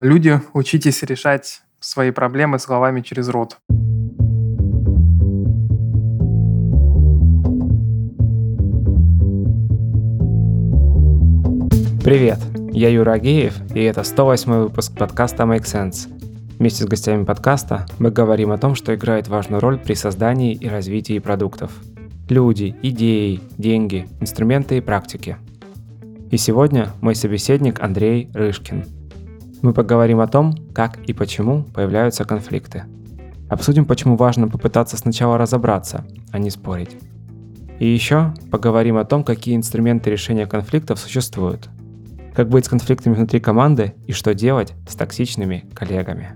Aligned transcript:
Люди, 0.00 0.40
учитесь 0.52 1.02
решать 1.02 1.62
свои 1.80 2.12
проблемы 2.12 2.60
словами 2.60 3.00
через 3.00 3.28
рот. 3.28 3.58
Привет, 12.04 12.38
я 12.70 12.90
Юра 12.90 13.14
Агеев, 13.14 13.56
и 13.74 13.82
это 13.82 14.04
108 14.04 14.52
выпуск 14.52 14.96
подкаста 14.96 15.42
Make 15.42 15.64
Sense. 15.64 16.08
Вместе 16.60 16.84
с 16.84 16.86
гостями 16.86 17.24
подкаста 17.24 17.86
мы 17.98 18.12
говорим 18.12 18.52
о 18.52 18.58
том, 18.58 18.76
что 18.76 18.94
играет 18.94 19.26
важную 19.26 19.60
роль 19.60 19.80
при 19.80 19.94
создании 19.94 20.54
и 20.54 20.68
развитии 20.68 21.18
продуктов. 21.18 21.72
Люди, 22.28 22.76
идеи, 22.82 23.40
деньги, 23.58 24.06
инструменты 24.20 24.76
и 24.76 24.80
практики. 24.80 25.38
И 26.30 26.36
сегодня 26.36 26.92
мой 27.00 27.16
собеседник 27.16 27.80
Андрей 27.80 28.30
Рышкин– 28.32 28.84
мы 29.62 29.72
поговорим 29.72 30.20
о 30.20 30.28
том, 30.28 30.54
как 30.72 30.98
и 31.06 31.12
почему 31.12 31.64
появляются 31.64 32.24
конфликты. 32.24 32.84
Обсудим, 33.48 33.86
почему 33.86 34.16
важно 34.16 34.48
попытаться 34.48 34.96
сначала 34.96 35.38
разобраться, 35.38 36.04
а 36.32 36.38
не 36.38 36.50
спорить. 36.50 36.96
И 37.78 37.86
еще 37.86 38.34
поговорим 38.50 38.96
о 38.96 39.04
том, 39.04 39.24
какие 39.24 39.56
инструменты 39.56 40.10
решения 40.10 40.46
конфликтов 40.46 40.98
существуют, 40.98 41.68
как 42.34 42.48
быть 42.48 42.66
с 42.66 42.68
конфликтами 42.68 43.14
внутри 43.14 43.40
команды 43.40 43.94
и 44.06 44.12
что 44.12 44.34
делать 44.34 44.74
с 44.88 44.94
токсичными 44.94 45.64
коллегами. 45.74 46.30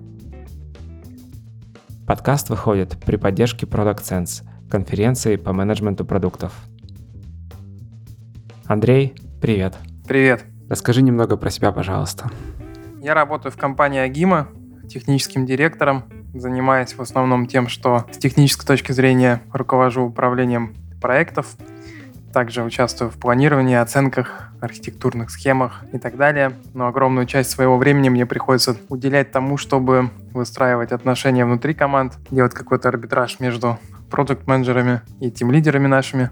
Подкаст 2.07 2.49
выходит 2.49 2.97
при 3.05 3.17
поддержке 3.17 3.67
Product 3.67 4.03
Sense, 4.03 4.43
конференции 4.71 5.37
по 5.37 5.53
менеджменту 5.53 6.05
продуктов. 6.05 6.53
Андрей, 8.67 9.15
привет. 9.41 9.77
Привет. 10.07 10.45
Расскажи 10.69 11.03
немного 11.03 11.37
про 11.37 11.51
себя, 11.51 11.73
пожалуйста. 11.73 12.31
Я 13.03 13.15
работаю 13.15 13.51
в 13.51 13.57
компании 13.57 13.99
Агима 13.99 14.47
техническим 14.89 15.45
директором, 15.45 16.05
занимаясь 16.35 16.95
в 16.95 17.03
основном 17.03 17.49
тем, 17.49 17.67
что 17.67 18.07
с 18.13 18.17
технической 18.17 18.65
точки 18.65 18.93
зрения 18.93 19.43
руковожу 19.53 20.05
управлением 20.05 20.77
проектов, 21.01 21.57
также 22.33 22.63
участвую 22.63 23.11
в 23.11 23.19
планировании, 23.19 23.75
оценках, 23.75 24.53
архитектурных 24.61 25.31
схемах 25.31 25.83
и 25.93 25.99
так 25.99 26.17
далее. 26.17 26.53
Но 26.75 26.87
огромную 26.87 27.27
часть 27.27 27.51
своего 27.51 27.77
времени 27.77 28.09
мне 28.09 28.25
приходится 28.25 28.77
уделять 28.89 29.33
тому, 29.33 29.57
чтобы 29.57 30.11
выстраивать 30.33 30.93
отношения 30.93 31.45
внутри 31.45 31.75
команд, 31.75 32.13
делать 32.31 32.55
какой-то 32.55 32.89
арбитраж 32.89 33.41
между 33.41 33.81
продукт-менеджерами 34.13 35.01
и 35.19 35.29
тим-лидерами 35.33 35.89
нашими. 35.89 36.31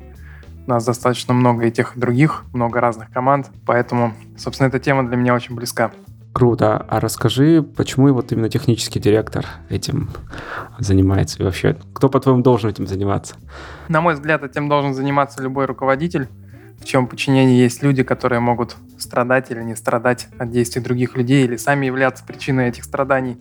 У 0.69 0.71
нас 0.71 0.85
достаточно 0.85 1.35
много 1.35 1.67
и 1.67 1.73
тех, 1.73 1.97
и 1.97 2.01
других, 2.01 2.45
много 2.53 2.81
разных 2.81 3.11
команд, 3.11 3.51
поэтому, 3.67 4.15
собственно, 4.39 4.69
эта 4.69 4.79
тема 4.79 5.05
для 5.05 5.17
меня 5.17 5.35
очень 5.35 5.57
близка. 5.57 5.91
Круто. 6.33 6.77
А 6.89 7.01
расскажи, 7.01 7.63
почему 7.63 8.13
вот 8.13 8.31
именно 8.31 8.49
технический 8.49 9.01
директор 9.01 9.47
этим 9.69 10.11
занимается? 10.79 11.39
И 11.41 11.43
вообще, 11.43 11.77
кто, 11.93 12.09
по-твоему, 12.09 12.43
должен 12.43 12.71
этим 12.71 12.87
заниматься? 12.87 13.35
На 13.89 14.01
мой 14.01 14.15
взгляд, 14.15 14.45
этим 14.45 14.69
должен 14.69 14.95
заниматься 14.95 15.43
любой 15.43 15.67
руководитель, 15.67 16.29
в 16.81 16.85
чем 16.85 17.09
подчинении 17.09 17.61
есть 17.61 17.83
люди, 17.83 18.05
которые 18.05 18.41
могут 18.41 18.77
страдать 18.97 19.51
или 19.51 19.63
не 19.63 19.75
страдать 19.75 20.29
от 20.39 20.51
действий 20.51 20.81
других 20.81 21.17
людей 21.17 21.45
или 21.45 21.57
сами 21.57 21.87
являться 21.87 22.25
причиной 22.25 22.69
этих 22.69 22.85
страданий. 22.85 23.37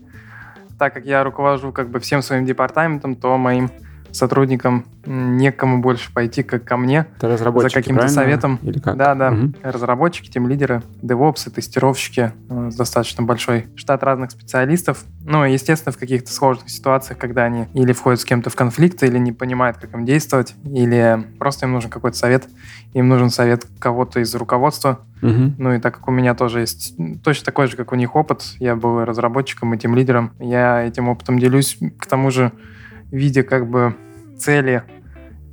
Так 0.79 0.93
как 0.93 1.05
я 1.05 1.23
руковожу 1.23 1.71
как 1.71 1.89
бы 1.89 1.99
всем 1.99 2.21
своим 2.21 2.45
департаментом, 2.45 3.15
то 3.15 3.37
моим 3.37 3.69
сотрудникам 4.11 4.85
некому 5.05 5.81
больше 5.81 6.13
пойти, 6.13 6.43
как 6.43 6.63
ко 6.63 6.77
мне, 6.77 7.07
Это 7.17 7.37
за 7.37 7.69
каким-то 7.69 8.07
советом. 8.07 8.59
Или 8.61 8.79
как? 8.79 8.97
Да, 8.97 9.15
да. 9.15 9.31
Угу. 9.31 9.53
Разработчики, 9.63 10.29
тем 10.29 10.47
лидеры, 10.47 10.83
девопсы, 11.01 11.49
тестировщики, 11.51 12.31
э, 12.49 12.69
достаточно 12.77 13.23
большой 13.23 13.67
штат 13.75 14.03
разных 14.03 14.31
специалистов. 14.31 15.03
Ну, 15.25 15.43
естественно, 15.45 15.93
в 15.93 15.97
каких-то 15.97 16.31
сложных 16.31 16.69
ситуациях, 16.69 17.17
когда 17.17 17.43
они 17.43 17.67
или 17.73 17.93
входят 17.93 18.21
с 18.21 18.25
кем-то 18.25 18.49
в 18.49 18.55
конфликт, 18.55 19.01
или 19.03 19.17
не 19.17 19.31
понимают, 19.31 19.77
как 19.77 19.93
им 19.93 20.05
действовать, 20.05 20.55
или 20.65 21.25
просто 21.37 21.65
им 21.65 21.73
нужен 21.73 21.89
какой-то 21.89 22.17
совет, 22.17 22.47
им 22.93 23.07
нужен 23.07 23.29
совет 23.29 23.65
кого-то 23.79 24.19
из 24.19 24.33
руководства. 24.35 24.99
Угу. 25.21 25.53
Ну 25.57 25.73
и 25.73 25.79
так 25.79 25.95
как 25.95 26.07
у 26.07 26.11
меня 26.11 26.33
тоже 26.33 26.61
есть 26.61 26.95
точно 27.23 27.45
такой 27.45 27.67
же, 27.67 27.75
как 27.75 27.91
у 27.91 27.95
них 27.95 28.15
опыт, 28.15 28.43
я 28.59 28.75
был 28.75 29.03
разработчиком 29.05 29.73
и 29.73 29.77
тем 29.77 29.95
лидером, 29.95 30.31
я 30.39 30.83
этим 30.83 31.09
опытом 31.09 31.39
делюсь. 31.39 31.77
К 31.99 32.05
тому 32.07 32.31
же 32.31 32.51
видя 33.11 33.43
как 33.43 33.69
бы 33.69 33.95
цели 34.37 34.83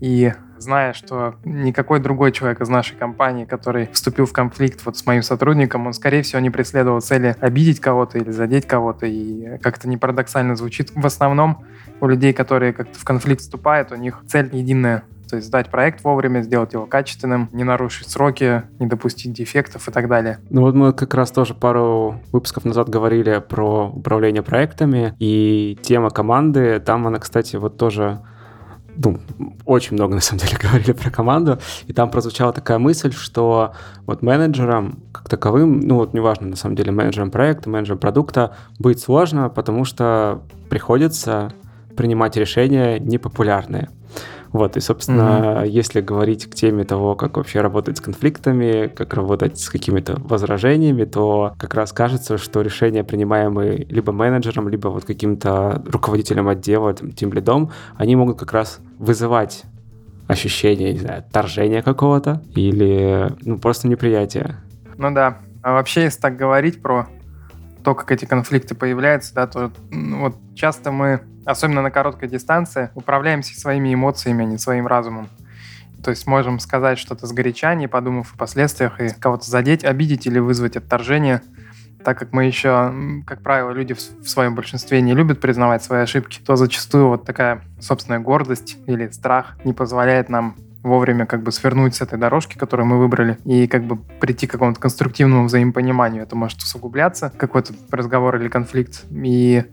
и 0.00 0.32
зная, 0.58 0.92
что 0.92 1.36
никакой 1.44 2.00
другой 2.00 2.32
человек 2.32 2.60
из 2.60 2.68
нашей 2.68 2.96
компании, 2.96 3.44
который 3.44 3.88
вступил 3.92 4.26
в 4.26 4.32
конфликт 4.32 4.84
вот 4.84 4.96
с 4.96 5.06
моим 5.06 5.22
сотрудником, 5.22 5.86
он, 5.86 5.92
скорее 5.92 6.22
всего, 6.22 6.40
не 6.40 6.50
преследовал 6.50 7.00
цели 7.00 7.36
обидеть 7.40 7.80
кого-то 7.80 8.18
или 8.18 8.30
задеть 8.30 8.66
кого-то. 8.66 9.06
И 9.06 9.58
как-то 9.58 9.88
не 9.88 9.96
парадоксально 9.96 10.56
звучит. 10.56 10.90
В 10.94 11.04
основном 11.06 11.64
у 12.00 12.06
людей, 12.06 12.32
которые 12.32 12.72
как-то 12.72 12.98
в 12.98 13.04
конфликт 13.04 13.42
вступают, 13.42 13.92
у 13.92 13.96
них 13.96 14.22
цель 14.26 14.48
единая 14.52 15.04
то 15.28 15.36
есть 15.36 15.48
сдать 15.48 15.70
проект 15.70 16.02
вовремя, 16.04 16.42
сделать 16.42 16.72
его 16.72 16.86
качественным, 16.86 17.48
не 17.52 17.64
нарушить 17.64 18.08
сроки, 18.08 18.62
не 18.78 18.86
допустить 18.86 19.32
дефектов 19.32 19.88
и 19.88 19.92
так 19.92 20.08
далее. 20.08 20.38
Ну 20.50 20.62
вот 20.62 20.74
мы 20.74 20.92
как 20.92 21.14
раз 21.14 21.30
тоже 21.30 21.54
пару 21.54 22.20
выпусков 22.32 22.64
назад 22.64 22.88
говорили 22.88 23.42
про 23.46 23.88
управление 23.88 24.42
проектами, 24.42 25.14
и 25.18 25.78
тема 25.82 26.10
команды, 26.10 26.80
там 26.80 27.06
она, 27.06 27.18
кстати, 27.18 27.56
вот 27.56 27.76
тоже 27.76 28.20
ну, 28.96 29.20
очень 29.64 29.94
много, 29.94 30.14
на 30.14 30.20
самом 30.20 30.40
деле, 30.40 30.58
говорили 30.62 30.92
про 30.92 31.10
команду, 31.10 31.58
и 31.86 31.92
там 31.92 32.10
прозвучала 32.10 32.52
такая 32.52 32.78
мысль, 32.78 33.12
что 33.12 33.74
вот 34.06 34.22
менеджерам 34.22 34.98
как 35.12 35.28
таковым, 35.28 35.80
ну 35.80 35.96
вот 35.96 36.14
неважно, 36.14 36.48
на 36.48 36.56
самом 36.56 36.76
деле, 36.76 36.92
менеджером 36.92 37.30
проекта, 37.30 37.68
менеджером 37.68 37.98
продукта, 37.98 38.56
быть 38.78 39.00
сложно, 39.00 39.48
потому 39.48 39.84
что 39.84 40.42
приходится 40.70 41.52
принимать 41.96 42.36
решения 42.36 42.98
непопулярные. 42.98 43.88
Вот, 44.52 44.76
и, 44.76 44.80
собственно, 44.80 45.62
mm-hmm. 45.64 45.68
если 45.68 46.00
говорить 46.00 46.46
к 46.46 46.54
теме 46.54 46.84
того, 46.84 47.14
как 47.14 47.36
вообще 47.36 47.60
работать 47.60 47.98
с 47.98 48.00
конфликтами, 48.00 48.86
как 48.88 49.14
работать 49.14 49.58
с 49.58 49.68
какими-то 49.68 50.20
возражениями, 50.20 51.04
то 51.04 51.54
как 51.58 51.74
раз 51.74 51.92
кажется, 51.92 52.38
что 52.38 52.62
решения, 52.62 53.04
принимаемые 53.04 53.84
либо 53.88 54.12
менеджером, 54.12 54.68
либо 54.68 54.88
вот 54.88 55.04
каким-то 55.04 55.82
руководителем 55.86 56.48
отдела, 56.48 56.94
тем 56.94 57.32
лидом, 57.32 57.70
они 57.96 58.16
могут 58.16 58.38
как 58.38 58.52
раз 58.52 58.80
вызывать 58.98 59.64
ощущение, 60.26 60.92
не 60.92 60.98
знаю, 60.98 61.18
отторжения 61.20 61.82
какого-то 61.82 62.42
или 62.54 63.32
ну, 63.42 63.58
просто 63.58 63.88
неприятия. 63.88 64.56
Ну 64.96 65.12
да. 65.12 65.38
А 65.62 65.72
вообще, 65.72 66.04
если 66.04 66.20
так 66.20 66.36
говорить 66.36 66.80
про 66.80 67.06
то, 67.86 67.94
как 67.94 68.10
эти 68.10 68.24
конфликты 68.24 68.74
появляются, 68.74 69.32
да, 69.32 69.46
то 69.46 69.70
ну, 69.92 70.22
вот 70.22 70.36
часто 70.56 70.90
мы 70.90 71.20
особенно 71.44 71.82
на 71.82 71.92
короткой 71.92 72.28
дистанции, 72.28 72.90
управляемся 72.96 73.54
своими 73.54 73.94
эмоциями, 73.94 74.44
а 74.44 74.44
не 74.44 74.58
своим 74.58 74.88
разумом. 74.88 75.28
То 76.02 76.10
есть 76.10 76.26
можем 76.26 76.58
сказать 76.58 76.98
что-то 76.98 77.28
сгоряча, 77.28 77.72
не 77.76 77.86
подумав 77.86 78.34
о 78.34 78.36
последствиях, 78.36 79.00
и 79.00 79.10
кого-то 79.10 79.48
задеть, 79.48 79.84
обидеть 79.84 80.26
или 80.26 80.40
вызвать 80.40 80.76
отторжение, 80.76 81.42
так 82.04 82.18
как 82.18 82.32
мы 82.32 82.46
еще, 82.46 82.92
как 83.24 83.40
правило, 83.40 83.70
люди 83.70 83.94
в 83.94 84.28
своем 84.28 84.56
большинстве 84.56 85.00
не 85.00 85.14
любят 85.14 85.40
признавать 85.40 85.84
свои 85.84 86.00
ошибки, 86.00 86.40
то 86.44 86.56
зачастую 86.56 87.06
вот 87.06 87.24
такая 87.24 87.62
собственная 87.78 88.18
гордость 88.18 88.78
или 88.88 89.06
страх 89.10 89.58
не 89.62 89.72
позволяет 89.72 90.28
нам 90.28 90.56
вовремя 90.86 91.26
как 91.26 91.42
бы 91.42 91.52
свернуть 91.52 91.94
с 91.96 92.00
этой 92.00 92.18
дорожки, 92.18 92.56
которую 92.56 92.86
мы 92.86 92.98
выбрали, 92.98 93.38
и 93.44 93.66
как 93.66 93.84
бы 93.84 93.96
прийти 93.96 94.46
к 94.46 94.52
какому-то 94.52 94.80
конструктивному 94.80 95.46
взаимопониманию. 95.46 96.22
Это 96.22 96.36
может 96.36 96.58
усугубляться, 96.58 97.32
какой-то 97.36 97.74
разговор 97.90 98.36
или 98.36 98.48
конфликт. 98.48 99.04
И 99.10 99.64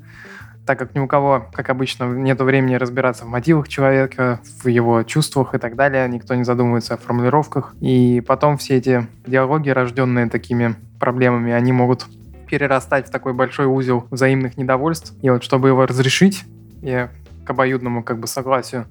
так 0.66 0.80
как 0.80 0.96
ни 0.96 1.00
у 1.00 1.08
кого, 1.08 1.48
как 1.54 1.70
обычно, 1.70 2.06
нет 2.06 2.40
времени 2.42 2.76
разбираться 2.76 3.26
в 3.26 3.28
мотивах 3.28 3.68
человека, 3.68 4.40
в 4.64 4.68
его 4.68 5.04
чувствах 5.04 5.56
и 5.56 5.58
так 5.58 5.76
далее, 5.76 6.08
никто 6.08 6.36
не 6.36 6.44
задумывается 6.44 6.96
о 6.96 6.98
формулировках. 6.98 7.76
И 7.82 8.24
потом 8.26 8.58
все 8.58 8.78
эти 8.78 9.08
диалоги, 9.28 9.70
рожденные 9.70 10.30
такими 10.30 10.76
проблемами, 11.00 11.52
они 11.52 11.74
могут 11.74 12.06
перерастать 12.48 13.08
в 13.08 13.12
такой 13.12 13.34
большой 13.34 13.66
узел 13.66 14.08
взаимных 14.10 14.58
недовольств. 14.58 15.14
И 15.22 15.30
вот 15.30 15.44
чтобы 15.44 15.68
его 15.68 15.86
разрешить, 15.86 16.46
и 16.82 17.08
к 17.46 17.50
обоюдному 17.50 18.04
как 18.04 18.20
бы 18.20 18.28
согласию, 18.28 18.86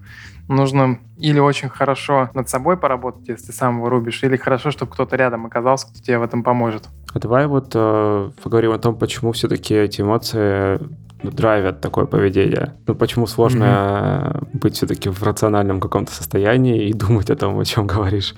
нужно 0.48 0.98
или 1.16 1.38
очень 1.38 1.68
хорошо 1.68 2.30
над 2.34 2.48
собой 2.48 2.76
поработать, 2.76 3.28
если 3.28 3.46
ты 3.46 3.52
сам 3.52 3.76
его 3.76 3.88
рубишь, 3.88 4.22
или 4.22 4.36
хорошо, 4.36 4.70
чтобы 4.70 4.92
кто-то 4.92 5.16
рядом 5.16 5.46
оказался, 5.46 5.88
кто 5.88 6.00
тебе 6.00 6.18
в 6.18 6.22
этом 6.22 6.42
поможет. 6.42 6.88
А 7.14 7.18
давай 7.18 7.46
вот 7.46 7.72
э, 7.74 8.30
поговорим 8.42 8.72
о 8.72 8.78
том, 8.78 8.96
почему 8.96 9.32
все-таки 9.32 9.74
эти 9.74 10.00
эмоции 10.00 10.80
драйвят 11.22 11.80
такое 11.80 12.06
поведение. 12.06 12.74
Ну, 12.86 12.94
почему 12.94 13.26
сложно 13.26 13.64
mm-hmm. 13.64 14.58
быть 14.58 14.74
все-таки 14.76 15.08
в 15.08 15.22
рациональном 15.22 15.80
каком-то 15.80 16.12
состоянии 16.12 16.88
и 16.88 16.92
думать 16.92 17.30
о 17.30 17.36
том, 17.36 17.58
о 17.58 17.64
чем 17.64 17.86
говоришь? 17.86 18.34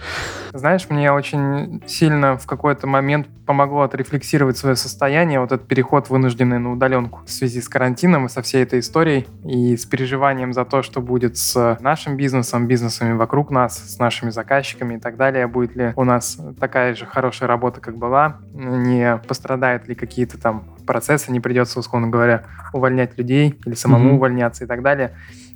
Знаешь, 0.53 0.87
мне 0.89 1.13
очень 1.13 1.83
сильно 1.87 2.37
в 2.37 2.47
какой-то 2.47 2.87
момент 2.87 3.27
помогло 3.47 3.83
отрефлексировать 3.83 4.57
свое 4.57 4.77
состояние, 4.77 5.41
вот 5.41 5.53
этот 5.53 5.67
переход 5.69 6.09
вынужденный 6.09 6.59
на 6.59 6.73
удаленку 6.73 7.21
в 7.27 7.31
связи 7.31 7.61
с 7.61 7.69
карантином 7.69 8.27
и 8.27 8.29
со 8.29 8.43
всей 8.43 8.63
этой 8.63 8.81
историей, 8.81 9.27
и 9.45 9.77
с 9.77 9.85
переживанием 9.85 10.53
за 10.53 10.65
то, 10.65 10.83
что 10.83 11.01
будет 11.01 11.37
с 11.37 11.79
нашим 11.81 12.17
бизнесом, 12.17 12.67
бизнесами 12.67 13.13
вокруг 13.13 13.51
нас, 13.51 13.77
с 13.77 13.99
нашими 13.99 14.31
заказчиками 14.31 14.95
и 14.95 14.99
так 14.99 15.17
далее. 15.17 15.47
Будет 15.47 15.77
ли 15.77 15.93
у 15.97 16.05
нас 16.05 16.39
такая 16.59 16.95
же 16.95 17.07
хорошая 17.07 17.49
работа, 17.49 17.81
как 17.81 17.97
была? 17.97 18.39
Не 18.55 19.21
пострадают 19.29 19.89
ли 19.89 19.95
какие-то 19.95 20.39
там 20.39 20.65
процесса, 20.87 21.33
не 21.33 21.41
придется, 21.41 21.81
условно 21.81 22.09
говоря, 22.09 22.45
увольнять 22.73 23.17
людей 23.19 23.59
или 23.65 23.75
самому 23.75 24.11
mm-hmm. 24.11 24.17
увольняться 24.17 24.65
и 24.65 24.67
так 24.67 24.83
далее. 24.83 25.13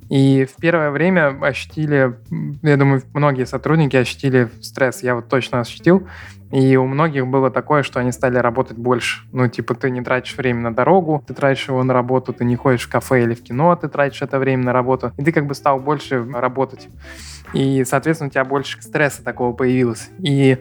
И 0.09 0.45
в 0.45 0.59
первое 0.59 0.89
время 0.89 1.37
ощутили, 1.39 2.17
я 2.63 2.77
думаю, 2.77 3.03
многие 3.13 3.45
сотрудники 3.45 3.95
ощутили 3.95 4.49
стресс. 4.59 5.03
Я 5.03 5.15
вот 5.15 5.29
точно 5.29 5.59
ощутил. 5.59 6.07
И 6.51 6.75
у 6.77 6.87
многих 6.87 7.27
было 7.27 7.51
такое, 7.51 7.83
что 7.83 7.99
они 7.99 8.11
стали 8.11 8.39
работать 8.39 8.77
больше. 8.77 9.27
Ну, 9.31 9.47
типа, 9.47 9.75
ты 9.75 9.91
не 9.91 10.01
тратишь 10.01 10.35
время 10.35 10.61
на 10.61 10.73
дорогу, 10.73 11.23
ты 11.27 11.35
тратишь 11.35 11.67
его 11.67 11.83
на 11.83 11.93
работу, 11.93 12.33
ты 12.33 12.43
не 12.43 12.55
ходишь 12.55 12.87
в 12.87 12.89
кафе 12.89 13.21
или 13.21 13.35
в 13.35 13.43
кино, 13.43 13.75
ты 13.75 13.87
тратишь 13.87 14.23
это 14.23 14.39
время 14.39 14.63
на 14.63 14.73
работу, 14.73 15.11
и 15.17 15.23
ты 15.23 15.31
как 15.31 15.45
бы 15.45 15.53
стал 15.53 15.79
больше 15.79 16.25
работать. 16.33 16.89
И, 17.53 17.83
соответственно, 17.85 18.29
у 18.29 18.31
тебя 18.31 18.45
больше 18.45 18.81
стресса 18.81 19.23
такого 19.23 19.53
появилось. 19.53 20.09
И 20.17 20.57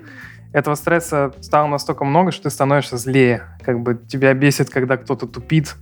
этого 0.52 0.74
стресса 0.76 1.32
стало 1.40 1.66
настолько 1.66 2.04
много, 2.04 2.32
что 2.32 2.44
ты 2.44 2.50
становишься 2.50 2.96
злее. 2.96 3.42
Как 3.62 3.80
бы 3.80 3.94
тебя 4.08 4.32
бесит, 4.32 4.70
когда 4.70 4.96
кто-то 4.96 5.26
тупит, 5.26 5.76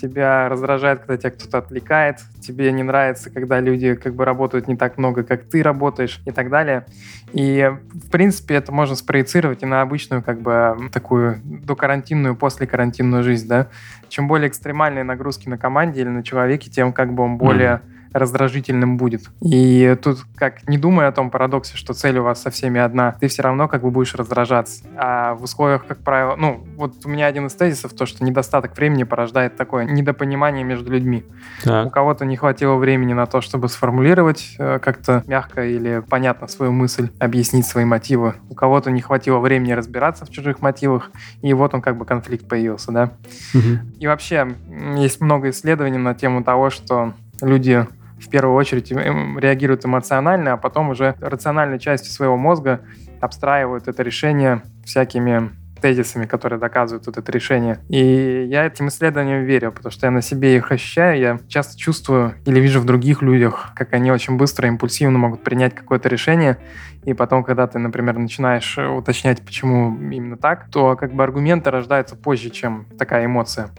тебя 0.00 0.48
раздражает, 0.48 1.00
когда 1.00 1.16
тебя 1.16 1.30
кто-то 1.30 1.58
отвлекает, 1.58 2.18
тебе 2.40 2.72
не 2.72 2.82
нравится, 2.82 3.30
когда 3.30 3.60
люди 3.60 3.94
как 3.94 4.14
бы 4.14 4.24
работают 4.24 4.66
не 4.66 4.76
так 4.76 4.98
много, 4.98 5.22
как 5.22 5.44
ты 5.44 5.62
работаешь 5.62 6.20
и 6.26 6.32
так 6.32 6.50
далее. 6.50 6.86
И, 7.32 7.70
в 7.92 8.10
принципе, 8.10 8.56
это 8.56 8.72
можно 8.72 8.96
спроецировать 8.96 9.62
и 9.62 9.66
на 9.66 9.82
обычную 9.82 10.22
как 10.22 10.40
бы 10.40 10.76
такую 10.92 11.40
докарантинную, 11.44 12.34
после-карантинную 12.34 13.22
жизнь, 13.22 13.46
да. 13.46 13.68
Чем 14.08 14.26
более 14.26 14.48
экстремальные 14.48 15.04
нагрузки 15.04 15.48
на 15.48 15.58
команде 15.58 16.00
или 16.00 16.08
на 16.08 16.24
человеке, 16.24 16.70
тем 16.70 16.92
как 16.92 17.12
бы 17.12 17.22
он 17.22 17.36
более 17.36 17.82
mm 17.84 17.97
раздражительным 18.12 18.96
будет. 18.96 19.30
И 19.40 19.96
тут, 20.02 20.18
как 20.36 20.68
не 20.68 20.78
думая 20.78 21.08
о 21.08 21.12
том 21.12 21.30
парадоксе, 21.30 21.76
что 21.76 21.94
цель 21.94 22.18
у 22.18 22.22
вас 22.22 22.42
со 22.42 22.50
всеми 22.50 22.80
одна, 22.80 23.16
ты 23.20 23.28
все 23.28 23.42
равно 23.42 23.68
как 23.68 23.82
бы 23.82 23.90
будешь 23.90 24.14
раздражаться. 24.14 24.84
А 24.96 25.34
в 25.34 25.42
условиях, 25.42 25.86
как 25.86 25.98
правило, 25.98 26.36
ну, 26.36 26.64
вот 26.76 26.94
у 27.04 27.08
меня 27.08 27.26
один 27.26 27.46
из 27.46 27.54
тезисов, 27.54 27.92
то, 27.92 28.06
что 28.06 28.24
недостаток 28.24 28.76
времени 28.76 29.04
порождает 29.04 29.56
такое 29.56 29.84
недопонимание 29.84 30.64
между 30.64 30.92
людьми. 30.92 31.24
Так. 31.62 31.86
У 31.86 31.90
кого-то 31.90 32.24
не 32.24 32.36
хватило 32.36 32.76
времени 32.76 33.12
на 33.12 33.26
то, 33.26 33.40
чтобы 33.40 33.68
сформулировать 33.68 34.54
э, 34.58 34.78
как-то 34.78 35.22
мягко 35.26 35.64
или 35.64 36.02
понятно 36.08 36.48
свою 36.48 36.72
мысль, 36.72 37.10
объяснить 37.18 37.66
свои 37.66 37.84
мотивы. 37.84 38.34
У 38.48 38.54
кого-то 38.54 38.90
не 38.90 39.00
хватило 39.00 39.38
времени 39.38 39.72
разбираться 39.72 40.24
в 40.24 40.30
чужих 40.30 40.60
мотивах, 40.60 41.10
и 41.42 41.52
вот 41.54 41.74
он 41.74 41.82
как 41.82 41.96
бы 41.96 42.04
конфликт 42.04 42.48
появился, 42.48 42.92
да. 42.92 43.10
Угу. 43.54 43.98
И 44.00 44.06
вообще 44.06 44.48
есть 44.96 45.20
много 45.20 45.50
исследований 45.50 45.98
на 45.98 46.14
тему 46.14 46.42
того, 46.44 46.70
что 46.70 47.12
люди 47.40 47.86
в 48.20 48.28
первую 48.28 48.56
очередь 48.56 48.90
реагируют 48.90 49.84
эмоционально, 49.84 50.54
а 50.54 50.56
потом 50.56 50.90
уже 50.90 51.14
рациональной 51.20 51.78
частью 51.78 52.12
своего 52.12 52.36
мозга 52.36 52.80
абстраивают 53.20 53.88
это 53.88 54.02
решение 54.02 54.62
всякими 54.84 55.50
тезисами, 55.80 56.26
которые 56.26 56.58
доказывают 56.58 57.06
вот 57.06 57.18
это 57.18 57.32
решение. 57.32 57.78
И 57.88 58.46
я 58.50 58.66
этим 58.66 58.88
исследованиям 58.88 59.44
верю, 59.44 59.72
потому 59.72 59.92
что 59.92 60.06
я 60.06 60.10
на 60.10 60.22
себе 60.22 60.56
их 60.56 60.72
ощущаю, 60.72 61.18
я 61.18 61.38
часто 61.48 61.78
чувствую 61.78 62.34
или 62.46 62.60
вижу 62.60 62.80
в 62.80 62.84
других 62.84 63.22
людях, 63.22 63.72
как 63.74 63.92
они 63.92 64.10
очень 64.10 64.36
быстро, 64.36 64.68
импульсивно 64.68 65.18
могут 65.18 65.42
принять 65.42 65.74
какое-то 65.74 66.08
решение, 66.08 66.58
и 67.04 67.14
потом, 67.14 67.42
когда 67.44 67.66
ты, 67.66 67.78
например, 67.78 68.18
начинаешь 68.18 68.76
уточнять, 68.78 69.42
почему 69.42 69.96
именно 69.98 70.36
так, 70.36 70.68
то 70.70 70.96
как 70.96 71.14
бы 71.14 71.22
аргументы 71.22 71.70
рождаются 71.70 72.16
позже, 72.16 72.50
чем 72.50 72.86
такая 72.98 73.24
эмоция. 73.26 73.70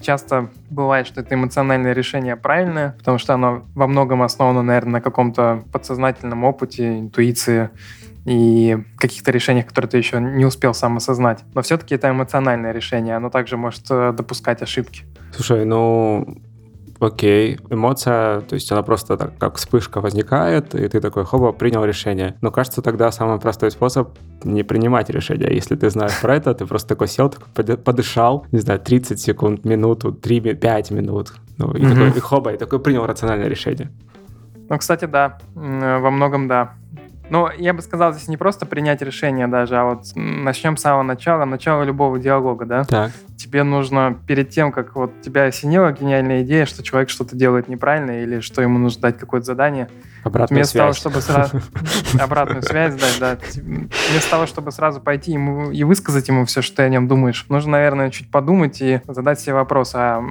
Часто 0.00 0.50
бывает, 0.70 1.06
что 1.06 1.20
это 1.20 1.34
эмоциональное 1.34 1.92
решение 1.92 2.36
правильное, 2.36 2.96
потому 2.98 3.18
что 3.18 3.34
оно 3.34 3.64
во 3.74 3.86
многом 3.86 4.22
основано, 4.22 4.62
наверное, 4.62 4.94
на 4.94 5.00
каком-то 5.00 5.62
подсознательном 5.72 6.44
опыте, 6.44 6.98
интуиции, 6.98 7.70
и 8.24 8.78
каких-то 8.96 9.30
решениях, 9.30 9.66
которые 9.66 9.90
ты 9.90 9.98
еще 9.98 10.20
не 10.20 10.44
успел 10.44 10.74
сам 10.74 10.96
осознать. 10.96 11.44
Но 11.54 11.62
все-таки 11.62 11.94
это 11.94 12.10
эмоциональное 12.10 12.72
решение, 12.72 13.16
оно 13.16 13.30
также 13.30 13.56
может 13.56 13.84
э, 13.90 14.12
допускать 14.12 14.62
ошибки. 14.62 15.02
Слушай, 15.32 15.64
ну 15.64 16.38
окей, 17.00 17.58
эмоция, 17.70 18.40
то 18.40 18.54
есть 18.54 18.70
она 18.72 18.82
просто 18.82 19.16
так, 19.16 19.36
как 19.38 19.56
вспышка 19.56 20.00
возникает, 20.00 20.74
и 20.74 20.88
ты 20.88 21.00
такой, 21.00 21.24
хоба, 21.24 21.52
принял 21.52 21.84
решение. 21.84 22.36
Но 22.40 22.50
кажется, 22.50 22.82
тогда 22.82 23.10
самый 23.12 23.38
простой 23.38 23.70
способ 23.70 24.16
не 24.42 24.62
принимать 24.62 25.10
решение. 25.10 25.54
Если 25.54 25.76
ты 25.76 25.90
знаешь 25.90 26.18
про 26.20 26.36
это, 26.36 26.54
ты 26.54 26.66
просто 26.66 26.88
такой 26.88 27.08
сел, 27.08 27.28
такой 27.28 27.76
подышал, 27.76 28.46
не 28.52 28.60
знаю, 28.60 28.80
30 28.80 29.20
секунд, 29.20 29.64
минуту, 29.64 30.12
3, 30.12 30.54
5 30.54 30.90
минут, 30.90 31.34
ну, 31.58 31.72
и 31.72 31.80
mm-hmm. 31.80 31.90
такой, 31.90 32.08
и 32.16 32.20
хоба, 32.20 32.52
и 32.52 32.56
такой 32.56 32.78
принял 32.78 33.06
рациональное 33.06 33.48
решение. 33.48 33.90
Ну, 34.68 34.78
кстати, 34.78 35.04
да, 35.04 35.38
во 35.54 36.10
многом 36.10 36.48
да. 36.48 36.74
Ну, 37.34 37.48
я 37.58 37.74
бы 37.74 37.82
сказал, 37.82 38.12
здесь 38.12 38.28
не 38.28 38.36
просто 38.36 38.64
принять 38.64 39.02
решение 39.02 39.48
даже, 39.48 39.76
а 39.76 39.84
вот 39.86 40.04
начнем 40.14 40.76
с 40.76 40.82
самого 40.82 41.02
начала, 41.02 41.44
начала 41.44 41.82
любого 41.82 42.16
диалога, 42.20 42.64
да? 42.64 42.84
Так. 42.84 43.10
Тебе 43.44 43.62
нужно 43.62 44.18
перед 44.26 44.48
тем, 44.48 44.72
как 44.72 44.96
вот 44.96 45.20
тебя 45.20 45.44
осенила 45.44 45.92
гениальная 45.92 46.44
идея, 46.44 46.64
что 46.64 46.82
человек 46.82 47.10
что-то 47.10 47.36
делает 47.36 47.68
неправильно 47.68 48.22
или 48.22 48.40
что 48.40 48.62
ему 48.62 48.78
нужно 48.78 49.02
дать 49.02 49.18
какое-то 49.18 49.44
задание, 49.44 49.90
Обратную 50.22 50.60
вместо 50.60 50.72
связь. 50.72 50.80
того, 50.80 50.92
чтобы 50.94 51.20
сразу 51.20 51.60
обратную 52.18 52.62
связь 52.62 52.94
дать, 52.94 53.18
да, 53.20 53.38
вместо 53.54 54.30
того, 54.30 54.46
чтобы 54.46 54.72
сразу 54.72 55.02
пойти 55.02 55.32
ему 55.32 55.70
и 55.70 55.84
высказать 55.84 56.26
ему 56.28 56.46
все, 56.46 56.62
что 56.62 56.76
ты 56.76 56.82
о 56.84 56.88
нем 56.88 57.06
думаешь, 57.06 57.44
нужно, 57.50 57.72
наверное, 57.72 58.08
чуть 58.08 58.30
подумать 58.30 58.80
и 58.80 59.02
задать 59.06 59.40
себе 59.40 59.52
вопрос, 59.52 59.92
а 59.94 60.22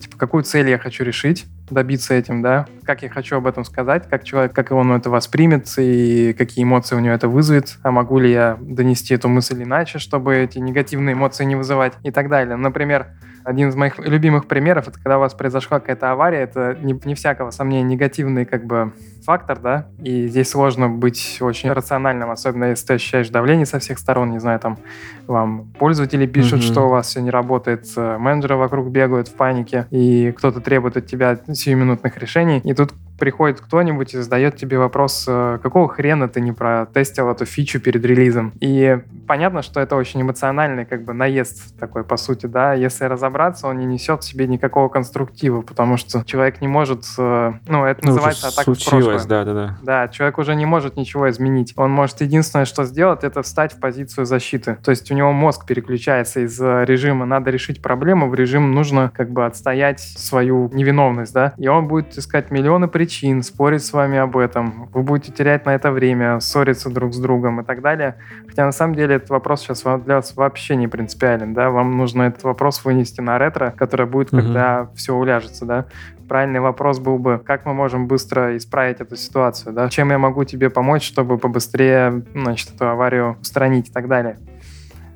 типа 0.00 0.16
какую 0.16 0.44
цель 0.44 0.70
я 0.70 0.78
хочу 0.78 1.04
решить, 1.04 1.44
добиться 1.68 2.14
этим, 2.14 2.40
да, 2.42 2.66
как 2.84 3.02
я 3.02 3.08
хочу 3.08 3.36
об 3.36 3.46
этом 3.46 3.64
сказать, 3.64 4.08
как 4.08 4.24
человек, 4.24 4.54
как 4.54 4.70
он 4.72 4.92
это 4.92 5.10
воспримет 5.10 5.68
и 5.76 6.34
какие 6.36 6.64
эмоции 6.64 6.96
у 6.96 7.00
него 7.00 7.14
это 7.14 7.28
вызовет, 7.28 7.78
а 7.82 7.90
могу 7.90 8.18
ли 8.18 8.30
я 8.30 8.56
донести 8.60 9.14
эту 9.14 9.28
мысль 9.28 9.62
иначе, 9.62 9.98
чтобы 9.98 10.36
эти 10.36 10.58
негативные 10.58 11.14
эмоции 11.14 11.44
не 11.44 11.56
вызывать 11.56 11.94
и 12.02 12.10
так 12.10 12.28
далее. 12.28 12.56
Например, 12.62 13.08
один 13.44 13.68
из 13.68 13.74
моих 13.74 13.98
любимых 13.98 14.46
примеров, 14.46 14.88
это 14.88 14.98
когда 14.98 15.18
у 15.18 15.20
вас 15.20 15.34
произошла 15.34 15.80
какая-то 15.80 16.12
авария, 16.12 16.40
это 16.40 16.76
не, 16.80 16.98
не 17.04 17.14
всякого 17.14 17.50
сомнения 17.50 17.82
негативный 17.82 18.44
как 18.44 18.64
бы 18.64 18.92
фактор, 19.24 19.58
да, 19.58 19.88
и 19.98 20.28
здесь 20.28 20.50
сложно 20.50 20.88
быть 20.88 21.38
очень 21.40 21.70
рациональным, 21.72 22.30
особенно 22.30 22.66
если 22.66 22.86
ты 22.86 22.94
ощущаешь 22.94 23.28
давление 23.30 23.66
со 23.66 23.78
всех 23.78 23.98
сторон, 23.98 24.30
не 24.30 24.38
знаю, 24.38 24.58
там 24.60 24.78
вам 25.26 25.72
пользователи 25.78 26.26
пишут, 26.26 26.60
mm-hmm. 26.60 26.72
что 26.72 26.86
у 26.86 26.88
вас 26.88 27.08
все 27.08 27.20
не 27.20 27.30
работает, 27.30 27.86
э, 27.96 28.18
менеджеры 28.18 28.56
вокруг 28.56 28.88
бегают 28.88 29.28
в 29.28 29.34
панике, 29.34 29.86
и 29.90 30.32
кто-то 30.32 30.60
требует 30.60 30.96
от 30.96 31.06
тебя 31.06 31.38
сиюминутных 31.52 32.16
решений, 32.18 32.60
и 32.64 32.74
тут 32.74 32.92
приходит 33.22 33.60
кто-нибудь 33.60 34.14
и 34.14 34.18
задает 34.18 34.56
тебе 34.56 34.78
вопрос, 34.78 35.26
э, 35.28 35.60
какого 35.62 35.88
хрена 35.88 36.28
ты 36.28 36.40
не 36.40 36.50
протестил 36.50 37.30
эту 37.30 37.44
фичу 37.44 37.78
перед 37.78 38.04
релизом. 38.04 38.52
И 38.58 38.98
понятно, 39.28 39.62
что 39.62 39.78
это 39.78 39.94
очень 39.94 40.22
эмоциональный 40.22 40.84
как 40.84 41.04
бы 41.04 41.12
наезд 41.12 41.78
такой, 41.78 42.02
по 42.02 42.16
сути, 42.16 42.46
да. 42.46 42.74
Если 42.74 43.04
разобраться, 43.04 43.68
он 43.68 43.78
не 43.78 43.86
несет 43.86 44.22
в 44.22 44.24
себе 44.24 44.48
никакого 44.48 44.88
конструктива, 44.88 45.62
потому 45.62 45.98
что 45.98 46.24
человек 46.24 46.60
не 46.60 46.66
может, 46.66 47.04
э, 47.16 47.52
ну, 47.68 47.84
это 47.84 48.00
ну, 48.02 48.08
называется 48.08 48.48
атака 48.48 48.74
в 48.74 48.84
прошлое. 48.84 49.20
Да, 49.24 49.44
да, 49.44 49.54
да. 49.54 49.78
Да, 49.82 50.08
человек 50.08 50.38
уже 50.38 50.56
не 50.56 50.66
может 50.66 50.96
ничего 50.96 51.30
изменить. 51.30 51.74
Он 51.76 51.92
может 51.92 52.22
единственное, 52.22 52.64
что 52.64 52.82
сделать, 52.82 53.22
это 53.22 53.42
встать 53.42 53.72
в 53.72 53.78
позицию 53.78 54.26
защиты. 54.26 54.78
То 54.82 54.90
есть 54.90 55.08
у 55.12 55.14
него 55.14 55.30
мозг 55.30 55.64
переключается 55.64 56.40
из 56.40 56.60
режима 56.60 57.24
«надо 57.24 57.52
решить 57.52 57.80
проблему» 57.80 58.28
в 58.28 58.34
режим 58.34 58.72
«нужно 58.72 59.12
как 59.16 59.30
бы 59.30 59.46
отстоять 59.46 60.00
свою 60.00 60.68
невиновность», 60.72 61.32
да. 61.32 61.54
И 61.56 61.68
он 61.68 61.86
будет 61.86 62.18
искать 62.18 62.50
миллионы 62.50 62.88
причин, 62.88 63.11
причин, 63.12 63.42
спорить 63.42 63.84
с 63.84 63.92
вами 63.92 64.16
об 64.16 64.38
этом, 64.38 64.88
вы 64.94 65.02
будете 65.02 65.32
терять 65.32 65.66
на 65.66 65.74
это 65.74 65.92
время, 65.92 66.40
ссориться 66.40 66.88
друг 66.88 67.12
с 67.12 67.18
другом 67.18 67.60
и 67.60 67.64
так 67.64 67.82
далее. 67.82 68.16
Хотя 68.48 68.64
на 68.64 68.72
самом 68.72 68.94
деле 68.94 69.16
этот 69.16 69.28
вопрос 69.28 69.60
сейчас 69.60 69.82
для 69.82 70.16
вас 70.16 70.34
вообще 70.34 70.76
не 70.76 70.88
принципиален, 70.88 71.52
да, 71.52 71.68
вам 71.68 71.98
нужно 71.98 72.22
этот 72.22 72.42
вопрос 72.44 72.82
вынести 72.86 73.20
на 73.20 73.38
ретро, 73.38 73.74
которое 73.76 74.06
будет, 74.06 74.32
угу. 74.32 74.40
когда 74.40 74.88
все 74.94 75.14
уляжется, 75.14 75.66
да. 75.66 75.84
Правильный 76.26 76.60
вопрос 76.60 77.00
был 77.00 77.18
бы, 77.18 77.38
как 77.44 77.66
мы 77.66 77.74
можем 77.74 78.06
быстро 78.06 78.56
исправить 78.56 79.00
эту 79.00 79.16
ситуацию, 79.16 79.74
да, 79.74 79.90
чем 79.90 80.10
я 80.10 80.16
могу 80.18 80.44
тебе 80.44 80.70
помочь, 80.70 81.02
чтобы 81.02 81.36
побыстрее, 81.36 82.24
значит, 82.34 82.74
эту 82.74 82.88
аварию 82.88 83.36
устранить 83.42 83.90
и 83.90 83.92
так 83.92 84.08
далее. 84.08 84.38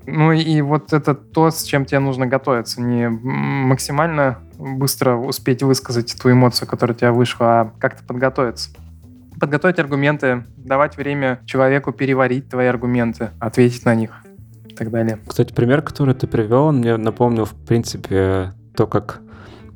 Ну 0.06 0.32
и 0.32 0.60
вот 0.60 0.92
это 0.92 1.14
то, 1.14 1.50
с 1.50 1.64
чем 1.64 1.84
тебе 1.84 1.98
нужно 1.98 2.26
готовиться. 2.26 2.80
Не 2.80 3.08
максимально 3.08 4.38
быстро 4.58 5.16
успеть 5.16 5.62
высказать 5.62 6.16
ту 6.20 6.30
эмоцию, 6.30 6.68
которая 6.68 6.94
у 6.94 6.98
тебя 6.98 7.12
вышла, 7.12 7.60
а 7.60 7.72
как-то 7.78 8.04
подготовиться. 8.04 8.70
Подготовить 9.40 9.78
аргументы, 9.78 10.44
давать 10.56 10.96
время 10.96 11.40
человеку 11.44 11.92
переварить 11.92 12.48
твои 12.48 12.66
аргументы, 12.66 13.30
ответить 13.38 13.84
на 13.84 13.94
них 13.94 14.12
и 14.66 14.74
так 14.74 14.90
далее. 14.90 15.18
Кстати, 15.26 15.52
пример, 15.52 15.82
который 15.82 16.14
ты 16.14 16.26
привел, 16.26 16.72
мне 16.72 16.96
напомнил, 16.96 17.44
в 17.44 17.54
принципе, 17.54 18.52
то, 18.74 18.86
как 18.86 19.20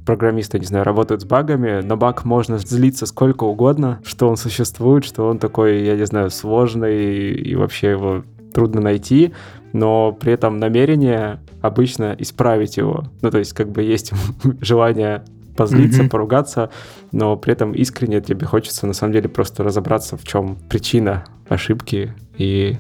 программисты, 0.07 0.59
не 0.59 0.65
знаю, 0.65 0.85
работают 0.85 1.23
с 1.23 1.25
багами. 1.25 1.83
На 1.83 1.97
баг 1.97 2.25
можно 2.25 2.59
злиться 2.59 3.07
сколько 3.07 3.45
угодно, 3.45 4.01
что 4.05 4.29
он 4.29 4.37
существует, 4.37 5.05
что 5.05 5.29
он 5.29 5.39
такой, 5.39 5.83
я 5.85 5.97
не 5.97 6.07
знаю, 6.07 6.31
сложный, 6.31 7.33
и 7.33 7.55
вообще 7.55 7.91
его 7.91 8.23
трудно 8.53 8.81
найти 8.81 9.33
но 9.73 10.13
при 10.13 10.33
этом 10.33 10.59
намерение 10.59 11.41
обычно 11.61 12.15
исправить 12.19 12.77
его. 12.77 13.05
Ну, 13.23 13.31
то 13.31 13.39
есть, 13.39 13.53
как 13.53 13.71
бы 13.71 13.83
есть 13.83 14.13
желание 14.61 15.25
позлиться, 15.57 16.03
mm-hmm. 16.03 16.09
поругаться, 16.09 16.71
но 17.13 17.37
при 17.37 17.53
этом 17.53 17.73
искренне 17.73 18.21
тебе 18.21 18.47
хочется 18.47 18.87
на 18.87 18.95
самом 18.95 19.13
деле 19.13 19.29
просто 19.29 19.63
разобраться, 19.63 20.17
в 20.17 20.25
чем 20.25 20.57
причина 20.69 21.25
ошибки 21.49 22.15
и 22.37 22.79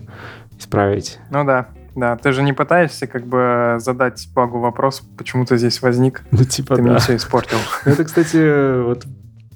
исправить. 0.58 1.18
Ну 1.30 1.44
да. 1.44 1.68
Да, 1.96 2.16
ты 2.16 2.30
же 2.30 2.44
не 2.44 2.52
пытаешься 2.52 3.08
как 3.08 3.26
бы 3.26 3.76
задать 3.78 4.28
багу 4.32 4.60
вопрос, 4.60 5.02
почему 5.18 5.44
ты 5.44 5.58
здесь 5.58 5.82
возник. 5.82 6.22
Ну, 6.30 6.44
типа, 6.44 6.76
ты 6.76 6.82
да. 6.82 6.88
мне 6.88 6.98
все 6.98 7.16
испортил. 7.16 7.58
Это, 7.84 8.04
кстати, 8.04 8.80
вот 8.82 9.04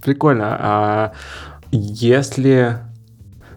прикольно. 0.03 0.57
А 0.61 1.13
если... 1.71 2.79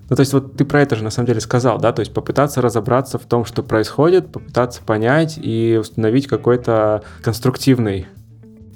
Ну, 0.10 0.16
то 0.16 0.22
есть 0.22 0.34
вот 0.34 0.56
ты 0.56 0.64
про 0.66 0.82
это 0.82 0.96
же 0.96 1.04
на 1.04 1.10
самом 1.10 1.28
деле 1.28 1.42
сказал, 1.42 1.80
да? 1.80 1.92
То 1.92 2.00
есть 2.00 2.14
попытаться 2.14 2.62
разобраться 2.62 3.18
в 3.18 3.26
том, 3.26 3.46
что 3.46 3.64
происходит, 3.64 4.32
попытаться 4.32 4.82
понять 4.82 5.38
и 5.38 5.78
установить 5.80 6.28
какой-то 6.28 7.04
конструктивный 7.22 8.08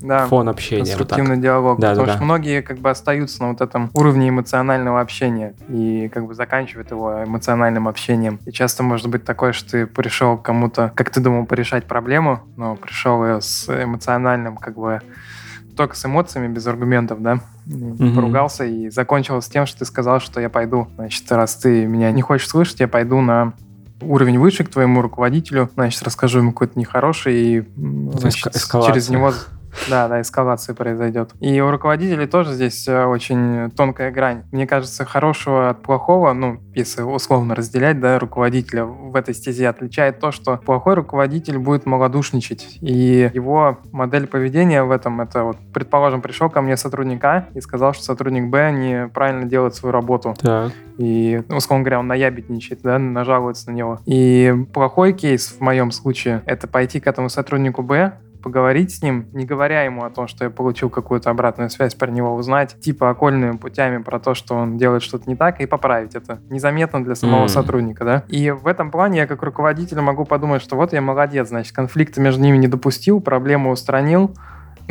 да, 0.02 0.28
фон 0.28 0.50
общения. 0.50 0.84
Конструктивный 0.84 1.36
вот 1.36 1.42
диалог. 1.42 1.80
Да, 1.80 1.92
потому 1.92 2.08
да, 2.08 2.14
что 2.14 2.20
да. 2.20 2.26
многие 2.26 2.62
как 2.62 2.80
бы 2.80 2.90
остаются 2.90 3.42
на 3.44 3.50
вот 3.50 3.62
этом 3.62 3.92
уровне 3.94 4.30
эмоционального 4.30 5.00
общения 5.00 5.54
и 5.70 6.10
как 6.14 6.26
бы 6.26 6.34
заканчивают 6.34 6.92
его 6.92 7.24
эмоциональным 7.24 7.88
общением. 7.88 8.40
И 8.46 8.52
часто 8.52 8.84
может 8.84 9.08
быть 9.08 9.24
такое, 9.24 9.54
что 9.54 9.72
ты 9.72 9.88
пришел 9.88 10.38
к 10.38 10.44
кому-то, 10.44 10.92
как 10.96 11.12
ты 11.12 11.20
думал, 11.22 11.46
порешать 11.46 11.86
проблему, 11.86 12.42
но 12.58 12.76
пришел 12.76 13.24
ее 13.26 13.42
с 13.42 13.70
эмоциональным 13.70 14.58
как 14.58 14.76
бы 14.76 15.02
только 15.75 15.96
с 15.96 16.06
эмоциями, 16.06 16.48
без 16.54 16.66
аргументов, 16.68 17.22
да, 17.22 17.40
Мгм. 17.66 18.16
поругался 18.16 18.66
и 18.66 18.90
закончилось 18.90 19.48
тем, 19.48 19.66
что 19.66 19.80
ты 19.80 19.86
сказал, 19.86 20.20
что 20.20 20.40
я 20.42 20.50
пойду, 20.50 20.88
значит, 20.96 21.32
раз 21.32 21.56
ты 21.56 21.86
меня 21.86 22.12
не 22.12 22.22
хочешь 22.22 22.48
слышать, 22.48 22.80
я 22.80 22.88
пойду 22.88 23.22
на 23.22 23.54
уровень 24.01 24.40
выше 24.40 24.63
к 24.63 24.70
твоему 24.70 25.01
руководителю, 25.01 25.70
значит, 25.75 26.01
расскажу 26.04 26.40
ему 26.40 26.51
какой-то 26.51 26.80
нехороший, 26.80 27.36
и, 27.36 27.63
значит, 28.13 28.56
эскалация. 28.56 28.94
через 28.94 29.10
него 29.10 29.32
да, 29.90 30.08
да, 30.08 30.22
эскалация 30.22 30.75
произойдет. 30.75 31.32
И 31.40 31.60
у 31.62 31.72
руководителей 31.72 32.28
тоже 32.28 32.54
здесь 32.54 32.88
э, 32.88 33.06
очень 33.06 33.72
тонкая 33.72 34.12
грань. 34.12 34.44
Мне 34.51 34.68
кажется, 34.68 35.06
хорошего 35.06 35.70
от 35.70 35.82
плохого, 35.82 36.34
ну, 36.34 36.60
если 36.74 37.01
условно 37.01 37.56
разделять, 37.56 38.00
да, 38.00 38.20
руководителя 38.20 38.86
в 38.86 39.16
этой 39.16 39.34
стезе 39.34 39.68
отличает 39.70 40.20
то, 40.20 40.32
что 40.32 40.58
плохой 40.58 40.96
руководитель 40.96 41.58
будет 41.58 41.86
малодушничать. 41.86 42.78
И 42.82 43.30
его 43.34 43.80
модель 43.92 44.28
поведения 44.28 44.84
в 44.84 44.92
этом, 44.92 45.22
это 45.22 45.44
вот, 45.44 45.58
предположим, 45.74 46.22
пришел 46.22 46.50
ко 46.50 46.62
мне 46.62 46.78
сотрудник 46.78 47.24
А 47.24 47.48
и 47.54 47.62
сказал, 47.62 47.94
что 47.94 48.04
сотрудник 48.04 48.50
Б 48.50 48.72
неправильно 48.72 49.46
делает 49.46 49.75
свою 49.75 49.94
работу. 49.94 50.36
Так. 50.40 50.72
И, 50.98 51.42
ну, 51.48 51.58
условно 51.58 51.84
говоря, 51.84 52.00
он 52.00 52.08
наябедничает, 52.08 52.82
да, 52.84 53.00
нажалуется 53.00 53.72
на 53.72 53.75
него. 53.75 54.00
И 54.06 54.54
плохой 54.74 55.13
кейс 55.13 55.48
в 55.48 55.62
моем 55.62 55.92
случае— 55.92 56.44
это 56.46 56.68
пойти 56.68 57.00
к 57.00 57.08
этому 57.08 57.30
сотруднику 57.30 57.82
Б, 57.82 58.13
поговорить 58.41 58.93
с 58.95 59.01
ним, 59.01 59.27
не 59.33 59.45
говоря 59.45 59.83
ему 59.83 60.03
о 60.03 60.10
том, 60.10 60.27
что 60.27 60.43
я 60.43 60.50
получил 60.50 60.89
какую-то 60.89 61.29
обратную 61.29 61.69
связь 61.69 61.95
про 61.95 62.10
него, 62.10 62.33
узнать 62.36 62.79
типа 62.79 63.10
окольными 63.10 63.57
путями 63.57 64.01
про 64.01 64.19
то, 64.19 64.33
что 64.33 64.55
он 64.55 64.77
делает 64.77 65.03
что-то 65.03 65.29
не 65.29 65.36
так, 65.36 65.62
и 65.62 65.65
поправить 65.65 66.15
это. 66.15 66.39
Незаметно 66.50 67.03
для 67.03 67.15
самого 67.15 67.43
М. 67.43 67.50
сотрудника, 67.50 68.03
да. 68.05 68.24
И 68.27 68.51
в 68.51 68.67
этом 68.67 68.91
плане 68.91 69.19
я 69.19 69.27
как 69.27 69.43
руководитель 69.43 70.00
могу 70.01 70.25
подумать, 70.25 70.62
что 70.62 70.75
вот 70.75 70.93
я 70.93 71.01
молодец, 71.01 71.50
значит, 71.50 71.75
конфликта 71.75 72.21
между 72.21 72.41
ними 72.41 72.57
не 72.57 72.67
допустил, 72.67 73.21
проблему 73.21 73.71
устранил, 73.71 74.36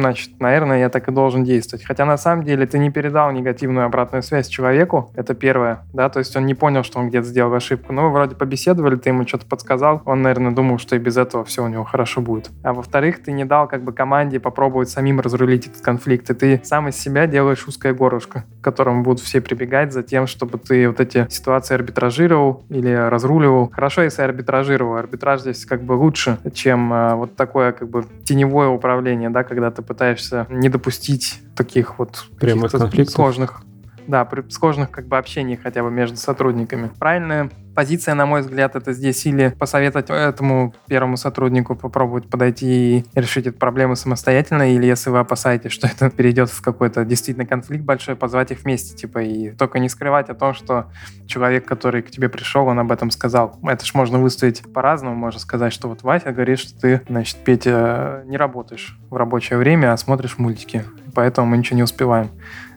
значит, 0.00 0.40
наверное, 0.40 0.80
я 0.80 0.88
так 0.88 1.08
и 1.08 1.12
должен 1.12 1.44
действовать. 1.44 1.84
Хотя 1.84 2.04
на 2.04 2.16
самом 2.16 2.44
деле 2.44 2.66
ты 2.66 2.78
не 2.78 2.90
передал 2.90 3.30
негативную 3.30 3.86
обратную 3.86 4.22
связь 4.22 4.48
человеку, 4.48 5.10
это 5.14 5.34
первое, 5.34 5.84
да, 5.92 6.08
то 6.08 6.18
есть 6.18 6.34
он 6.36 6.46
не 6.46 6.54
понял, 6.54 6.82
что 6.82 6.98
он 6.98 7.08
где-то 7.08 7.26
сделал 7.26 7.54
ошибку. 7.54 7.92
Ну, 7.92 8.02
вы 8.02 8.10
вроде 8.10 8.34
побеседовали, 8.36 8.96
ты 8.96 9.10
ему 9.10 9.26
что-то 9.26 9.46
подсказал, 9.46 10.02
он, 10.04 10.22
наверное, 10.22 10.52
думал, 10.52 10.78
что 10.78 10.96
и 10.96 10.98
без 10.98 11.16
этого 11.16 11.44
все 11.44 11.64
у 11.64 11.68
него 11.68 11.84
хорошо 11.84 12.20
будет. 12.20 12.50
А 12.62 12.72
во-вторых, 12.72 13.22
ты 13.22 13.32
не 13.32 13.44
дал 13.44 13.68
как 13.68 13.82
бы 13.82 13.92
команде 13.92 14.40
попробовать 14.40 14.88
самим 14.88 15.20
разрулить 15.20 15.66
этот 15.66 15.82
конфликт, 15.82 16.30
и 16.30 16.34
ты 16.34 16.60
сам 16.64 16.88
из 16.88 16.96
себя 16.96 17.26
делаешь 17.26 17.66
узкое 17.66 17.94
горлышко, 17.94 18.44
к 18.60 18.64
которому 18.64 19.02
будут 19.02 19.20
все 19.20 19.40
прибегать 19.40 19.92
за 19.92 20.02
тем, 20.02 20.26
чтобы 20.26 20.58
ты 20.58 20.88
вот 20.88 21.00
эти 21.00 21.26
ситуации 21.30 21.74
арбитражировал 21.74 22.64
или 22.68 22.92
разруливал. 22.92 23.70
Хорошо, 23.72 24.02
если 24.02 24.22
арбитражировал. 24.22 24.96
Арбитраж 24.96 25.40
здесь 25.40 25.64
как 25.64 25.82
бы 25.82 25.92
лучше, 25.92 26.38
чем 26.54 26.92
э, 26.92 27.14
вот 27.14 27.36
такое 27.36 27.72
как 27.72 27.88
бы 27.88 28.04
теневое 28.24 28.68
управление, 28.68 29.30
да, 29.30 29.44
когда 29.44 29.70
ты 29.70 29.82
пытаешься 29.90 30.46
не 30.50 30.68
допустить 30.68 31.40
таких 31.56 31.98
вот 31.98 32.26
Прямых 32.38 32.70
конфликтов. 32.70 33.12
сложных 33.12 33.62
да, 34.10 34.24
при 34.24 34.48
сложных 34.50 34.90
как 34.90 35.06
бы 35.06 35.16
общений 35.16 35.56
хотя 35.56 35.82
бы 35.82 35.90
между 35.90 36.16
сотрудниками. 36.16 36.90
Правильная 36.98 37.50
позиция, 37.74 38.14
на 38.14 38.26
мой 38.26 38.42
взгляд, 38.42 38.76
это 38.76 38.92
здесь 38.92 39.24
или 39.26 39.54
посоветовать 39.58 40.10
этому 40.10 40.74
первому 40.86 41.16
сотруднику 41.16 41.74
попробовать 41.74 42.28
подойти 42.28 42.98
и 42.98 43.04
решить 43.14 43.46
эту 43.46 43.58
проблему 43.58 43.96
самостоятельно, 43.96 44.74
или 44.74 44.86
если 44.86 45.10
вы 45.10 45.20
опасаетесь, 45.20 45.72
что 45.72 45.86
это 45.94 46.10
перейдет 46.10 46.50
в 46.50 46.60
какой-то 46.62 47.04
действительно 47.04 47.46
конфликт 47.46 47.84
большой, 47.84 48.16
позвать 48.16 48.50
их 48.50 48.64
вместе, 48.64 48.96
типа, 48.96 49.20
и 49.20 49.50
только 49.52 49.78
не 49.78 49.88
скрывать 49.88 50.28
о 50.28 50.34
том, 50.34 50.52
что 50.52 50.90
человек, 51.26 51.64
который 51.64 52.02
к 52.02 52.10
тебе 52.10 52.28
пришел, 52.28 52.66
он 52.66 52.78
об 52.78 52.92
этом 52.92 53.10
сказал. 53.10 53.58
Это 53.62 53.84
ж 53.86 53.94
можно 53.94 54.18
выставить 54.18 54.62
по-разному, 54.72 55.14
можно 55.14 55.40
сказать, 55.40 55.72
что 55.72 55.88
вот 55.88 56.02
Вася 56.02 56.32
говорит, 56.32 56.58
что 56.58 56.78
ты, 56.78 57.02
значит, 57.08 57.38
Петя, 57.44 58.24
не 58.26 58.36
работаешь 58.36 58.98
в 59.08 59.16
рабочее 59.16 59.58
время, 59.58 59.92
а 59.92 59.96
смотришь 59.96 60.38
мультики, 60.38 60.84
поэтому 61.14 61.46
мы 61.46 61.56
ничего 61.56 61.76
не 61.76 61.82
успеваем. 61.82 62.30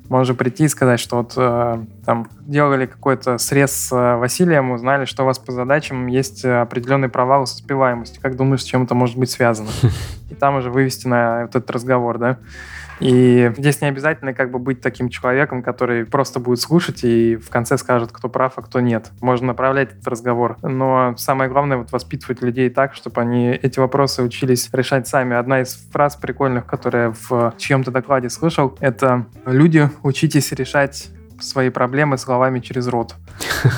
Можно 0.09 0.35
прийти 0.35 0.65
и 0.65 0.67
сказать, 0.67 0.99
что 0.99 1.17
вот 1.17 1.33
э, 1.37 1.83
там 2.05 2.27
делали 2.41 2.85
какой-то 2.85 3.37
срез 3.37 3.71
с 3.71 3.91
э, 3.91 4.17
Василием, 4.17 4.71
узнали, 4.71 5.05
что 5.05 5.23
у 5.23 5.25
вас 5.25 5.39
по 5.39 5.51
задачам 5.51 6.07
есть 6.07 6.43
э, 6.43 6.61
определенный 6.61 7.09
провал 7.09 7.47
с 7.47 7.53
успеваемостью. 7.53 8.21
Как 8.21 8.35
думаешь, 8.35 8.61
с 8.61 8.65
чем 8.65 8.83
это 8.83 8.95
может 8.95 9.17
быть 9.17 9.31
связано? 9.31 9.69
И 10.29 10.35
там 10.35 10.57
уже 10.57 10.69
вывести 10.69 11.07
на 11.07 11.43
вот 11.43 11.55
этот 11.55 11.71
разговор, 11.71 12.17
да? 12.17 12.37
И 13.03 13.51
здесь 13.57 13.81
не 13.81 13.87
обязательно 13.87 14.33
как 14.33 14.49
бы 14.51 14.59
быть 14.59 14.81
таким 14.81 15.09
человеком, 15.09 15.61
который 15.61 16.05
просто 16.05 16.39
будет 16.39 16.61
слушать 16.61 17.03
и 17.03 17.35
в 17.35 17.49
конце 17.49 17.77
скажет, 17.77 18.11
кто 18.11 18.29
прав, 18.29 18.53
а 18.55 18.61
кто 18.61 18.79
нет. 18.79 19.11
Можно 19.21 19.47
направлять 19.47 19.91
этот 19.91 20.07
разговор. 20.07 20.57
Но 20.61 21.13
самое 21.17 21.49
главное 21.49 21.77
вот 21.77 21.91
воспитывать 21.91 22.41
людей 22.41 22.69
так, 22.69 22.95
чтобы 22.95 23.21
они 23.21 23.49
эти 23.49 23.79
вопросы 23.79 24.23
учились 24.23 24.69
решать 24.71 25.07
сами. 25.07 25.35
Одна 25.35 25.61
из 25.61 25.75
фраз 25.91 26.15
прикольных, 26.15 26.65
которые 26.65 27.03
я 27.03 27.13
в 27.29 27.55
чьем-то 27.57 27.91
докладе 27.91 28.29
слышал, 28.29 28.77
это 28.79 29.25
«Люди, 29.45 29.89
учитесь 30.03 30.51
решать 30.51 31.09
свои 31.45 31.69
проблемы 31.69 32.17
словами 32.17 32.59
через 32.59 32.87
рот. 32.87 33.15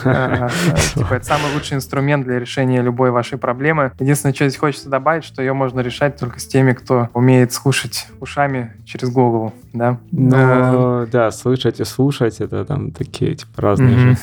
Э, 0.04 0.50
Типа, 0.96 1.14
это 1.16 1.26
самый 1.26 1.54
лучший 1.54 1.78
инструмент 1.78 2.26
для 2.26 2.40
решения 2.40 2.82
любой 2.82 3.12
вашей 3.12 3.38
проблемы. 3.38 3.92
Единственное, 4.00 4.34
что 4.34 4.48
здесь 4.48 4.60
хочется 4.60 4.90
добавить, 4.90 5.24
что 5.24 5.42
ее 5.42 5.54
можно 5.54 5.80
решать 5.82 6.18
только 6.18 6.40
с 6.40 6.48
теми, 6.48 6.74
кто 6.74 7.10
умеет 7.14 7.54
слушать 7.54 8.08
ушами 8.20 8.74
через 8.86 9.10
голову, 9.10 9.54
да? 9.74 9.92
Э, 9.92 9.96
Ну, 10.12 11.08
да, 11.12 11.32
слышать 11.32 11.80
и 11.80 11.84
слушать, 11.86 12.42
это 12.42 12.66
там 12.66 12.92
такие, 12.92 13.36
типа, 13.36 13.62
разные 13.62 13.98
же 13.98 14.18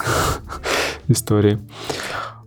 истории. 1.08 1.58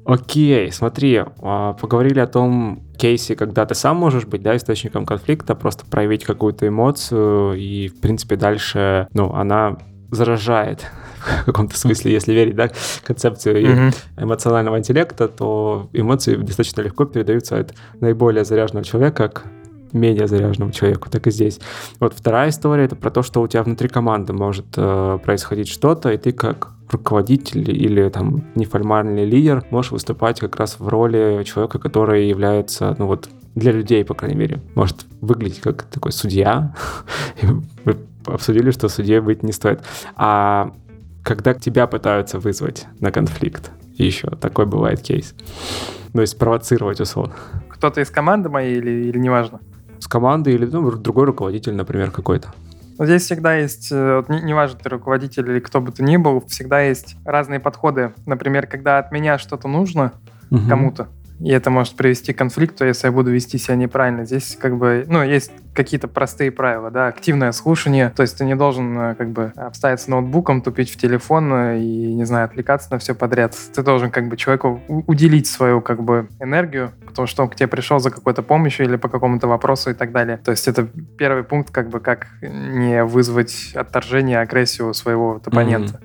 Окей, 0.05 0.71
смотри, 0.71 1.23
а, 1.41 1.73
поговорили 1.73 2.19
о 2.19 2.27
том 2.27 2.83
кейсе, 2.97 3.35
когда 3.35 3.65
ты 3.65 3.73
сам 3.73 3.97
можешь 3.97 4.25
быть, 4.25 4.43
да, 4.43 4.55
источником 4.55 5.03
конфликта, 5.05 5.55
просто 5.55 5.83
проявить 5.85 6.23
какую-то 6.25 6.67
эмоцию, 6.67 7.53
и, 7.55 7.87
в 7.87 7.99
принципе, 8.01 8.35
дальше, 8.35 9.07
ну, 9.13 9.33
она 9.33 9.77
заражает 10.11 10.85
в 11.41 11.45
каком-то 11.45 11.77
смысле, 11.77 12.13
если 12.13 12.33
верить, 12.33 12.55
да, 12.55 12.69
концепцию 13.03 13.71
Мгм. 13.71 13.91
эмоционального 14.17 14.77
интеллекта, 14.77 15.27
то 15.27 15.89
эмоции 15.93 16.35
достаточно 16.35 16.81
легко 16.81 17.05
передаются 17.05 17.57
от 17.57 17.73
наиболее 17.99 18.45
заряженного 18.45 18.85
человека 18.85 19.29
к 19.29 19.43
менее 19.91 20.27
заряженному 20.27 20.71
человеку, 20.71 21.09
так 21.09 21.25
и 21.27 21.31
здесь. 21.31 21.59
Вот 21.99 22.13
вторая 22.15 22.49
история 22.49 22.83
это 22.83 22.95
про 22.95 23.09
то, 23.11 23.23
что 23.23 23.41
у 23.41 23.47
тебя 23.47 23.63
внутри 23.63 23.87
команды 23.87 24.33
может 24.33 24.65
э, 24.75 25.19
происходить 25.23 25.69
что-то, 25.69 26.11
и 26.11 26.17
ты 26.17 26.31
как 26.33 26.71
руководитель 26.89 27.71
или 27.71 28.09
там 28.09 28.43
неформальный 28.55 29.25
лидер 29.25 29.63
можешь 29.71 29.91
выступать 29.91 30.39
как 30.39 30.55
раз 30.57 30.79
в 30.79 30.87
роли 30.87 31.43
человека, 31.45 31.79
который 31.79 32.27
является, 32.27 32.95
ну 32.99 33.07
вот, 33.07 33.29
для 33.55 33.71
людей, 33.71 34.03
по 34.03 34.13
крайней 34.13 34.37
мере, 34.37 34.59
может 34.75 35.05
выглядеть 35.21 35.61
как 35.61 35.83
такой 35.83 36.11
судья. 36.11 36.75
Обсудили, 38.27 38.71
что 38.71 38.89
судьей 38.89 39.19
быть 39.19 39.43
не 39.43 39.51
стоит. 39.51 39.83
А 40.15 40.71
когда 41.23 41.53
тебя 41.53 41.87
пытаются 41.87 42.39
вызвать 42.39 42.87
на 42.99 43.11
конфликт, 43.11 43.71
еще 43.97 44.29
такой 44.29 44.65
бывает 44.65 45.01
кейс. 45.01 45.33
Ну, 46.13 46.21
есть 46.21 46.37
провоцировать 46.37 46.99
условно. 47.01 47.33
Кто-то 47.69 48.01
из 48.01 48.09
команды 48.09 48.49
моей 48.49 48.77
или, 48.77 48.91
или 49.09 49.17
неважно? 49.17 49.59
С 49.99 50.07
командой 50.07 50.53
или 50.53 50.65
ну, 50.65 50.91
другой 50.91 51.25
руководитель, 51.25 51.73
например, 51.73 52.11
какой-то. 52.11 52.53
Но 52.97 53.05
здесь 53.05 53.23
всегда 53.23 53.55
есть, 53.55 53.91
э, 53.91 54.17
вот 54.17 54.29
не- 54.29 54.41
неважно, 54.41 54.79
ты 54.81 54.87
руководитель 54.89 55.49
или 55.49 55.59
кто 55.59 55.81
бы 55.81 55.91
ты 55.91 56.03
ни 56.03 56.15
был, 56.15 56.41
всегда 56.47 56.79
есть 56.81 57.17
разные 57.25 57.59
подходы. 57.59 58.13
Например, 58.25 58.67
когда 58.67 58.99
от 58.99 59.11
меня 59.11 59.37
что-то 59.37 59.67
нужно 59.67 60.13
Мгм. 60.49 60.69
кому-то, 60.69 61.07
и 61.39 61.49
это 61.49 61.69
может 61.69 61.95
привести 61.95 62.33
к 62.33 62.37
конфликту, 62.37 62.85
если 62.85 63.07
я 63.07 63.11
буду 63.11 63.31
вести 63.31 63.57
себя 63.57 63.75
неправильно. 63.75 64.25
Здесь 64.25 64.57
как 64.59 64.77
бы, 64.77 65.05
ну, 65.07 65.23
есть 65.23 65.51
какие-то 65.73 66.07
простые 66.07 66.51
правила, 66.51 66.89
да, 66.89 67.07
активное 67.07 67.51
слушание, 67.51 68.11
то 68.15 68.21
есть 68.21 68.37
ты 68.37 68.45
не 68.45 68.55
должен 68.55 68.97
э, 68.97 69.15
как 69.15 69.31
бы 69.31 69.51
обставиться 69.55 70.09
ноутбуком, 70.09 70.61
тупить 70.61 70.89
в 70.89 70.97
телефон 70.97 71.53
э, 71.53 71.79
и, 71.79 72.13
не 72.13 72.23
знаю, 72.23 72.45
отвлекаться 72.45 72.87
на 72.91 72.99
все 72.99 73.13
подряд. 73.13 73.55
Ты 73.73 73.83
должен 73.83 74.09
как 74.09 74.29
бы 74.29 74.37
человеку 74.37 74.81
уделить 74.87 75.47
свою 75.47 75.81
как 75.81 76.01
бы 76.01 76.29
энергию, 76.39 76.91
потому 77.05 77.27
что 77.27 77.43
он 77.43 77.49
к 77.49 77.55
тебе 77.55 77.67
пришел 77.67 77.99
за 77.99 78.11
какой-то 78.11 78.41
помощью 78.41 78.85
или 78.85 78.95
по 78.95 79.09
какому-то 79.09 79.47
вопросу 79.47 79.91
и 79.91 79.93
так 79.93 80.13
далее. 80.13 80.37
То 80.37 80.51
есть 80.51 80.67
это 80.67 80.87
первый 81.17 81.43
пункт, 81.43 81.71
как 81.71 81.89
бы, 81.89 81.99
как 81.99 82.27
не 82.41 83.03
вызвать 83.03 83.73
отторжение, 83.75 84.39
агрессию 84.39 84.93
своего 84.93 85.41
оппонента. 85.45 85.99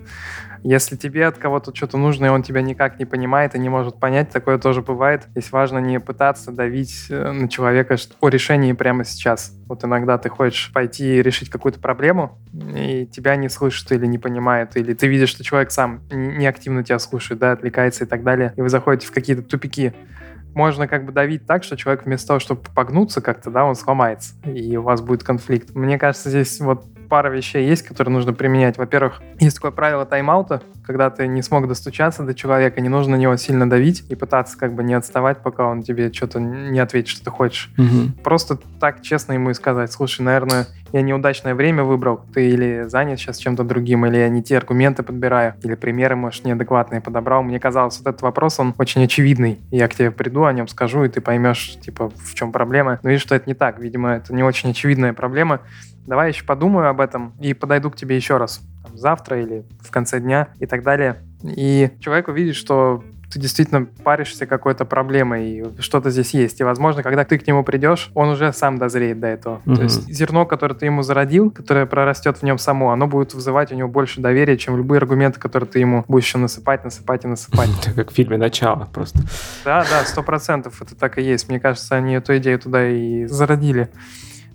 Если 0.63 0.97
тебе 0.97 1.27
от 1.27 1.39
кого-то 1.39 1.75
что-то 1.75 1.97
нужно, 1.97 2.27
и 2.27 2.29
он 2.29 2.43
тебя 2.43 2.63
никак 2.63 2.99
не 2.99 3.05
понимает 3.05 3.55
и 3.55 3.59
не 3.59 3.69
может 3.69 3.99
понять, 3.99 4.31
такое 4.31 4.59
тоже 4.59 4.83
бывает. 4.83 5.25
Здесь 5.31 5.53
важно 5.53 5.79
не 5.79 6.01
пытаться 6.01 6.53
давить 6.53 7.07
э, 7.09 7.33
на 7.33 7.49
человека 7.49 7.97
о 8.21 8.29
решении 8.29 8.73
прямо 8.73 9.05
сейчас. 9.05 9.53
Вот 9.67 9.85
иногда 9.85 10.19
ты 10.19 10.29
хочешь 10.29 10.73
пойти 10.73 11.23
решить 11.23 11.49
какую-то 11.49 11.81
проблему, 11.81 12.39
и 12.53 13.07
тебя 13.07 13.37
не 13.37 13.49
слышат 13.49 13.93
или 13.93 14.07
не 14.07 14.19
понимают, 14.19 14.77
или 14.77 14.93
ты 14.95 15.07
видишь, 15.07 15.31
что 15.31 15.45
человек 15.45 15.71
сам 15.71 16.03
не 16.11 16.47
активно 16.47 16.85
тебя 16.85 16.99
слушает, 16.99 17.41
да, 17.41 17.53
отвлекается 17.53 18.05
и 18.05 18.07
так 18.07 18.23
далее, 18.23 18.53
и 18.57 18.61
вы 18.61 18.69
заходите 18.69 19.07
в 19.07 19.13
какие-то 19.13 19.43
тупики 19.43 19.95
можно 20.55 20.89
как 20.89 21.05
бы 21.05 21.13
давить 21.13 21.47
так, 21.47 21.65
что 21.65 21.77
человек 21.77 22.05
вместо 22.05 22.29
того, 22.29 22.41
чтобы 22.41 22.63
погнуться 22.75 23.21
как-то, 23.21 23.51
да, 23.51 23.65
он 23.65 23.75
сломается, 23.75 24.35
и 24.45 24.77
у 24.77 24.83
вас 24.83 25.01
будет 25.01 25.23
конфликт. 25.23 25.75
Мне 25.75 25.99
кажется, 25.99 26.29
здесь 26.29 26.59
вот 26.61 26.85
пара 27.11 27.29
вещей 27.29 27.67
есть, 27.67 27.83
которые 27.83 28.15
нужно 28.15 28.33
применять. 28.33 28.79
Во-первых, 28.79 29.21
есть 29.41 29.57
такое 29.57 29.73
правило 29.73 30.07
тайм-аута, 30.07 30.63
когда 30.91 31.09
ты 31.09 31.29
не 31.29 31.41
смог 31.41 31.69
достучаться 31.69 32.25
до 32.25 32.35
человека, 32.35 32.81
не 32.81 32.89
нужно 32.89 33.17
на 33.17 33.21
него 33.21 33.37
сильно 33.37 33.71
давить 33.71 34.05
и 34.09 34.17
пытаться 34.17 34.59
как 34.59 34.75
бы 34.75 34.83
не 34.83 34.95
отставать, 34.95 35.39
пока 35.39 35.67
он 35.67 35.85
тебе 35.85 36.13
что-то 36.13 36.41
не 36.41 36.81
ответит, 36.81 37.11
что 37.11 37.25
ты 37.27 37.31
хочешь. 37.31 37.73
Угу. 37.79 38.25
Просто 38.25 38.59
так 38.81 39.01
честно 39.01 39.35
ему 39.35 39.51
и 39.51 39.55
сказать, 39.55 39.93
слушай, 39.93 40.23
наверное, 40.23 40.67
я 40.93 41.03
неудачное 41.03 41.55
время 41.55 41.85
выбрал, 41.85 42.23
ты 42.35 42.51
или 42.51 42.87
занят 42.89 43.21
сейчас 43.21 43.39
чем-то 43.39 43.63
другим, 43.63 44.05
или 44.05 44.17
я 44.17 44.29
не 44.29 44.43
те 44.43 44.59
аргументы 44.59 45.05
подбираю, 45.05 45.55
или 45.63 45.77
примеры, 45.77 46.17
может, 46.17 46.45
неадекватные 46.45 47.01
подобрал. 47.01 47.45
Мне 47.45 47.61
казалось, 47.61 47.99
вот 47.99 48.09
этот 48.09 48.23
вопрос, 48.23 48.59
он 48.59 48.75
очень 48.77 49.05
очевидный. 49.05 49.61
Я 49.71 49.87
к 49.87 49.95
тебе 49.95 50.11
приду, 50.11 50.43
о 50.43 50.53
нем 50.53 50.67
скажу, 50.67 51.05
и 51.05 51.09
ты 51.09 51.21
поймешь, 51.21 51.79
типа, 51.81 52.11
в 52.11 52.35
чем 52.35 52.51
проблема. 52.51 52.99
Но 53.05 53.11
видишь, 53.11 53.23
что 53.23 53.37
это 53.37 53.49
не 53.49 53.55
так. 53.55 53.79
Видимо, 53.79 54.15
это 54.15 54.35
не 54.35 54.43
очень 54.43 54.71
очевидная 54.71 55.13
проблема. 55.13 55.61
Давай 56.05 56.31
еще 56.31 56.45
подумаю 56.45 56.89
об 56.89 57.01
этом 57.01 57.35
и 57.41 57.55
подойду 57.55 57.93
к 57.93 57.97
тебе 57.97 58.17
еще 58.17 58.39
раз. 58.39 58.61
Там, 58.83 58.97
завтра 58.97 59.43
или 59.43 59.65
в 59.81 59.91
конце 59.91 60.21
дня 60.21 60.49
и 60.59 60.67
так 60.67 60.83
далее. 60.83 61.23
И 61.43 61.91
человек 62.01 62.29
увидит, 62.29 62.57
что 62.57 63.03
ты 63.31 63.39
действительно 63.39 63.87
паришься 64.03 64.47
какой-то 64.47 64.85
проблемой, 64.85 65.51
и 65.51 65.81
что-то 65.81 66.11
здесь 66.11 66.35
есть. 66.35 66.61
И, 66.61 66.65
возможно, 66.65 67.03
когда 67.03 67.25
ты 67.25 67.39
к 67.39 67.47
нему 67.47 67.63
придешь, 67.63 68.11
он 68.15 68.31
уже 68.31 68.53
сам 68.53 68.79
дозреет 68.79 69.21
до 69.21 69.29
этого. 69.29 69.61
Угу. 69.67 69.77
То 69.77 69.83
есть 69.83 70.13
зерно, 70.13 70.47
которое 70.47 70.75
ты 70.75 70.87
ему 70.87 71.03
зародил, 71.03 71.51
которое 71.51 71.87
прорастет 71.87 72.39
в 72.39 72.43
нем 72.43 72.59
само, 72.59 72.91
оно 72.91 73.07
будет 73.07 73.33
вызывать 73.33 73.71
у 73.73 73.77
него 73.77 73.89
больше 73.89 74.21
доверия, 74.21 74.57
чем 74.59 74.77
любые 74.77 74.99
аргументы, 74.99 75.39
которые 75.39 75.69
ты 75.69 75.79
ему 75.79 76.05
будешь 76.09 76.27
еще 76.27 76.39
насыпать, 76.39 76.85
насыпать 76.85 77.25
и 77.25 77.29
насыпать. 77.29 77.71
Это 77.81 77.93
как 77.95 78.11
в 78.11 78.15
фильме 78.15 78.37
«Начало» 78.37 78.89
просто. 78.93 79.21
Да, 79.65 79.85
да, 79.89 80.05
сто 80.05 80.23
процентов 80.23 80.83
это 80.83 80.97
так 80.97 81.19
и 81.19 81.23
есть. 81.23 81.49
Мне 81.49 81.61
кажется, 81.61 81.95
они 81.95 82.15
эту 82.15 82.37
идею 82.39 82.59
туда 82.59 82.89
и 82.89 83.27
зародили. 83.27 83.91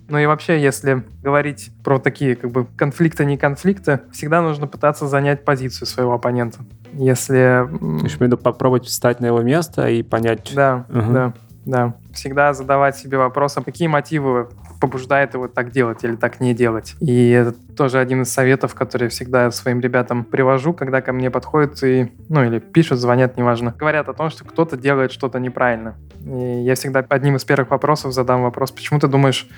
Ну 0.08 0.18
и 0.18 0.26
вообще, 0.26 0.60
если 0.60 1.04
говорить 1.22 1.72
про 1.82 1.98
такие 1.98 2.36
как 2.36 2.50
бы 2.50 2.66
конфликты, 2.76 3.24
не 3.24 3.36
конфликты, 3.36 4.00
всегда 4.12 4.40
нужно 4.40 4.66
пытаться 4.66 5.08
занять 5.08 5.44
позицию 5.44 5.86
своего 5.86 6.14
оппонента. 6.14 6.60
Если... 6.92 7.66
Еще 8.04 8.18
имею 8.18 8.38
попробовать 8.38 8.86
встать 8.86 9.20
на 9.20 9.26
его 9.26 9.42
место 9.42 9.88
и 9.88 10.02
понять... 10.02 10.52
Да, 10.54 10.86
угу. 10.88 11.12
да, 11.12 11.32
да. 11.64 11.94
Всегда 12.12 12.52
задавать 12.54 12.96
себе 12.96 13.18
вопросы, 13.18 13.60
какие 13.62 13.88
мотивы 13.88 14.48
побуждает 14.80 15.34
его 15.34 15.48
так 15.48 15.70
делать 15.70 16.04
или 16.04 16.16
так 16.16 16.40
не 16.40 16.54
делать. 16.54 16.94
И 17.00 17.30
это 17.30 17.52
тоже 17.76 17.98
один 17.98 18.22
из 18.22 18.32
советов, 18.32 18.74
который 18.74 19.04
я 19.04 19.08
всегда 19.10 19.50
своим 19.50 19.80
ребятам 19.80 20.24
привожу, 20.24 20.72
когда 20.72 21.00
ко 21.00 21.12
мне 21.12 21.30
подходят 21.30 21.82
и, 21.82 22.12
ну, 22.28 22.44
или 22.44 22.58
пишут, 22.58 22.98
звонят, 22.98 23.36
неважно, 23.36 23.74
говорят 23.78 24.08
о 24.08 24.14
том, 24.14 24.30
что 24.30 24.44
кто-то 24.44 24.76
делает 24.76 25.12
что-то 25.12 25.38
неправильно. 25.38 25.96
И 26.24 26.62
я 26.64 26.74
всегда 26.74 27.04
одним 27.08 27.36
из 27.36 27.44
первых 27.44 27.70
вопросов 27.70 28.12
задам 28.12 28.42
вопрос, 28.42 28.70
почему 28.70 28.98
ты 28.98 29.08
думаешь, 29.08 29.48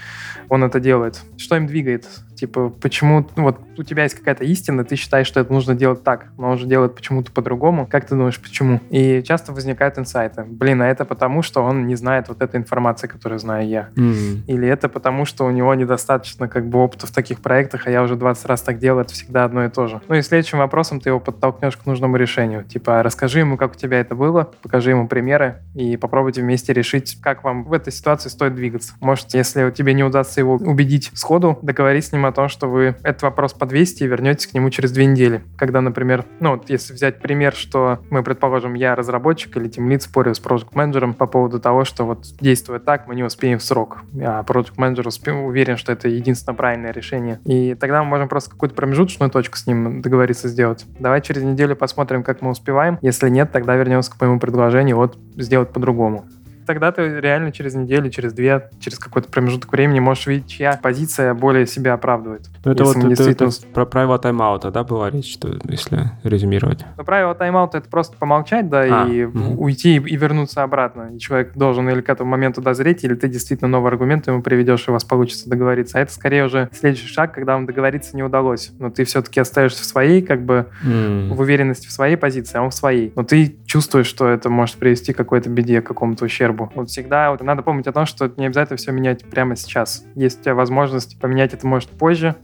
он 0.49 0.65
это 0.65 0.81
делает? 0.81 1.21
Что 1.37 1.57
им 1.57 1.67
двигает? 1.67 2.07
Типа, 2.39 2.69
почему, 2.69 3.27
ну, 3.35 3.43
вот 3.43 3.59
у 3.77 3.83
тебя 3.83 4.05
есть 4.05 4.15
какая-то 4.15 4.45
истина, 4.45 4.85
ты 4.85 4.95
считаешь, 4.95 5.27
что 5.27 5.41
это 5.41 5.53
нужно 5.53 5.75
делать 5.75 6.05
так, 6.05 6.27
но 6.39 6.51
он 6.51 6.59
же 6.59 6.67
делает 6.67 6.95
почему-то 6.95 7.33
по-другому. 7.33 7.85
Как 7.85 8.07
ты 8.07 8.15
думаешь, 8.15 8.41
почему? 8.41 8.81
И 8.91 9.25
часто 9.27 9.53
возникают 9.53 9.99
инсайты. 9.99 10.45
Блин, 10.45 10.81
а 10.83 10.87
это 10.87 11.05
потому, 11.05 11.43
что 11.43 11.65
он 11.65 11.89
не 11.89 11.97
знает 11.97 12.29
вот 12.29 12.41
этой 12.41 12.61
информации, 12.61 13.09
которую 13.09 13.41
знаю 13.41 13.67
я. 13.67 13.89
Mm-hmm. 13.97 14.43
Или 14.47 14.69
это 14.69 14.89
потому, 14.89 15.25
что 15.25 15.47
у 15.47 15.51
него 15.51 15.75
недостаточно 15.75 16.49
как 16.49 16.69
бы 16.69 16.79
опыта 16.79 17.09
в 17.09 17.11
таких 17.11 17.41
проектах, 17.41 17.87
а 17.87 17.91
я 17.91 18.05
уже 18.05 18.15
20 18.15 18.47
раз 18.47 18.63
так 18.63 18.79
делал, 18.79 19.01
это 19.01 19.13
всегда 19.13 19.45
одно 19.45 19.65
и 19.65 19.69
то 19.69 19.89
же. 19.89 20.01
Ну 20.07 20.15
и 20.15 20.23
следующим 20.23 20.59
вопросом 20.59 21.01
ты 21.01 21.11
его 21.11 21.19
подтолкнешь 21.19 21.77
к 21.77 21.87
нужному 21.87 22.17
решению. 22.17 22.63
Типа, 22.63 23.03
расскажи 23.03 23.41
ему, 23.41 23.57
как 23.57 23.73
у 23.73 23.75
тебя 23.75 23.99
это 23.99 24.15
было, 24.15 24.49
покажи 24.63 24.91
ему 24.91 25.09
примеры 25.09 25.57
и 25.75 25.97
попробуйте 25.97 26.41
вместе 26.41 26.73
решить, 26.73 27.19
как 27.21 27.43
вам 27.43 27.65
в 27.65 27.73
этой 27.73 27.93
ситуации 27.93 28.29
стоит 28.29 28.55
двигаться. 28.55 28.95
Может, 29.01 29.35
если 29.35 29.71
тебе 29.71 29.93
не 29.93 30.05
удастся 30.05 30.41
его 30.41 30.55
убедить 30.55 31.11
сходу, 31.15 31.59
договорись 31.63 32.09
с 32.09 32.13
ним 32.13 32.27
о 32.29 32.33
том, 32.33 32.49
что 32.49 32.69
вы 32.69 32.97
этот 33.03 33.23
вопрос 33.23 33.53
подвесите 33.53 34.05
и 34.05 34.09
вернетесь 34.09 34.47
к 34.47 34.55
нему 34.55 34.71
через 34.71 34.93
две 34.93 35.07
недели. 35.07 35.43
Когда, 35.57 35.81
например, 35.81 36.25
ну 36.41 36.53
вот 36.53 36.71
если 36.71 36.93
взять 36.93 37.21
пример, 37.21 37.55
что 37.55 37.99
мы, 38.11 38.23
предположим, 38.23 38.75
я 38.75 38.95
разработчик 38.95 39.57
или 39.57 39.69
тимлид 39.69 40.03
спорю 40.03 40.35
с 40.35 40.39
проект 40.39 40.75
менеджером 40.75 41.15
по 41.15 41.27
поводу 41.27 41.61
того, 41.61 41.85
что 41.85 42.05
вот 42.05 42.27
действуя 42.41 42.79
так, 42.79 43.07
мы 43.07 43.15
не 43.15 43.25
успеем 43.25 43.59
в 43.59 43.63
срок, 43.63 43.99
а 44.21 44.43
проект 44.43 44.77
менеджер 44.77 45.09
уверен, 45.27 45.77
что 45.77 45.93
это 45.93 46.09
единственно 46.09 46.55
правильное 46.55 46.93
решение. 46.93 47.41
И 47.45 47.75
тогда 47.75 48.03
мы 48.03 48.11
можем 48.11 48.29
просто 48.29 48.51
какую-то 48.51 48.75
промежуточную 48.75 49.31
точку 49.31 49.57
с 49.57 49.67
ним 49.67 50.01
договориться 50.01 50.49
сделать. 50.49 50.85
Давай 50.99 51.21
через 51.23 51.43
неделю 51.43 51.77
посмотрим, 51.77 52.23
как 52.23 52.43
мы 52.43 52.51
успеваем. 52.51 52.99
Если 53.03 53.29
нет, 53.29 53.53
тогда 53.53 53.77
вернемся 53.77 54.11
к 54.11 54.21
моему 54.21 54.39
предложению 54.39 54.97
вот 54.97 55.19
сделать 55.37 55.73
по-другому 55.73 56.27
тогда 56.69 56.93
ты 56.93 57.19
реально 57.21 57.51
через 57.51 57.75
неделю, 57.75 58.11
через 58.11 58.35
две, 58.35 58.69
через 58.79 58.99
какой-то 58.99 59.31
промежуток 59.31 59.73
времени 59.73 60.01
можешь 60.01 60.27
видеть, 60.27 60.49
чья 60.49 60.79
позиция 60.81 61.33
более 61.33 61.67
себя 61.67 61.95
оправдывает. 61.95 62.43
Ну, 62.63 62.73
это 62.73 62.85
вот 62.85 62.95
это, 62.95 63.09
действительно... 63.09 63.49
это 63.49 63.67
про 63.73 63.87
правила 63.87 64.19
тайм-аута, 64.19 64.71
да, 64.71 64.85
была 64.85 65.09
речь, 65.09 65.33
что, 65.33 65.57
если 65.65 66.11
резюмировать? 66.25 66.85
Ну, 66.99 67.05
правило 67.05 67.35
тайм-аута— 67.35 67.79
это 67.79 67.89
просто 67.89 68.19
помолчать, 68.19 68.69
да, 68.69 68.83
а, 68.83 69.09
и 69.09 69.25
угу. 69.25 69.65
уйти 69.65 69.97
и 69.97 70.17
вернуться 70.17 70.63
обратно. 70.63 71.09
И 71.15 71.19
человек 71.19 71.55
должен 71.55 71.89
или 71.89 72.03
к 72.03 72.11
этому 72.11 72.33
моменту 72.33 72.61
дозреть, 72.61 73.03
или 73.03 73.15
ты 73.15 73.29
действительно 73.29 73.69
новый 73.69 73.91
аргумент 73.91 74.27
ему 74.27 74.43
приведешь, 74.43 74.87
и 74.89 74.91
у 74.91 74.93
вас 74.93 75.05
получится 75.05 75.49
договориться. 75.49 75.97
А 75.97 76.03
это 76.03 76.13
скорее 76.13 76.45
уже 76.45 76.69
следующий 76.73 77.09
шаг, 77.09 77.33
когда 77.33 77.55
вам 77.55 77.65
договориться 77.65 78.15
не 78.15 78.23
удалось. 78.23 78.73
Но 78.79 78.91
ты 78.91 79.05
все-таки 79.05 79.41
остаешься 79.41 79.85
в 79.85 79.87
своей, 79.87 80.21
как 80.21 80.43
бы, 80.43 80.67
mm. 80.85 81.33
в 81.33 81.41
уверенности 81.41 81.87
в 81.87 81.93
своей 81.93 82.17
позиции, 82.17 82.59
а 82.59 82.63
он 82.63 82.69
в 82.69 82.75
своей. 82.75 83.11
Но 83.17 83.23
ты 83.23 83.57
чувствуешь, 83.69 84.07
что 84.07 84.27
это 84.27 84.49
может 84.51 84.77
привести 84.77 85.13
к 85.13 85.17
какой-то 85.17 85.51
беде, 85.51 85.81
к 85.83 85.87
какому-то 85.87 86.25
ущербу. 86.25 86.73
Вот 86.75 86.89
всегда 86.89 87.31
вот, 87.31 87.43
надо 87.43 87.63
помнить 87.63 87.87
о 87.87 87.93
том, 87.93 88.07
что 88.07 88.33
не 88.37 88.47
обязательно 88.47 88.79
все 88.79 88.91
менять 88.91 89.25
прямо 89.25 89.55
сейчас. 89.55 90.05
Есть 90.15 90.41
у 90.41 90.43
тебя 90.45 90.55
возможность 90.55 91.21
поменять 91.21 91.53
это 91.53 91.67
может 91.67 91.91
позже, 91.91 92.35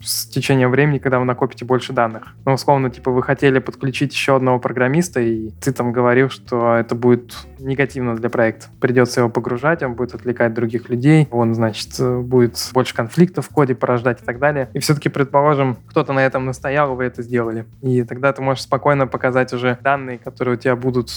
с 0.00 0.26
течением 0.26 0.70
времени, 0.70 0.98
когда 0.98 1.18
вы 1.18 1.24
накопите 1.24 1.64
больше 1.64 1.92
данных. 1.92 2.34
Ну, 2.44 2.52
условно, 2.52 2.90
типа, 2.90 3.10
вы 3.10 3.22
хотели 3.22 3.58
подключить 3.58 4.12
еще 4.12 4.36
одного 4.36 4.58
программиста, 4.58 5.20
и 5.20 5.50
ты 5.60 5.72
там 5.72 5.92
говорил, 5.92 6.30
что 6.30 6.74
это 6.74 6.94
будет 6.94 7.36
негативно 7.58 8.16
для 8.16 8.30
проекта. 8.30 8.66
Придется 8.80 9.20
его 9.20 9.30
погружать, 9.30 9.82
он 9.82 9.94
будет 9.94 10.14
отвлекать 10.14 10.54
других 10.54 10.88
людей, 10.88 11.28
он, 11.30 11.54
значит, 11.54 12.00
будет 12.00 12.70
больше 12.72 12.94
конфликтов 12.94 13.46
в 13.46 13.50
коде 13.50 13.74
порождать 13.74 14.22
и 14.22 14.24
так 14.24 14.38
далее. 14.38 14.68
И 14.72 14.78
все-таки, 14.78 15.08
предположим, 15.08 15.76
кто-то 15.88 16.12
на 16.12 16.24
этом 16.24 16.44
настоял, 16.44 16.94
вы 16.94 17.04
это 17.04 17.22
сделали. 17.22 17.66
И 17.82 18.02
тогда 18.02 18.32
ты 18.32 18.42
можешь 18.42 18.64
спокойно 18.64 19.06
показать 19.06 19.52
уже 19.52 19.78
данные, 19.82 20.18
которые 20.18 20.56
у 20.56 20.58
тебя 20.58 20.76
будут 20.76 21.10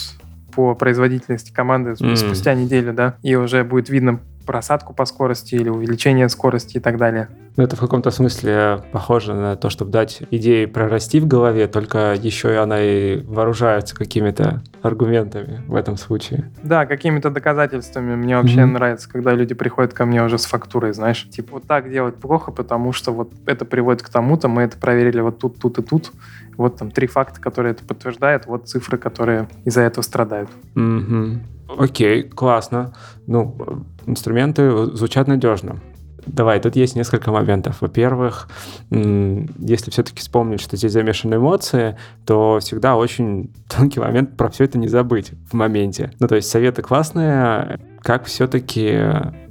по 0.54 0.76
производительности 0.76 1.52
команды 1.52 1.92
mm. 1.92 2.16
спустя 2.16 2.54
неделю, 2.54 2.94
да, 2.94 3.16
и 3.22 3.36
уже 3.36 3.64
будет 3.64 3.90
видно 3.90 4.20
просадку 4.50 4.94
по 4.94 5.06
скорости 5.06 5.54
или 5.54 5.70
увеличение 5.70 6.28
скорости 6.28 6.78
и 6.78 6.80
так 6.80 6.98
далее. 6.98 7.28
Ну, 7.56 7.64
это 7.64 7.76
в 7.76 7.80
каком-то 7.80 8.10
смысле 8.10 8.82
похоже 8.92 9.36
на 9.36 9.56
то, 9.56 9.70
чтобы 9.70 9.92
дать 9.92 10.24
идеи 10.32 10.66
прорасти 10.66 11.20
в 11.20 11.28
голове, 11.28 11.68
только 11.68 12.16
еще 12.16 12.54
и 12.54 12.56
она 12.56 12.82
и 12.82 13.22
вооружается 13.22 13.96
какими-то 13.96 14.64
аргументами 14.82 15.62
в 15.68 15.76
этом 15.76 15.98
случае. 15.98 16.50
Да, 16.64 16.88
какими-то 16.88 17.30
доказательствами. 17.30 18.16
Мне 18.16 18.38
вообще 18.38 18.62
mm-hmm. 18.62 18.66
нравится, 18.66 19.08
когда 19.08 19.36
люди 19.36 19.54
приходят 19.54 19.94
ко 19.94 20.06
мне 20.06 20.24
уже 20.24 20.40
с 20.40 20.46
фактурой, 20.46 20.94
знаешь, 20.94 21.28
типа 21.30 21.56
вот 21.56 21.68
так 21.68 21.92
делать 21.92 22.16
плохо, 22.16 22.52
потому 22.52 22.92
что 22.92 23.12
вот 23.12 23.32
это 23.46 23.66
приводит 23.66 24.02
к 24.02 24.10
тому-то, 24.10 24.48
мы 24.48 24.64
это 24.64 24.78
проверили 24.78 25.20
вот 25.20 25.38
тут, 25.38 25.60
тут 25.60 25.78
и 25.78 25.84
тут, 25.84 26.12
вот 26.60 26.76
там 26.78 26.91
три 26.91 27.08
факта, 27.08 27.39
которые 27.39 27.72
это 27.72 27.86
подтверждают, 27.86 28.45
вот 28.45 28.67
цифры, 28.67 28.98
которые 28.98 29.48
из-за 29.63 29.82
этого 29.82 30.04
страдают. 30.04 30.50
Mm-hmm. 30.76 31.39
Окей, 31.78 32.24
классно. 32.24 32.93
Ну, 33.28 33.86
инструменты 34.06 34.88
звучат 34.88 35.28
надежно. 35.28 35.80
Давай, 36.26 36.60
тут 36.60 36.76
есть 36.76 36.98
несколько 36.98 37.32
моментов. 37.32 37.78
Во-первых, 37.80 38.50
если 38.89 39.89
все-таки 39.89 40.19
вспомнить, 40.19 40.60
что 40.60 40.76
здесь 40.76 40.91
замешаны 40.91 41.36
эмоции, 41.36 41.98
то 42.26 42.60
всегда 42.60 42.98
очень 42.98 43.54
тонкий 43.69 44.02
момент 44.02 44.36
про 44.36 44.50
все 44.50 44.65
это 44.65 44.78
не 44.78 44.89
забыть 44.89 45.32
в 45.50 45.54
моменте. 45.54 46.12
Ну, 46.19 46.28
то 46.28 46.36
есть 46.36 46.50
советы 46.50 46.82
классные, 46.82 47.80
как 48.02 48.26
все-таки 48.26 49.00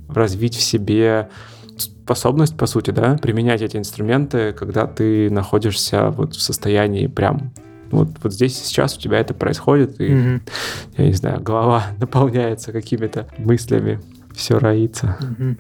развить 0.09 0.57
в 0.57 0.63
себе 0.63 1.31
способность, 2.09 2.57
по 2.57 2.65
сути, 2.65 2.91
да, 2.91 3.19
применять 3.21 3.61
эти 3.61 3.77
инструменты, 3.77 4.55
когда 4.55 4.87
ты 4.87 5.29
находишься 5.29 6.09
вот 6.09 6.35
в 6.35 6.41
состоянии 6.41 7.07
прям 7.07 7.53
вот, 7.91 8.09
вот 8.23 8.33
здесь 8.33 8.57
сейчас 8.57 8.97
у 8.97 9.01
тебя 9.01 9.19
это 9.19 9.35
происходит, 9.35 10.01
и, 10.01 10.09
mm-hmm. 10.09 10.41
я 10.97 11.07
не 11.07 11.13
знаю, 11.13 11.43
голова 11.43 11.85
наполняется 11.99 12.73
какими-то 12.73 13.29
мыслями, 13.37 14.01
все 14.35 14.59
роится. 14.59 15.19
Mm-hmm. 15.21 15.59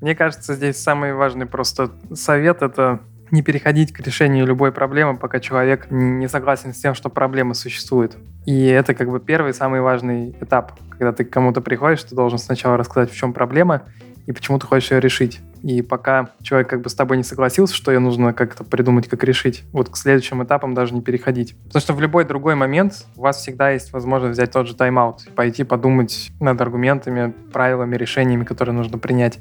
Мне 0.00 0.14
кажется, 0.16 0.54
здесь 0.56 0.78
самый 0.78 1.14
важный 1.14 1.46
просто 1.46 1.92
совет— 2.12 2.58
это 2.62 3.00
не 3.30 3.42
переходить 3.42 3.92
к 3.92 4.00
решению 4.00 4.44
любой 4.46 4.72
проблемы, 4.72 5.16
пока 5.16 5.38
человек 5.38 5.86
не 5.90 6.28
согласен 6.28 6.74
с 6.74 6.78
тем, 6.78 6.94
что 6.94 7.08
проблема 7.08 7.54
существует. 7.54 8.16
И 8.46 8.66
это 8.66 8.94
как 8.94 9.10
бы 9.10 9.20
первый 9.20 9.54
самый 9.54 9.80
важный 9.80 10.34
этап. 10.40 10.72
Когда 10.90 11.12
ты 11.12 11.24
к 11.24 11.30
кому-то 11.30 11.60
приходишь, 11.60 12.02
ты 12.02 12.16
должен 12.16 12.38
сначала 12.38 12.76
рассказать, 12.76 13.12
в 13.12 13.16
чем 13.16 13.32
проблема, 13.32 13.82
и 14.26 14.32
почему 14.32 14.58
ты 14.58 14.66
хочешь 14.66 14.90
ее 14.90 15.00
решить. 15.00 15.40
И 15.62 15.80
пока 15.80 16.30
человек 16.42 16.68
как 16.68 16.82
бы 16.82 16.90
с 16.90 16.94
тобой 16.94 17.16
не 17.16 17.22
согласился, 17.22 17.74
что 17.74 17.92
ее 17.92 18.00
нужно 18.00 18.32
как-то 18.32 18.64
придумать, 18.64 19.08
как 19.08 19.22
решить, 19.24 19.62
вот 19.72 19.88
к 19.88 19.96
следующим 19.96 20.42
этапам 20.42 20.74
даже 20.74 20.94
не 20.94 21.00
переходить. 21.00 21.56
Потому 21.66 21.80
что 21.80 21.92
в 21.94 22.00
любой 22.00 22.24
другой 22.24 22.54
момент 22.56 23.06
у 23.16 23.22
вас 23.22 23.36
всегда 23.38 23.70
есть 23.70 23.92
возможность 23.92 24.34
взять 24.34 24.50
тот 24.50 24.66
же 24.66 24.74
тайм-аут, 24.74 25.28
пойти 25.36 25.64
подумать 25.64 26.32
над 26.40 26.60
аргументами, 26.60 27.32
правилами, 27.52 27.96
решениями, 27.96 28.44
которые 28.44 28.74
нужно 28.74 28.98
принять. 28.98 29.38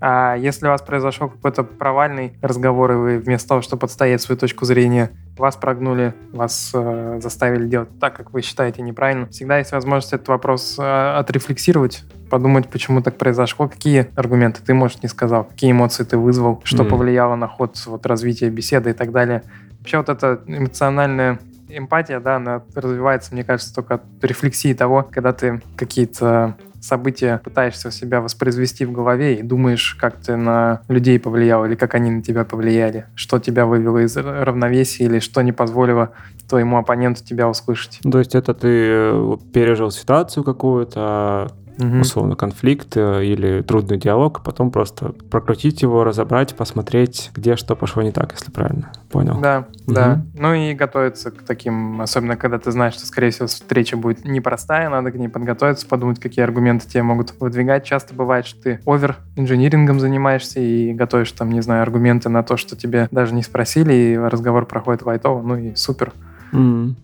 А 0.00 0.34
если 0.36 0.66
у 0.66 0.70
вас 0.70 0.82
произошел 0.82 1.28
какой-то 1.28 1.64
провальный 1.64 2.34
разговор, 2.42 2.92
и 2.92 2.96
вы 2.96 3.18
вместо 3.18 3.48
того, 3.48 3.62
чтобы 3.62 3.86
отстоять 3.86 4.20
свою 4.20 4.38
точку 4.38 4.64
зрения, 4.64 5.10
вас 5.38 5.56
прогнули, 5.56 6.14
вас 6.32 6.70
э, 6.74 7.18
заставили 7.22 7.66
делать 7.66 7.88
так, 8.00 8.16
как 8.16 8.32
вы 8.32 8.42
считаете 8.42 8.82
неправильно, 8.82 9.26
всегда 9.26 9.58
есть 9.58 9.72
возможность 9.72 10.12
этот 10.12 10.28
вопрос 10.28 10.76
э, 10.78 11.16
отрефлексировать, 11.16 12.04
подумать, 12.30 12.68
почему 12.68 13.02
так 13.02 13.16
произошло, 13.16 13.68
какие 13.68 14.08
аргументы 14.16 14.60
ты, 14.64 14.74
может, 14.74 15.02
не 15.02 15.08
сказал, 15.08 15.44
какие 15.44 15.72
эмоции 15.72 16.04
ты 16.04 16.16
вызвал, 16.16 16.60
что 16.64 16.84
mm. 16.84 16.88
повлияло 16.88 17.36
на 17.36 17.48
ход 17.48 17.76
вот, 17.86 18.06
развития 18.06 18.48
беседы 18.50 18.90
и 18.90 18.94
так 18.94 19.12
далее. 19.12 19.42
Вообще 19.78 19.98
вот 19.98 20.08
эта 20.08 20.40
эмоциональная 20.46 21.38
эмпатия, 21.68 22.20
да, 22.20 22.36
она 22.36 22.62
развивается, 22.74 23.34
мне 23.34 23.44
кажется, 23.44 23.74
только 23.74 23.94
от 23.94 24.02
рефлексии 24.22 24.72
того, 24.72 25.06
когда 25.10 25.32
ты 25.32 25.60
какие-то 25.76 26.56
события 26.80 27.40
пытаешься 27.42 27.90
себя 27.90 28.20
воспроизвести 28.20 28.84
в 28.84 28.92
голове 28.92 29.36
и 29.36 29.42
думаешь, 29.42 29.96
как 30.00 30.16
ты 30.16 30.36
на 30.36 30.80
людей 30.88 31.18
повлиял 31.18 31.64
или 31.64 31.74
как 31.74 31.94
они 31.94 32.10
на 32.10 32.22
тебя 32.22 32.44
повлияли, 32.44 33.06
что 33.14 33.38
тебя 33.38 33.66
вывело 33.66 33.98
из 33.98 34.16
равновесия 34.16 35.04
или 35.04 35.18
что 35.18 35.42
не 35.42 35.52
позволило 35.52 36.12
твоему 36.48 36.78
оппоненту 36.78 37.24
тебя 37.24 37.48
услышать. 37.48 38.00
То 38.02 38.18
есть 38.18 38.34
это 38.34 38.54
ты 38.54 38.68
э, 38.70 39.36
пережил 39.52 39.90
ситуацию 39.90 40.44
какую-то, 40.44 41.50
угу. 41.78 41.98
условно, 41.98 42.36
конфликт 42.36 42.96
э, 42.96 43.24
или 43.24 43.62
трудный 43.62 43.98
диалог, 43.98 44.42
потом 44.42 44.70
просто 44.70 45.12
прокрутить 45.30 45.82
его, 45.82 46.04
разобрать, 46.04 46.54
посмотреть, 46.54 47.30
где 47.34 47.56
что 47.56 47.76
пошло 47.76 48.02
не 48.02 48.12
так, 48.12 48.32
если 48.32 48.50
правильно 48.50 48.92
понял. 49.10 49.38
Да, 49.40 49.66
угу. 49.86 49.94
да. 49.94 50.22
Ну 50.34 50.54
и 50.54 50.74
готовиться 50.74 51.30
к 51.30 51.42
таким, 51.42 52.00
особенно 52.00 52.36
когда 52.36 52.58
ты 52.58 52.70
знаешь, 52.70 52.94
что, 52.94 53.06
скорее 53.06 53.30
всего, 53.30 53.46
встреча 53.46 53.96
будет 53.96 54.24
непростая, 54.24 54.88
надо 54.88 55.10
к 55.10 55.14
ней 55.16 55.28
подготовиться, 55.28 55.86
подумать, 55.86 56.20
какие 56.20 56.44
аргументы 56.44 56.88
тебе 56.88 57.02
могут 57.02 57.34
выдвигать. 57.40 57.84
Часто 57.84 58.14
бывает, 58.14 58.46
что 58.46 58.62
ты 58.62 58.80
овер-инжинирингом 58.86 60.00
занимаешься 60.00 60.60
и 60.60 60.92
готовишь 60.92 61.32
там, 61.32 61.50
не 61.50 61.60
знаю, 61.60 61.82
аргументы 61.82 62.28
на 62.28 62.42
то, 62.42 62.56
что 62.56 62.76
тебе 62.76 63.08
даже 63.10 63.34
не 63.34 63.42
спросили, 63.42 63.92
и 63.92 64.16
разговор 64.16 64.66
проходит 64.66 65.02
лайтово, 65.02 65.42
ну 65.42 65.56
и 65.56 65.74
супер. 65.74 66.12
Mm. 66.52 66.94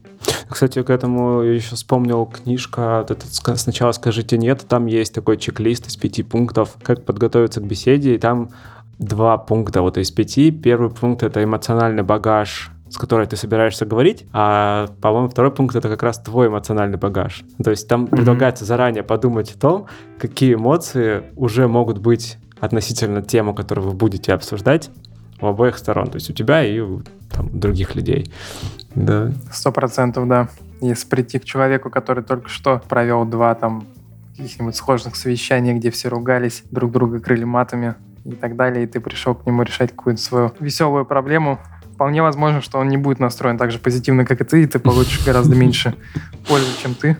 Кстати, 0.49 0.83
к 0.83 0.91
этому 0.91 1.43
я 1.43 1.53
еще 1.53 1.77
вспомнил 1.77 2.27
книжка 2.27 3.05
этот, 3.09 3.25
«Сначала 3.59 3.93
скажите 3.93 4.39
нет», 4.39 4.65
там 4.69 4.87
есть 4.87 5.15
такой 5.15 5.37
чек-лист 5.37 5.89
из 5.89 5.97
пяти 5.97 6.23
пунктов, 6.23 6.77
как 6.83 7.05
подготовиться 7.05 7.61
к 7.61 7.65
беседе, 7.65 8.15
и 8.15 8.19
там 8.19 8.51
два 8.99 9.39
пункта 9.39 9.83
вот 9.83 9.99
из 9.99 10.11
пяти. 10.11 10.51
Первый 10.51 10.91
пункт— 10.91 11.23
это 11.25 11.43
эмоциональный 11.43 12.03
багаж, 12.03 12.71
с 12.89 12.99
которой 12.99 13.27
ты 13.27 13.37
собираешься 13.37 13.87
говорить, 13.87 14.27
а, 14.33 14.89
по-моему, 15.01 15.29
второй 15.29 15.51
пункт— 15.51 15.75
это 15.77 15.89
как 15.89 16.03
раз 16.03 16.19
твой 16.19 16.49
эмоциональный 16.49 16.99
багаж. 16.99 17.43
То 17.63 17.71
есть 17.71 17.89
там 17.89 18.05
mm-hmm. 18.05 18.11
предлагается 18.11 18.65
заранее 18.65 19.03
подумать 19.03 19.51
о 19.53 19.59
том, 19.59 19.87
какие 20.19 20.55
эмоции 20.55 21.25
уже 21.37 21.69
могут 21.69 21.99
быть 21.99 22.37
относительно 22.61 23.23
темы, 23.23 23.55
которую 23.55 23.89
вы 23.89 23.95
будете 23.95 24.35
обсуждать 24.35 24.91
у 25.41 25.47
обоих 25.47 25.79
сторон. 25.79 26.09
То 26.09 26.17
есть 26.17 26.31
у 26.31 26.33
тебя 26.33 26.65
и 26.65 26.79
у 26.79 27.03
там, 27.33 27.49
других 27.59 27.95
людей. 27.95 28.33
Да. 28.95 29.33
Сто 29.53 29.73
процентов, 29.73 30.29
да. 30.29 30.49
Если 30.81 31.07
прийти 31.09 31.39
к 31.39 31.45
человеку, 31.45 31.91
который 31.91 32.25
только 32.25 32.49
что 32.49 32.83
провел 32.89 33.25
два 33.25 33.55
там 33.55 33.87
каких-нибудь 34.37 34.75
сложных 34.77 35.17
совещания, 35.17 35.75
где 35.75 35.91
все 35.91 36.09
ругались, 36.09 36.65
друг 36.71 36.93
друга 36.93 37.21
крыли 37.21 37.45
матами 37.45 37.95
и 38.25 38.33
так 38.33 38.57
далее, 38.57 38.85
и 38.85 38.87
ты 38.87 39.01
пришел 39.01 39.35
к 39.35 39.47
нему 39.47 39.63
решать 39.63 39.91
какую-то 39.91 40.21
свою 40.21 40.53
веселую 40.59 41.05
проблему, 41.05 41.59
вполне 41.95 42.23
возможно, 42.23 42.61
что 42.61 42.79
он 42.79 42.89
не 42.89 42.97
будет 42.97 43.21
настроен 43.21 43.59
так 43.59 43.71
же 43.71 43.79
позитивно, 43.79 44.25
как 44.25 44.41
и 44.41 44.45
ты, 44.45 44.63
и 44.63 44.67
ты 44.67 44.79
получишь 44.79 45.23
гораздо 45.27 45.55
меньше 45.55 45.95
пользы, 46.49 46.71
чем 46.83 46.95
ты 46.95 47.17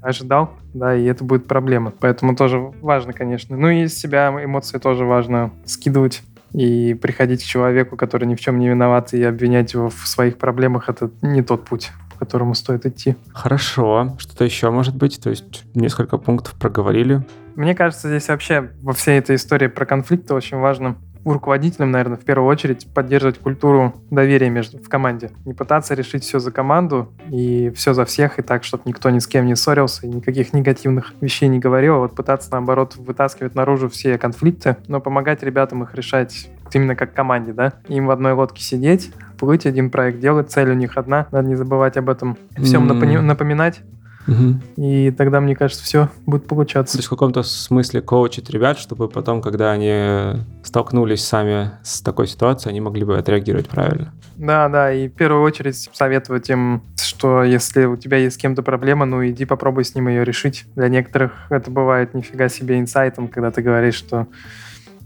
ожидал, 0.00 0.50
да, 0.74 0.96
и 0.96 1.04
это 1.04 1.22
будет 1.22 1.46
проблема. 1.46 1.92
Поэтому 2.00 2.34
тоже 2.34 2.58
важно, 2.80 3.12
конечно. 3.12 3.56
Ну 3.56 3.68
и 3.68 3.84
из 3.84 3.96
себя 3.96 4.28
эмоции 4.42 4.78
тоже 4.78 5.04
важно 5.04 5.52
скидывать 5.64 6.22
и 6.52 6.94
приходить 6.94 7.42
к 7.42 7.46
человеку, 7.46 7.96
который 7.96 8.26
ни 8.26 8.34
в 8.34 8.40
чем 8.40 8.58
не 8.58 8.68
виноват, 8.68 9.12
и 9.14 9.22
обвинять 9.22 9.72
его 9.74 9.88
в 9.88 10.06
своих 10.06 10.38
проблемах, 10.38 10.88
это 10.88 11.10
не 11.22 11.42
тот 11.42 11.64
путь 11.64 11.90
по 12.12 12.18
которому 12.18 12.54
стоит 12.54 12.86
идти. 12.86 13.16
Хорошо. 13.32 14.14
Что-то 14.18 14.44
еще 14.44 14.70
может 14.70 14.94
быть? 14.94 15.20
То 15.20 15.30
есть 15.30 15.64
несколько 15.74 16.18
пунктов 16.18 16.54
проговорили. 16.54 17.22
Мне 17.56 17.74
кажется, 17.74 18.08
здесь 18.08 18.28
вообще 18.28 18.70
во 18.82 18.92
всей 18.92 19.18
этой 19.18 19.36
истории 19.36 19.66
про 19.66 19.86
конфликты 19.86 20.34
очень 20.34 20.58
важно 20.58 20.96
руководителям, 21.24 21.90
наверное, 21.90 22.16
в 22.16 22.24
первую 22.24 22.48
очередь 22.48 22.86
поддерживать 22.92 23.38
культуру 23.38 23.94
доверия 24.10 24.50
между 24.50 24.78
в 24.78 24.88
команде. 24.88 25.30
Не 25.44 25.54
пытаться 25.54 25.94
решить 25.94 26.24
все 26.24 26.38
за 26.38 26.50
команду 26.50 27.12
и 27.30 27.70
все 27.70 27.94
за 27.94 28.04
всех, 28.04 28.38
и 28.38 28.42
так, 28.42 28.64
чтобы 28.64 28.84
никто 28.86 29.10
ни 29.10 29.18
с 29.18 29.26
кем 29.26 29.46
не 29.46 29.56
ссорился 29.56 30.06
и 30.06 30.10
никаких 30.10 30.52
негативных 30.52 31.14
вещей 31.20 31.48
не 31.48 31.58
говорил, 31.58 31.94
а 31.94 31.98
вот 31.98 32.14
пытаться, 32.14 32.50
наоборот, 32.52 32.96
вытаскивать 32.96 33.54
наружу 33.54 33.88
все 33.88 34.18
конфликты, 34.18 34.76
но 34.88 35.00
помогать 35.00 35.42
ребятам 35.42 35.82
их 35.82 35.94
решать 35.94 36.48
именно 36.72 36.96
как 36.96 37.12
команде, 37.12 37.52
да, 37.52 37.74
им 37.88 38.06
в 38.06 38.10
одной 38.10 38.32
лодке 38.32 38.62
сидеть, 38.62 39.12
плыть, 39.38 39.66
один 39.66 39.90
проект 39.90 40.20
делать, 40.20 40.50
цель 40.50 40.70
у 40.70 40.74
них 40.74 40.96
одна, 40.96 41.26
надо 41.30 41.48
не 41.48 41.54
забывать 41.54 41.96
об 41.96 42.08
этом, 42.08 42.38
всем 42.56 42.88
mm-hmm. 42.88 43.20
напоминать, 43.20 43.80
Угу. 44.26 44.60
И 44.76 45.10
тогда, 45.10 45.40
мне 45.40 45.56
кажется, 45.56 45.84
все 45.84 46.08
будет 46.26 46.46
получаться. 46.46 46.94
То 46.94 46.98
есть 46.98 47.06
в 47.06 47.10
каком-то 47.10 47.42
смысле 47.42 48.02
коучить 48.02 48.50
ребят, 48.50 48.78
чтобы 48.78 49.08
потом, 49.08 49.42
когда 49.42 49.72
они 49.72 50.40
столкнулись 50.62 51.24
сами 51.24 51.72
с 51.82 52.00
такой 52.00 52.26
ситуацией, 52.26 52.70
они 52.70 52.80
могли 52.80 53.04
бы 53.04 53.18
отреагировать 53.18 53.68
правильно. 53.68 54.12
Да, 54.36 54.68
да, 54.68 54.92
и 54.92 55.08
в 55.08 55.12
первую 55.12 55.42
очередь 55.42 55.88
советовать 55.92 56.50
им, 56.50 56.82
что 56.96 57.44
если 57.44 57.84
у 57.84 57.96
тебя 57.96 58.16
есть 58.16 58.36
с 58.36 58.38
кем-то 58.38 58.62
проблема, 58.62 59.06
ну 59.06 59.26
иди 59.26 59.44
попробуй 59.44 59.84
с 59.84 59.94
ним 59.94 60.08
ее 60.08 60.24
решить. 60.24 60.64
Для 60.74 60.88
некоторых 60.88 61.32
это 61.50 61.70
бывает 61.70 62.14
нифига 62.14 62.48
себе 62.48 62.78
инсайтом, 62.80 63.28
когда 63.28 63.50
ты 63.50 63.62
говоришь, 63.62 63.94
что 63.94 64.26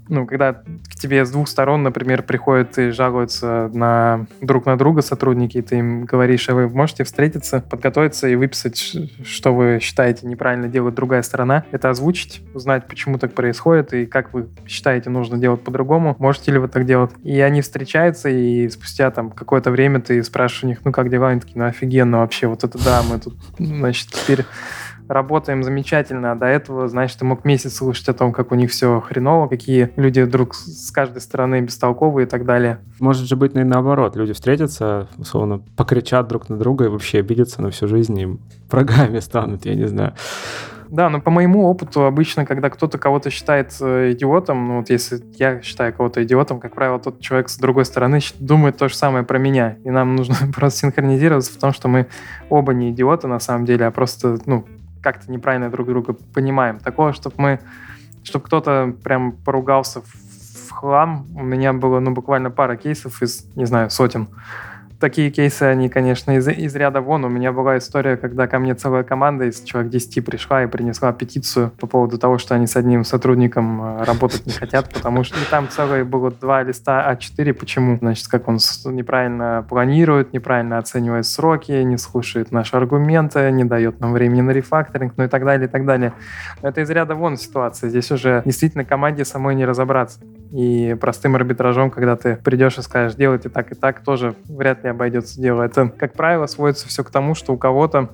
ну, 0.08 0.26
когда 0.26 0.52
к 0.52 0.94
тебе 0.94 1.24
с 1.24 1.30
двух 1.30 1.48
сторон, 1.48 1.82
например, 1.82 2.22
приходят 2.22 2.78
и 2.78 2.90
жалуются 2.90 3.70
на 3.72 4.26
друг 4.40 4.66
на 4.66 4.76
друга 4.76 5.02
сотрудники, 5.02 5.58
и 5.58 5.62
ты 5.62 5.78
им 5.78 6.04
говоришь, 6.04 6.48
а 6.48 6.54
вы 6.54 6.68
можете 6.68 7.04
встретиться, 7.04 7.60
подготовиться 7.60 8.28
и 8.28 8.36
выписать, 8.36 8.76
что 9.24 9.54
вы 9.54 9.78
считаете 9.80 10.26
неправильно 10.26 10.68
делает 10.68 10.94
другая 10.94 11.22
сторона, 11.22 11.64
это 11.70 11.90
озвучить, 11.90 12.42
узнать, 12.54 12.86
почему 12.86 13.18
так 13.18 13.32
происходит 13.32 13.92
и 13.92 14.06
как 14.06 14.32
вы 14.32 14.48
считаете 14.66 15.10
нужно 15.10 15.38
делать 15.38 15.62
по-другому, 15.62 16.16
можете 16.18 16.52
ли 16.52 16.58
вы 16.58 16.68
так 16.68 16.86
делать. 16.86 17.10
И 17.22 17.40
они 17.40 17.60
встречаются, 17.60 18.28
и 18.28 18.68
спустя 18.68 19.10
там 19.10 19.30
какое-то 19.30 19.70
время 19.70 20.00
ты 20.00 20.22
спрашиваешь 20.22 20.64
у 20.64 20.66
них, 20.68 20.78
ну 20.84 20.92
как 20.92 21.10
дела? 21.10 21.28
Они 21.28 21.40
такие, 21.40 21.58
ну 21.58 21.66
офигенно 21.66 22.18
вообще, 22.18 22.46
вот 22.46 22.64
это 22.64 22.82
да, 22.82 23.02
мы 23.02 23.18
тут, 23.18 23.34
значит, 23.58 24.08
теперь 24.08 24.44
работаем 25.08 25.62
замечательно, 25.62 26.32
а 26.32 26.34
до 26.34 26.46
этого, 26.46 26.88
значит, 26.88 27.18
ты 27.18 27.24
мог 27.24 27.44
месяц 27.44 27.74
слушать 27.76 28.08
о 28.08 28.14
том, 28.14 28.32
как 28.32 28.52
у 28.52 28.54
них 28.54 28.70
все 28.70 29.00
хреново, 29.00 29.48
какие 29.48 29.90
люди 29.96 30.20
вдруг 30.20 30.54
с 30.54 30.90
каждой 30.90 31.20
стороны 31.20 31.60
бестолковые 31.60 32.26
и 32.26 32.28
так 32.28 32.44
далее. 32.44 32.78
Может 33.00 33.26
же 33.26 33.36
быть, 33.36 33.54
и 33.54 33.64
наоборот, 33.64 34.16
люди 34.16 34.32
встретятся, 34.32 35.08
условно, 35.18 35.62
покричат 35.76 36.28
друг 36.28 36.48
на 36.48 36.56
друга 36.56 36.86
и 36.86 36.88
вообще 36.88 37.18
обидятся 37.18 37.62
на 37.62 37.70
всю 37.70 37.86
жизнь 37.88 38.18
и 38.18 38.38
врагами 38.70 39.20
станут, 39.20 39.64
я 39.64 39.74
не 39.74 39.86
знаю. 39.86 40.14
Да, 40.88 41.10
но 41.10 41.20
по 41.20 41.30
моему 41.30 41.66
опыту 41.66 42.04
обычно, 42.04 42.46
когда 42.46 42.70
кто-то 42.70 42.98
кого-то 42.98 43.30
считает 43.30 43.74
э, 43.80 44.12
идиотом, 44.12 44.68
ну 44.68 44.78
вот 44.78 44.90
если 44.90 45.20
я 45.36 45.60
считаю 45.62 45.92
кого-то 45.92 46.22
идиотом, 46.22 46.60
как 46.60 46.74
правило, 46.74 46.98
тот 46.98 47.20
человек 47.20 47.48
с 47.48 47.58
другой 47.58 47.84
стороны 47.84 48.20
думает 48.38 48.76
то 48.76 48.88
же 48.88 48.94
самое 48.94 49.24
про 49.24 49.38
меня. 49.38 49.76
И 49.84 49.90
нам 49.90 50.14
нужно 50.16 50.36
просто 50.54 50.80
синхронизироваться 50.80 51.52
в 51.52 51.56
том, 51.56 51.72
что 51.72 51.88
мы 51.88 52.06
оба 52.50 52.72
не 52.72 52.90
идиоты 52.90 53.26
на 53.26 53.40
самом 53.40 53.64
деле, 53.64 53.86
а 53.86 53.90
просто, 53.90 54.38
ну, 54.46 54.64
как-то 55.02 55.30
неправильно 55.30 55.70
друг 55.70 55.88
друга 55.88 56.14
понимаем. 56.34 56.78
Такого, 56.78 57.12
чтобы 57.12 57.36
мы, 57.38 57.60
чтобы 58.22 58.44
кто-то 58.44 58.94
прям 59.02 59.32
поругался 59.32 60.00
в, 60.00 60.70
хлам, 60.76 61.26
у 61.34 61.42
меня 61.42 61.72
было, 61.72 62.00
ну, 62.00 62.10
буквально 62.10 62.50
пара 62.50 62.76
кейсов 62.76 63.22
из, 63.22 63.46
не 63.56 63.64
знаю, 63.64 63.88
сотен 63.88 64.28
такие 64.98 65.30
кейсы, 65.30 65.62
они, 65.64 65.88
конечно, 65.88 66.36
из, 66.36 66.48
из 66.48 66.74
ряда 66.74 67.00
вон. 67.00 67.24
У 67.24 67.28
меня 67.28 67.52
была 67.52 67.78
история, 67.78 68.16
когда 68.16 68.46
ко 68.46 68.58
мне 68.58 68.74
целая 68.74 69.02
команда 69.02 69.44
из 69.44 69.62
человек 69.62 69.90
10 69.90 70.24
пришла 70.24 70.64
и 70.64 70.66
принесла 70.66 71.12
петицию 71.12 71.70
по 71.78 71.86
поводу 71.86 72.18
того, 72.18 72.38
что 72.38 72.54
они 72.54 72.66
с 72.66 72.76
одним 72.76 73.04
сотрудником 73.04 73.82
э, 73.82 74.04
работать 74.04 74.46
не 74.46 74.52
хотят, 74.52 74.92
потому 74.92 75.24
что 75.24 75.36
там 75.50 75.68
целые 75.68 76.04
было 76.04 76.30
два 76.30 76.62
листа 76.62 77.12
А4. 77.12 77.52
Почему? 77.52 77.96
Значит, 77.96 78.28
как 78.28 78.48
он 78.48 78.58
неправильно 78.86 79.64
планирует, 79.68 80.32
неправильно 80.32 80.78
оценивает 80.78 81.26
сроки, 81.26 81.72
не 81.72 81.98
слушает 81.98 82.52
наши 82.52 82.76
аргументы, 82.76 83.50
не 83.50 83.64
дает 83.64 84.00
нам 84.00 84.12
времени 84.12 84.40
на 84.40 84.50
рефакторинг, 84.50 85.14
ну 85.16 85.24
и 85.24 85.28
так 85.28 85.44
далее, 85.44 85.68
и 85.68 85.70
так 85.70 85.84
далее. 85.84 86.12
Но 86.62 86.68
это 86.68 86.80
из 86.80 86.90
ряда 86.90 87.14
вон 87.14 87.36
ситуация. 87.36 87.90
Здесь 87.90 88.10
уже 88.10 88.42
действительно 88.44 88.84
команде 88.84 89.24
самой 89.24 89.54
не 89.54 89.64
разобраться. 89.64 90.20
И 90.52 90.96
простым 91.00 91.34
арбитражом, 91.34 91.90
когда 91.90 92.16
ты 92.16 92.36
придешь 92.36 92.78
и 92.78 92.82
скажешь, 92.82 93.16
делайте 93.16 93.48
так 93.48 93.72
и 93.72 93.74
так, 93.74 94.00
тоже 94.00 94.34
вряд 94.48 94.84
ли 94.84 94.85
обойдется 94.90 95.40
дело. 95.40 95.62
Это, 95.62 95.88
как 95.88 96.12
правило, 96.14 96.46
сводится 96.46 96.88
все 96.88 97.04
к 97.04 97.10
тому, 97.10 97.34
что 97.34 97.52
у 97.52 97.56
кого-то 97.56 98.10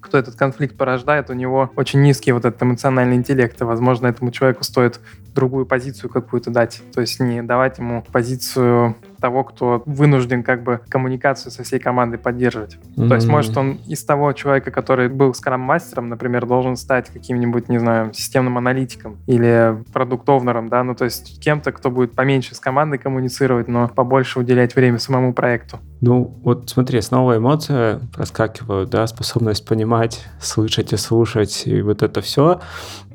кто 0.00 0.18
этот 0.18 0.34
конфликт 0.34 0.76
порождает, 0.76 1.30
у 1.30 1.34
него 1.34 1.70
очень 1.76 2.00
низкий 2.02 2.32
вот 2.32 2.44
этот 2.44 2.62
эмоциональный 2.62 3.16
интеллект, 3.16 3.60
и, 3.60 3.64
возможно, 3.64 4.06
этому 4.06 4.30
человеку 4.30 4.64
стоит 4.64 4.98
другую 5.34 5.66
позицию 5.66 6.10
какую-то 6.10 6.50
дать. 6.50 6.82
То 6.94 7.00
есть 7.00 7.20
не 7.20 7.42
давать 7.42 7.78
ему 7.78 8.02
позицию 8.10 8.96
того, 9.20 9.44
кто 9.44 9.82
вынужден 9.86 10.42
как 10.42 10.62
бы 10.62 10.80
коммуникацию 10.88 11.52
со 11.52 11.62
всей 11.62 11.78
командой 11.78 12.18
поддерживать. 12.18 12.78
Mm-hmm. 12.96 13.08
То 13.08 13.14
есть, 13.14 13.28
может, 13.28 13.56
он 13.56 13.78
из 13.86 14.04
того 14.04 14.32
человека, 14.32 14.70
который 14.70 15.08
был 15.08 15.34
скрам-мастером, 15.34 16.08
например, 16.08 16.46
должен 16.46 16.76
стать 16.76 17.08
каким-нибудь, 17.10 17.68
не 17.68 17.78
знаю, 17.78 18.12
системным 18.14 18.58
аналитиком 18.58 19.18
или 19.26 19.76
продукт-овнером, 19.92 20.68
да, 20.68 20.82
ну, 20.82 20.94
то 20.94 21.04
есть 21.04 21.40
кем-то, 21.40 21.72
кто 21.72 21.90
будет 21.90 22.12
поменьше 22.12 22.54
с 22.54 22.60
командой 22.60 22.98
коммуницировать, 22.98 23.68
но 23.68 23.88
побольше 23.88 24.40
уделять 24.40 24.74
время 24.74 24.98
самому 24.98 25.34
проекту. 25.34 25.78
Ну, 26.00 26.34
вот 26.42 26.70
смотри, 26.70 27.00
снова 27.00 27.36
эмоции 27.36 28.00
проскакивают, 28.14 28.90
да, 28.90 29.06
способность 29.06 29.66
понимать, 29.66 30.24
слышать 30.40 30.92
и 30.92 30.96
слушать, 30.96 31.62
и 31.66 31.82
вот 31.82 32.02
это 32.02 32.20
все. 32.20 32.60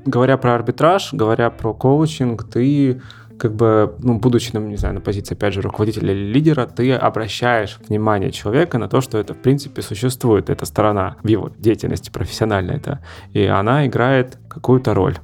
Говоря 0.05 0.37
про 0.37 0.53
арбитраж, 0.53 1.13
говоря 1.13 1.49
про 1.49 1.73
коучинг, 1.73 2.43
ты 2.43 3.01
как 3.37 3.53
бы, 3.53 3.95
ну, 3.99 4.17
будучи, 4.17 4.51
ну, 4.53 4.61
не 4.61 4.77
знаю, 4.77 4.95
на 4.95 5.01
позиции, 5.01 5.35
опять 5.35 5.53
же, 5.53 5.61
руководителя 5.61 6.13
или 6.13 6.31
лидера, 6.33 6.65
ты 6.65 6.93
обращаешь 6.93 7.79
внимание 7.87 8.31
человека 8.31 8.77
на 8.77 8.87
то, 8.87 9.01
что 9.01 9.17
это, 9.17 9.33
в 9.33 9.37
принципе, 9.37 9.81
существует, 9.81 10.49
эта 10.49 10.65
сторона 10.65 11.17
в 11.23 11.27
его 11.27 11.51
деятельности 11.57 12.09
профессиональной, 12.09 12.77
это, 12.77 12.99
и 13.33 13.45
она 13.45 13.85
играет 13.85 14.37
какую-то 14.47 14.93
роль. 14.93 15.17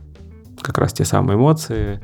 Как 0.61 0.77
раз 0.77 0.93
те 0.93 1.05
самые 1.05 1.37
эмоции. 1.37 2.01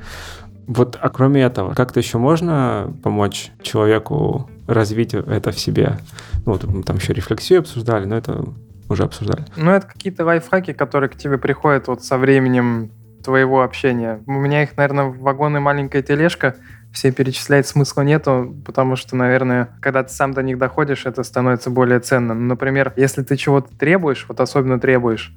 Вот, 0.66 0.98
а 1.00 1.10
кроме 1.10 1.44
этого, 1.44 1.74
как-то 1.74 2.00
еще 2.00 2.18
можно 2.18 2.94
помочь 3.04 3.52
человеку 3.62 4.50
развить 4.68 5.14
это 5.14 5.52
в 5.52 5.60
себе? 5.60 6.00
Ну, 6.46 6.54
вот 6.54 6.64
мы 6.64 6.84
там 6.84 6.98
еще 6.98 7.14
рефлексию 7.14 7.60
обсуждали, 7.60 8.06
но 8.06 8.18
это 8.18 8.46
уже 8.90 9.04
обсуждали. 9.04 9.46
Ну, 9.56 9.72
это 9.72 9.88
какие-то 9.88 10.26
лайфхаки, 10.26 10.74
которые 10.74 11.10
к 11.10 11.16
тебе 11.16 11.38
приходят 11.38 11.88
вот 11.88 12.04
со 12.04 12.18
временем 12.18 12.92
твоего 13.24 13.64
общения. 13.64 14.22
У 14.26 14.34
меня 14.34 14.64
их, 14.64 14.78
наверное, 14.78 15.06
вагон 15.06 15.58
и 15.58 15.60
маленькая 15.60 16.02
тележка. 16.02 16.56
Все 16.94 17.12
перечислять 17.12 17.68
смысла 17.68 18.02
нету, 18.02 18.56
потому 18.66 18.96
что, 18.96 19.16
наверное, 19.16 19.70
когда 19.82 20.04
ты 20.04 20.14
сам 20.14 20.34
до 20.34 20.42
них 20.42 20.58
доходишь, 20.58 21.06
это 21.06 21.24
становится 21.24 21.70
более 21.70 22.00
ценно. 22.00 22.34
Ну, 22.34 22.46
например, 22.46 22.94
если 22.96 23.24
ты 23.24 23.36
чего-то 23.36 23.76
требуешь, 23.78 24.26
вот 24.28 24.40
особенно 24.40 24.80
требуешь, 24.80 25.36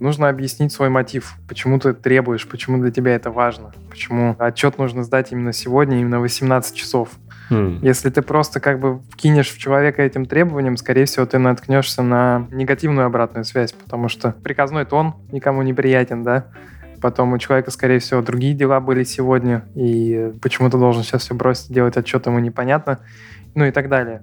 нужно 0.00 0.28
объяснить 0.28 0.72
свой 0.72 0.88
мотив, 0.88 1.34
почему 1.48 1.78
ты 1.78 1.92
требуешь, 1.92 2.46
почему 2.46 2.78
для 2.78 2.90
тебя 2.90 3.14
это 3.14 3.30
важно, 3.30 3.72
почему 3.90 4.36
отчет 4.38 4.78
нужно 4.78 5.02
сдать 5.02 5.32
именно 5.32 5.52
сегодня, 5.52 6.00
именно 6.00 6.20
18 6.20 6.74
часов. 6.74 7.10
Hmm. 7.50 7.78
Если 7.80 8.10
ты 8.10 8.20
просто 8.20 8.60
как 8.60 8.78
бы 8.78 9.00
вкинешь 9.10 9.50
в 9.50 9.58
человека 9.58 10.02
этим 10.02 10.26
требованием, 10.26 10.76
скорее 10.76 11.06
всего, 11.06 11.24
ты 11.24 11.38
наткнешься 11.38 12.02
на 12.02 12.46
негативную 12.50 13.06
обратную 13.06 13.44
связь, 13.44 13.72
потому 13.72 14.08
что 14.08 14.32
приказной 14.32 14.84
тон 14.84 15.14
никому 15.32 15.62
неприятен, 15.62 16.22
да, 16.22 16.46
Потом 17.00 17.32
у 17.32 17.38
человека, 17.38 17.70
скорее 17.70 17.98
всего, 17.98 18.22
другие 18.22 18.54
дела 18.54 18.80
были 18.80 19.04
сегодня, 19.04 19.64
и 19.74 20.32
почему 20.42 20.70
ты 20.70 20.78
должен 20.78 21.02
сейчас 21.02 21.22
все 21.22 21.34
бросить, 21.34 21.72
делать 21.72 21.96
отчет 21.96 22.26
ему 22.26 22.38
непонятно, 22.38 22.98
ну 23.54 23.64
и 23.64 23.70
так 23.70 23.88
далее. 23.88 24.22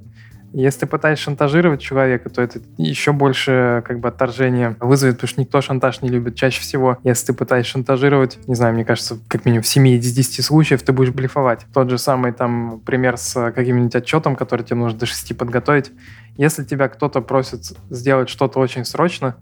Если 0.58 0.82
ты 0.82 0.86
пытаешься 0.86 1.26
шантажировать 1.26 1.82
человека, 1.82 2.30
то 2.30 2.42
это 2.42 2.62
еще 2.78 3.12
больше 3.12 3.84
как 3.86 4.00
бы 4.00 4.08
отторжение 4.08 4.78
вызовет, 4.80 5.16
потому 5.16 5.28
что 5.28 5.42
никто 5.42 5.60
шантаж 5.60 6.02
не 6.02 6.08
любит. 6.08 6.36
Чаще 6.36 6.62
всего, 6.62 6.98
если 7.04 7.28
ты 7.28 7.34
пытаешься 7.34 7.74
шантажировать, 7.74 8.40
не 8.48 8.56
знаю, 8.56 8.74
мне 8.74 8.86
кажется, 8.86 9.20
как 9.28 9.44
минимум 9.44 9.64
в 9.64 9.68
7 9.68 9.86
из 9.90 10.14
10 10.14 10.46
случаев 10.46 10.82
ты 10.82 10.94
будешь 10.94 11.12
блефовать. 11.12 11.66
Тот 11.74 11.90
же 11.90 11.98
самый 11.98 12.32
там 12.32 12.80
пример 12.86 13.18
с 13.18 13.52
каким-нибудь 13.52 13.96
отчетом, 13.96 14.38
который 14.38 14.64
тебе 14.64 14.78
нужно 14.78 15.00
до 15.00 15.06
6 15.06 15.38
подготовить. 15.38 15.92
Если 16.38 16.64
тебя 16.64 16.88
кто-то 16.88 17.20
просит 17.20 17.74
сделать 17.90 18.30
что-то 18.30 18.60
очень 18.60 18.86
срочно, 18.86 19.36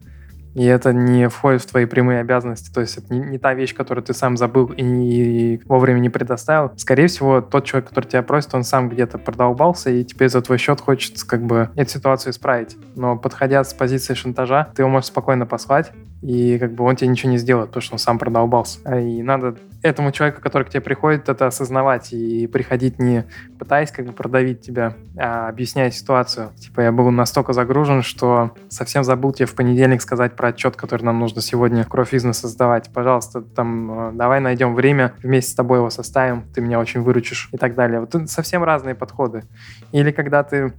и 0.53 0.65
это 0.65 0.93
не 0.93 1.29
входит 1.29 1.61
в 1.61 1.67
твои 1.67 1.85
прямые 1.85 2.19
обязанности, 2.19 2.71
то 2.73 2.81
есть 2.81 2.97
это 2.97 3.13
не, 3.13 3.19
не 3.19 3.37
та 3.37 3.53
вещь, 3.53 3.75
которую 3.75 4.03
ты 4.03 4.13
сам 4.13 4.37
забыл 4.37 4.67
и, 4.67 4.81
не, 4.81 5.61
вовремя 5.65 5.99
не 5.99 6.09
предоставил. 6.09 6.71
Скорее 6.77 7.07
всего, 7.07 7.41
тот 7.41 7.65
человек, 7.65 7.89
который 7.89 8.05
тебя 8.05 8.23
просит, 8.23 8.53
он 8.53 8.63
сам 8.63 8.89
где-то 8.89 9.17
продолбался, 9.17 9.89
и 9.89 10.03
теперь 10.03 10.29
за 10.29 10.41
твой 10.41 10.57
счет 10.57 10.79
хочется 10.79 11.27
как 11.27 11.43
бы 11.43 11.69
эту 11.75 11.91
ситуацию 11.91 12.31
исправить. 12.31 12.77
Но 12.95 13.17
подходя 13.17 13.63
с 13.63 13.73
позиции 13.73 14.13
шантажа, 14.13 14.69
ты 14.75 14.83
его 14.83 14.89
можешь 14.89 15.07
спокойно 15.07 15.45
послать, 15.45 15.91
и 16.23 16.57
как 16.57 16.71
бы 16.73 16.86
он 16.86 16.95
тебе 16.95 17.09
ничего 17.09 17.33
не 17.33 17.38
сделает, 17.38 17.67
потому 17.67 17.81
что 17.81 17.95
он 17.95 17.99
сам 17.99 18.17
продолбался. 18.17 18.79
И 18.97 19.21
надо 19.21 19.57
этому 19.81 20.13
человеку, 20.13 20.39
который 20.39 20.63
к 20.63 20.69
тебе 20.69 20.79
приходит, 20.79 21.27
это 21.27 21.47
осознавать 21.47 22.13
и 22.13 22.47
приходить 22.47 22.97
не 22.97 23.25
пытаясь 23.59 23.91
как 23.91 24.05
бы 24.05 24.13
продавить 24.13 24.62
тебя, 24.62 24.95
а 25.17 25.49
объясняя 25.49 25.91
ситуацию. 25.91 26.51
Типа 26.57 26.79
я 26.79 26.93
был 26.93 27.12
настолько 27.12 27.51
загружен, 27.51 28.03
что 28.03 28.51
совсем 28.69 29.03
забыл 29.03 29.33
тебе 29.33 29.47
в 29.47 29.53
понедельник 29.53 30.01
сказать 30.01 30.38
про 30.38 30.49
отчет, 30.49 30.77
который 30.77 31.03
нам 31.03 31.19
нужно 31.19 31.41
сегодня 31.41 31.83
кровь 31.83 32.13
бизнеса 32.13 32.43
создавать. 32.43 32.89
Пожалуйста, 32.93 33.41
там 33.41 34.09
э, 34.09 34.12
давай 34.13 34.39
найдем 34.39 34.75
время, 34.75 35.13
вместе 35.21 35.51
с 35.51 35.55
тобой 35.55 35.79
его 35.79 35.89
составим, 35.89 36.43
ты 36.55 36.62
меня 36.62 36.79
очень 36.79 37.01
выручишь 37.01 37.49
и 37.51 37.57
так 37.57 37.75
далее. 37.75 37.99
Вот 37.99 38.29
совсем 38.29 38.63
разные 38.63 38.95
подходы. 38.95 39.43
Или 39.91 40.12
когда 40.12 40.43
ты... 40.43 40.71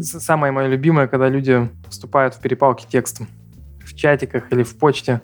Самое 0.00 0.52
мое 0.52 0.66
любимое, 0.66 1.06
когда 1.06 1.28
люди 1.28 1.68
вступают 1.88 2.34
в 2.34 2.40
перепалки 2.40 2.84
текстом 2.90 3.28
в 3.94 3.96
чатиках 3.96 4.44
или 4.50 4.62
в 4.62 4.76
почте. 4.76 5.20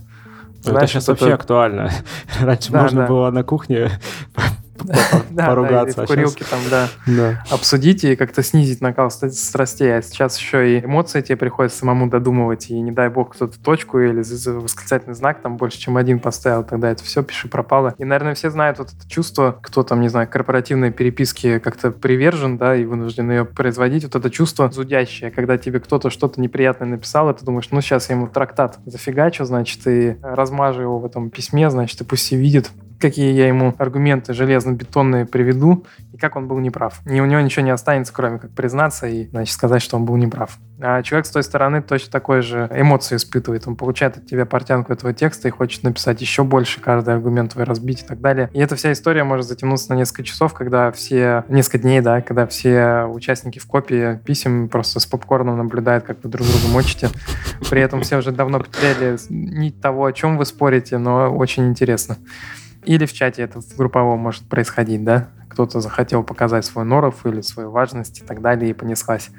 Это 0.64 0.86
сейчас 0.86 1.08
вообще 1.08 1.32
актуально. 1.32 1.90
Раньше 2.40 2.70
да, 2.70 2.82
можно 2.82 3.02
да. 3.02 3.08
было 3.08 3.30
на 3.30 3.42
кухне 3.42 3.90
поругаться. 5.36 5.96
Да, 5.98 6.04
в 6.04 6.06
курилке 6.06 6.44
там, 6.44 6.60
да, 6.70 7.42
обсудить 7.50 8.04
и 8.04 8.16
как-то 8.16 8.42
снизить 8.42 8.80
накал 8.80 9.10
страстей. 9.10 9.98
А 9.98 10.02
сейчас 10.02 10.38
еще 10.38 10.78
и 10.78 10.84
эмоции 10.84 11.20
тебе 11.20 11.36
приходится 11.36 11.78
самому 11.78 12.08
додумывать, 12.08 12.70
и 12.70 12.80
не 12.80 12.92
дай 12.92 13.08
бог 13.08 13.34
кто-то 13.34 13.58
точку 13.60 14.00
или 14.00 14.22
восклицательный 14.50 15.14
знак 15.14 15.42
там 15.42 15.56
больше, 15.56 15.78
чем 15.78 15.96
один 15.96 16.18
поставил, 16.18 16.64
тогда 16.64 16.90
это 16.90 17.04
все 17.04 17.22
пиши 17.22 17.48
пропало. 17.48 17.94
И, 17.98 18.04
наверное, 18.04 18.34
все 18.34 18.50
знают 18.50 18.78
вот 18.78 18.88
это 18.88 19.08
чувство, 19.08 19.58
кто 19.62 19.82
там, 19.82 20.00
не 20.00 20.08
знаю, 20.08 20.28
корпоративной 20.28 20.92
переписки 20.92 21.58
как-то 21.58 21.90
привержен, 21.90 22.58
да, 22.58 22.76
и 22.76 22.84
вынужден 22.84 23.30
ее 23.30 23.44
производить, 23.44 24.04
вот 24.04 24.14
это 24.14 24.30
чувство 24.30 24.70
зудящее, 24.70 25.30
когда 25.30 25.58
тебе 25.58 25.80
кто-то 25.80 26.10
что-то 26.10 26.40
неприятное 26.40 26.88
написал, 26.88 27.30
и 27.30 27.34
ты 27.34 27.44
думаешь, 27.44 27.68
ну, 27.70 27.80
сейчас 27.80 28.08
я 28.08 28.16
ему 28.16 28.28
трактат 28.28 28.78
зафигачу, 28.86 29.44
значит, 29.44 29.86
и 29.86 30.16
размажу 30.22 30.82
его 30.82 30.98
в 30.98 31.06
этом 31.06 31.30
письме, 31.30 31.70
значит, 31.70 32.00
и 32.00 32.04
пусть 32.04 32.24
все 32.24 32.36
видят, 32.36 32.70
какие 33.00 33.32
я 33.32 33.48
ему 33.48 33.74
аргументы 33.78 34.32
железно-бетонные 34.32 35.26
приведу, 35.26 35.84
и 36.12 36.16
как 36.16 36.36
он 36.36 36.46
был 36.46 36.58
неправ. 36.58 37.00
И 37.06 37.20
у 37.20 37.26
него 37.26 37.40
ничего 37.40 37.64
не 37.64 37.70
останется, 37.70 38.12
кроме 38.12 38.38
как 38.38 38.50
признаться 38.50 39.06
и, 39.06 39.28
значит, 39.28 39.54
сказать, 39.54 39.82
что 39.82 39.96
он 39.96 40.04
был 40.04 40.16
неправ. 40.16 40.58
А 40.82 41.02
человек 41.02 41.26
с 41.26 41.30
той 41.30 41.42
стороны 41.42 41.82
точно 41.82 42.10
такой 42.10 42.40
же 42.42 42.70
эмоции 42.74 43.16
испытывает. 43.16 43.66
Он 43.66 43.76
получает 43.76 44.16
от 44.16 44.26
тебя 44.26 44.46
портянку 44.46 44.92
этого 44.92 45.12
текста 45.12 45.48
и 45.48 45.50
хочет 45.50 45.82
написать 45.82 46.20
еще 46.20 46.42
больше, 46.44 46.80
каждый 46.80 47.14
аргумент 47.14 47.52
твой 47.52 47.64
разбить 47.64 48.02
и 48.02 48.06
так 48.06 48.20
далее. 48.20 48.48
И 48.52 48.60
эта 48.60 48.76
вся 48.76 48.92
история 48.92 49.24
может 49.24 49.46
затянуться 49.46 49.90
на 49.92 49.98
несколько 49.98 50.22
часов, 50.22 50.54
когда 50.54 50.90
все, 50.90 51.44
несколько 51.48 51.78
дней, 51.78 52.00
да, 52.00 52.20
когда 52.22 52.46
все 52.46 53.04
участники 53.04 53.58
в 53.58 53.66
копии 53.66 54.18
писем 54.24 54.68
просто 54.68 55.00
с 55.00 55.06
попкорном 55.06 55.58
наблюдают, 55.58 56.04
как 56.04 56.22
вы 56.22 56.30
друг 56.30 56.46
друга 56.46 56.68
мочите. 56.72 57.08
При 57.68 57.80
этом 57.82 58.00
все 58.02 58.16
уже 58.16 58.32
давно 58.32 58.60
потеряли 58.60 59.18
нить 59.28 59.80
того, 59.80 60.06
о 60.06 60.12
чем 60.12 60.38
вы 60.38 60.46
спорите, 60.46 60.98
но 60.98 61.30
очень 61.34 61.68
интересно. 61.68 62.16
Или 62.84 63.06
в 63.06 63.12
чате 63.12 63.42
это 63.42 63.60
в 63.60 63.76
групповом 63.76 64.18
может 64.18 64.44
происходить, 64.48 65.04
да? 65.04 65.28
Кто-то 65.48 65.80
захотел 65.80 66.22
показать 66.22 66.64
свой 66.64 66.84
норов 66.84 67.26
или 67.26 67.40
свою 67.40 67.70
важность 67.70 68.20
и 68.20 68.24
так 68.24 68.40
далее, 68.40 68.70
и 68.70 68.74
понеслась. 68.74 69.30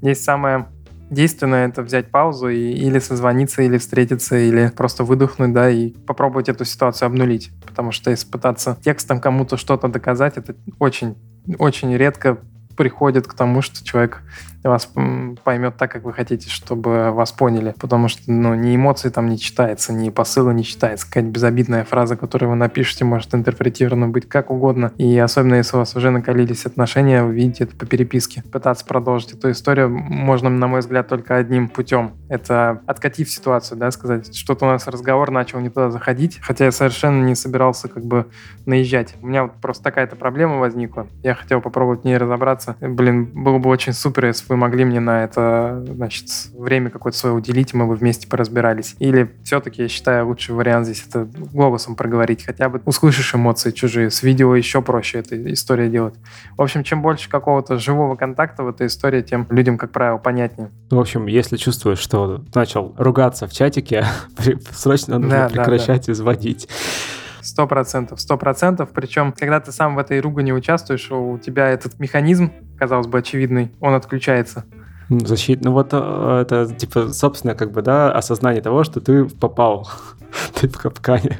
Здесь 0.00 0.22
самое 0.24 0.66
действенное 1.10 1.68
это 1.68 1.82
взять 1.82 2.10
паузу 2.10 2.48
и 2.48 2.58
или 2.58 2.98
созвониться, 2.98 3.62
или 3.62 3.76
встретиться, 3.76 4.36
или 4.36 4.72
просто 4.74 5.04
выдохнуть, 5.04 5.52
да, 5.52 5.70
и 5.70 5.90
попробовать 5.90 6.48
эту 6.48 6.64
ситуацию 6.64 7.06
обнулить. 7.06 7.52
Потому 7.66 7.92
что 7.92 8.10
если 8.10 8.28
пытаться 8.28 8.78
текстом 8.82 9.20
кому-то 9.20 9.56
что-то 9.56 9.88
доказать, 9.88 10.38
это 10.38 10.56
очень, 10.78 11.16
очень 11.58 11.94
редко 11.96 12.38
приходит 12.76 13.26
к 13.26 13.34
тому, 13.34 13.60
что 13.60 13.84
человек 13.84 14.22
вас 14.70 14.88
поймет 15.44 15.76
так, 15.76 15.90
как 15.90 16.04
вы 16.04 16.12
хотите, 16.12 16.48
чтобы 16.48 17.10
вас 17.10 17.32
поняли. 17.32 17.74
Потому 17.80 18.08
что 18.08 18.30
ну, 18.30 18.54
ни 18.54 18.76
эмоции 18.76 19.08
там 19.08 19.28
не 19.28 19.38
читается, 19.38 19.92
ни 19.92 20.10
посылы 20.10 20.54
не 20.54 20.64
читается. 20.64 21.06
Какая-то 21.06 21.30
безобидная 21.30 21.84
фраза, 21.84 22.16
которую 22.16 22.50
вы 22.50 22.56
напишете, 22.56 23.04
может 23.04 23.34
интерпретирована 23.34 24.08
быть 24.08 24.28
как 24.28 24.50
угодно. 24.50 24.92
И 24.98 25.18
особенно, 25.18 25.56
если 25.56 25.76
у 25.76 25.80
вас 25.80 25.96
уже 25.96 26.10
накалились 26.10 26.66
отношения, 26.66 27.22
вы 27.22 27.34
видите 27.34 27.64
это 27.64 27.76
по 27.76 27.86
переписке. 27.86 28.42
Пытаться 28.52 28.84
продолжить 28.84 29.32
эту 29.32 29.50
историю 29.50 29.88
можно, 29.88 30.50
на 30.50 30.66
мой 30.66 30.80
взгляд, 30.80 31.08
только 31.08 31.36
одним 31.36 31.68
путем. 31.68 32.12
Это 32.28 32.82
откатив 32.86 33.30
ситуацию, 33.30 33.78
да, 33.78 33.90
сказать, 33.90 34.34
что-то 34.36 34.66
у 34.66 34.68
нас 34.68 34.86
разговор 34.86 35.30
начал 35.30 35.60
не 35.60 35.68
туда 35.68 35.90
заходить, 35.90 36.38
хотя 36.40 36.66
я 36.66 36.72
совершенно 36.72 37.24
не 37.24 37.34
собирался 37.34 37.88
как 37.88 38.04
бы 38.04 38.26
наезжать. 38.66 39.14
У 39.22 39.26
меня 39.26 39.44
вот 39.44 39.52
просто 39.60 39.82
такая-то 39.82 40.16
проблема 40.16 40.58
возникла. 40.58 41.06
Я 41.22 41.34
хотел 41.34 41.60
попробовать 41.60 42.02
в 42.02 42.04
ней 42.04 42.16
разобраться. 42.16 42.76
Блин, 42.80 43.30
было 43.32 43.58
бы 43.58 43.68
очень 43.70 43.92
супер, 43.92 44.26
если 44.26 44.51
вы 44.52 44.56
могли 44.58 44.84
мне 44.84 45.00
на 45.00 45.24
это, 45.24 45.82
значит, 45.94 46.28
время 46.52 46.90
какое-то 46.90 47.16
свое 47.16 47.34
уделить, 47.34 47.72
мы 47.72 47.86
бы 47.86 47.94
вместе 47.94 48.28
поразбирались. 48.28 48.94
Или 48.98 49.34
все-таки, 49.44 49.82
я 49.82 49.88
считаю, 49.88 50.26
лучший 50.26 50.54
вариант 50.54 50.84
здесь 50.84 51.06
это 51.08 51.26
голосом 51.52 51.96
проговорить, 51.96 52.44
хотя 52.44 52.68
бы 52.68 52.82
услышишь 52.84 53.34
эмоции 53.34 53.70
чужие. 53.70 54.10
С 54.10 54.22
видео 54.22 54.54
еще 54.54 54.82
проще 54.82 55.20
эта 55.20 55.52
история 55.54 55.88
делать. 55.88 56.14
В 56.58 56.60
общем, 56.62 56.84
чем 56.84 57.00
больше 57.00 57.30
какого-то 57.30 57.78
живого 57.78 58.14
контакта 58.14 58.62
в 58.62 58.68
этой 58.68 58.88
истории, 58.88 59.22
тем 59.22 59.46
людям, 59.48 59.78
как 59.78 59.90
правило, 59.90 60.18
понятнее. 60.18 60.70
В 60.90 61.00
общем, 61.00 61.26
если 61.26 61.56
чувствуешь, 61.56 61.98
что 61.98 62.44
начал 62.54 62.94
ругаться 62.98 63.46
в 63.46 63.54
чатике, 63.54 64.04
срочно 64.70 65.18
нужно 65.18 65.30
да, 65.30 65.48
прекращать 65.48 66.02
да, 66.02 66.06
да. 66.08 66.12
изводить. 66.12 66.68
Сто 67.42 67.66
процентов, 67.66 68.20
сто 68.20 68.38
процентов. 68.38 68.90
Причем, 68.94 69.32
когда 69.32 69.58
ты 69.58 69.72
сам 69.72 69.96
в 69.96 69.98
этой 69.98 70.20
ругане 70.20 70.54
участвуешь, 70.54 71.10
у 71.10 71.38
тебя 71.38 71.70
этот 71.70 71.98
механизм, 71.98 72.52
казалось 72.82 73.06
бы, 73.06 73.18
очевидный, 73.18 73.70
он 73.78 73.94
отключается. 73.94 74.64
Защит, 75.08 75.64
ну 75.64 75.70
вот 75.70 75.90
э, 75.92 76.38
это, 76.42 76.66
типа, 76.74 77.10
собственно, 77.12 77.54
как 77.54 77.70
бы, 77.70 77.80
да, 77.80 78.10
осознание 78.10 78.60
того, 78.60 78.82
что 78.82 79.00
ты 79.00 79.24
попал, 79.24 79.88
ты 80.60 80.68
в 80.68 80.76
капкане. 80.76 81.38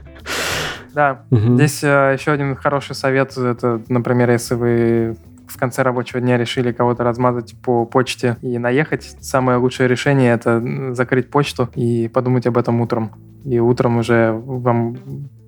Да, 0.95 1.25
угу. 1.33 1.57
здесь 1.57 1.83
э, 1.83 2.17
еще 2.17 2.31
один 2.31 2.55
хороший 2.55 2.95
совет, 2.95 3.37
это, 3.37 3.83
например, 3.89 4.31
если 4.31 4.55
вы 4.55 5.17
в 5.49 5.59
конце 5.59 5.83
рабочего 5.83 6.21
дня 6.21 6.39
решили 6.39 6.71
кого-то 6.71 7.03
размазать 7.03 7.57
по 7.61 7.87
почте 7.87 8.37
и 8.41 8.57
наехать, 8.57 9.17
самое 9.21 9.59
лучшее 9.59 9.89
решение— 9.89 10.33
это 10.35 10.95
закрыть 10.95 11.29
почту 11.29 11.69
и 11.75 12.07
подумать 12.07 12.47
об 12.47 12.57
этом 12.57 12.81
утром. 12.81 13.11
И 13.45 13.59
утром 13.59 13.97
уже 13.97 14.31
вам 14.31 14.97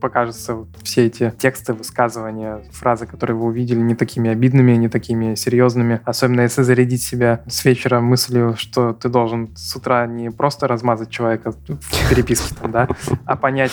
покажется 0.05 0.67
все 0.83 1.07
эти 1.07 1.33
тексты, 1.38 1.73
высказывания, 1.73 2.62
фразы, 2.73 3.07
которые 3.07 3.38
вы 3.38 3.47
увидели, 3.47 3.79
не 3.79 3.95
такими 3.95 4.29
обидными, 4.29 4.73
не 4.73 4.90
такими 4.90 5.35
серьезными. 5.35 6.03
Особенно 6.05 6.43
если 6.43 6.61
зарядить 6.61 7.03
себя 7.03 7.40
с 7.49 7.64
вечера 7.64 8.01
мыслью, 8.01 8.55
что 8.59 8.93
ты 8.93 9.09
должен 9.09 9.57
с 9.57 9.75
утра 9.75 10.07
не 10.07 10.31
просто 10.31 10.69
размазать 10.69 11.09
человека 11.09 11.53
в 11.53 12.11
переписке, 12.11 12.55
да, 12.69 12.87
а 13.25 13.37
понять, 13.37 13.73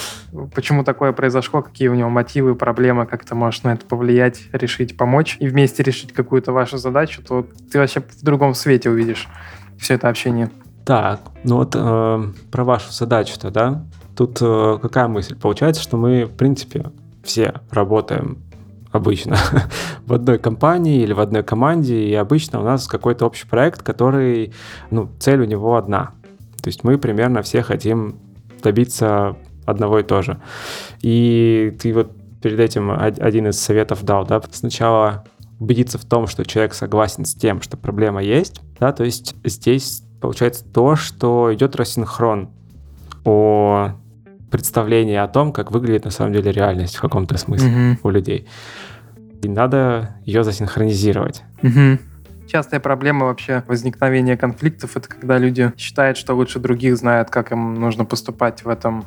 почему 0.56 0.86
такое 0.86 1.12
произошло, 1.12 1.62
какие 1.62 1.89
у 1.89 1.96
него 1.96 2.10
мотивы, 2.10 2.56
проблемы, 2.56 3.06
как 3.06 3.26
ты 3.26 3.36
можешь 3.36 3.63
на 3.63 3.74
это 3.74 3.86
повлиять, 3.86 4.44
решить, 4.54 4.96
помочь 4.96 5.36
и 5.41 5.50
вместе 5.50 5.84
решить 5.84 6.13
какую-то 6.13 6.54
вашу 6.54 6.78
задачу, 6.78 7.22
то 7.22 7.46
ты 7.74 7.78
вообще 7.78 8.00
в 8.00 8.24
другом 8.24 8.54
свете 8.54 8.89
увидишь 8.89 9.28
все 9.78 9.96
это 9.96 10.08
общение. 10.08 10.50
Так, 10.86 11.20
ну 11.44 11.58
вот 11.58 11.76
э, 11.76 12.24
про 12.52 12.63
вашу 12.63 12.94
задачу-то, 12.94 13.52
да? 13.52 13.86
Тут 14.21 14.38
э, 14.39 14.77
какая 14.79 15.07
мысль? 15.07 15.36
Получается, 15.36 15.81
что 15.81 15.97
мы, 15.97 16.25
в 16.25 16.34
принципе, 16.38 16.91
все 17.23 17.55
работаем 17.71 18.38
обычно 18.91 19.36
в 20.05 20.13
одной 20.13 20.38
компании 20.38 21.01
или 21.01 21.12
в 21.12 21.19
одной 21.19 21.41
команде, 21.41 22.03
и 22.03 22.13
обычно 22.13 22.60
у 22.60 22.63
нас 22.63 22.86
какой-то 22.86 23.25
общий 23.25 23.47
проект, 23.47 23.81
который, 23.81 24.53
ну, 24.91 25.10
цель 25.17 25.41
у 25.41 25.45
него 25.45 25.75
одна. 25.75 26.12
То 26.62 26.67
есть 26.67 26.84
мы 26.84 26.99
примерно 26.99 27.41
все 27.41 27.63
хотим 27.63 28.19
добиться 28.62 29.38
одного 29.65 29.97
и 29.97 30.03
того 30.03 30.21
же. 30.21 30.39
И 31.01 31.75
ты 31.81 31.91
вот 31.91 32.12
перед 32.43 32.60
этим 32.60 32.91
один 32.91 33.47
из 33.47 33.60
советов 33.60 34.03
дал, 34.03 34.27
да, 34.27 34.39
сначала 34.51 35.23
убедиться 35.60 35.97
в 35.97 36.05
том, 36.05 36.27
что 36.27 36.45
человек 36.45 36.75
согласен 36.75 37.25
с 37.25 37.34
тем, 37.34 37.60
что 37.63 37.75
проблема 37.75 38.21
есть, 38.21 38.62
да, 38.79 38.91
то 38.91 39.03
есть 39.03 39.34
здесь 39.43 40.03
получается 40.21 40.63
то, 40.63 40.95
что 40.95 41.51
идет 41.51 41.75
рассинхрон 41.75 42.51
о 43.25 43.93
представление 44.52 45.22
о 45.22 45.28
том, 45.28 45.52
как 45.52 45.72
выглядит 45.72 46.06
на 46.06 46.12
самом 46.12 46.34
деле 46.34 46.52
реальность 46.52 46.98
в 46.98 47.02
каком-то 47.02 47.38
смысле 47.38 47.70
mm-hmm. 47.70 47.98
у 48.04 48.10
людей. 48.10 48.48
И 49.42 49.48
надо 49.48 50.16
ее 50.24 50.44
засинхронизировать. 50.44 51.44
Mm-hmm. 51.62 52.00
Частая 52.48 52.80
проблема 52.82 53.28
вообще 53.28 53.64
возникновения 53.68 54.36
конфликтов 54.36 54.98
это 54.98 55.08
когда 55.08 55.38
люди 55.38 55.72
считают, 55.78 56.18
что 56.18 56.36
лучше 56.36 56.60
других 56.60 56.98
знают, 56.98 57.30
как 57.30 57.52
им 57.54 57.76
нужно 57.76 58.04
поступать 58.04 58.64
в 58.66 58.70
этом, 58.70 59.06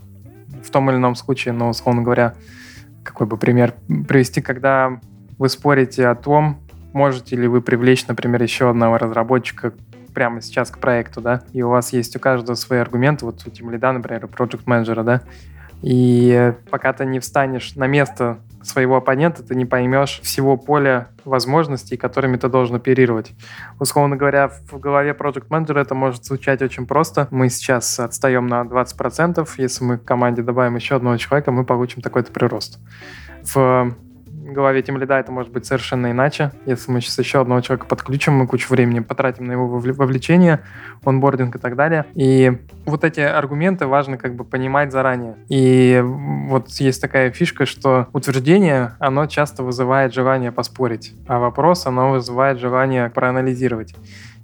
в 0.63 0.71
том 0.71 0.91
или 0.91 0.97
ином 0.97 1.15
случае. 1.15 1.53
Но, 1.53 1.69
условно 1.69 2.03
говоря, 2.03 2.35
какой 3.05 3.27
бы 3.27 3.37
пример 3.37 3.75
привести, 4.09 4.41
когда 4.41 4.99
вы 5.37 5.49
спорите 5.51 6.07
о 6.07 6.15
том, 6.15 6.59
можете 6.95 7.37
ли 7.37 7.47
вы 7.47 7.61
привлечь, 7.61 8.07
например, 8.07 8.43
еще 8.43 8.71
одного 8.71 8.97
разработчика 8.97 9.75
прямо 10.15 10.41
сейчас 10.41 10.71
к 10.71 10.79
проекту, 10.79 11.21
да, 11.21 11.43
и 11.53 11.63
у 11.63 11.69
вас 11.69 11.93
есть 11.93 12.15
у 12.17 12.21
каждого 12.21 12.55
свои 12.55 12.79
аргументы, 12.79 13.27
вот 13.27 13.43
у 13.47 13.51
Team 13.51 13.71
Lead, 13.71 13.93
например, 13.93 14.25
у 14.25 14.29
Project 14.29 14.63
менеджера, 14.67 15.03
да, 15.03 15.23
и 15.83 16.55
пока 16.71 16.95
ты 16.95 17.05
не 17.05 17.21
встанешь 17.21 17.75
на 17.75 17.87
место 17.87 18.39
своего 18.63 18.97
оппонента, 18.97 19.43
ты 19.43 19.55
не 19.55 19.67
поймешь 19.67 20.21
всего 20.23 20.57
поля 20.57 21.09
возможностей, 21.27 21.99
которыми 21.99 22.39
ты 22.39 22.49
должен 22.49 22.77
оперировать. 22.77 23.33
Условно 23.79 24.17
говоря, 24.17 24.49
в 24.49 24.79
голове 24.79 25.11
Project 25.11 25.49
Manager 25.49 25.79
это 25.79 25.95
может 25.95 26.25
звучать 26.25 26.63
очень 26.63 26.87
просто. 26.87 27.29
Мы 27.31 27.51
сейчас 27.51 28.01
отстаем 28.01 28.47
на 28.47 28.63
20%. 28.63 29.47
Если 29.59 29.85
мы 29.85 29.99
к 29.99 30.05
команде 30.05 30.41
добавим 30.41 30.77
еще 30.77 30.97
одного 30.97 31.19
человека, 31.19 31.53
мы 31.53 31.65
получим 31.65 32.01
такой-то 32.01 32.33
прирост. 32.33 32.79
В 33.43 33.95
голове 34.55 34.83
тем 34.83 34.97
лида 34.97 35.19
это 35.19 35.31
может 35.33 35.53
быть 35.53 35.67
совершенно 35.67 36.11
иначе. 36.11 36.53
Если 36.67 36.91
мы 36.91 37.01
сейчас 37.01 37.19
еще 37.19 37.41
одного 37.41 37.61
человека 37.61 37.87
подключим, 37.87 38.35
мы 38.35 38.47
кучу 38.47 38.71
времени 38.71 39.01
потратим 39.01 39.47
на 39.47 39.53
его 39.53 39.67
вовлечение, 39.69 40.61
онбординг 41.05 41.57
и 41.57 41.59
так 41.59 41.77
далее. 41.77 42.07
И 42.15 42.53
вот 42.87 43.05
эти 43.05 43.21
аргументы 43.21 43.87
важно 43.87 44.17
как 44.17 44.35
бы 44.35 44.45
понимать 44.45 44.93
заранее. 44.93 45.37
И 45.49 46.03
вот 46.03 46.69
есть 46.71 47.03
такая 47.03 47.31
фишка, 47.31 47.67
что 47.67 48.09
утверждение, 48.13 48.95
оно 48.99 49.27
часто 49.27 49.63
вызывает 49.63 50.15
желание 50.15 50.53
поспорить, 50.53 51.15
а 51.27 51.39
вопрос, 51.39 51.87
оно 51.87 52.13
вызывает 52.13 52.59
желание 52.59 53.11
проанализировать. 53.11 53.95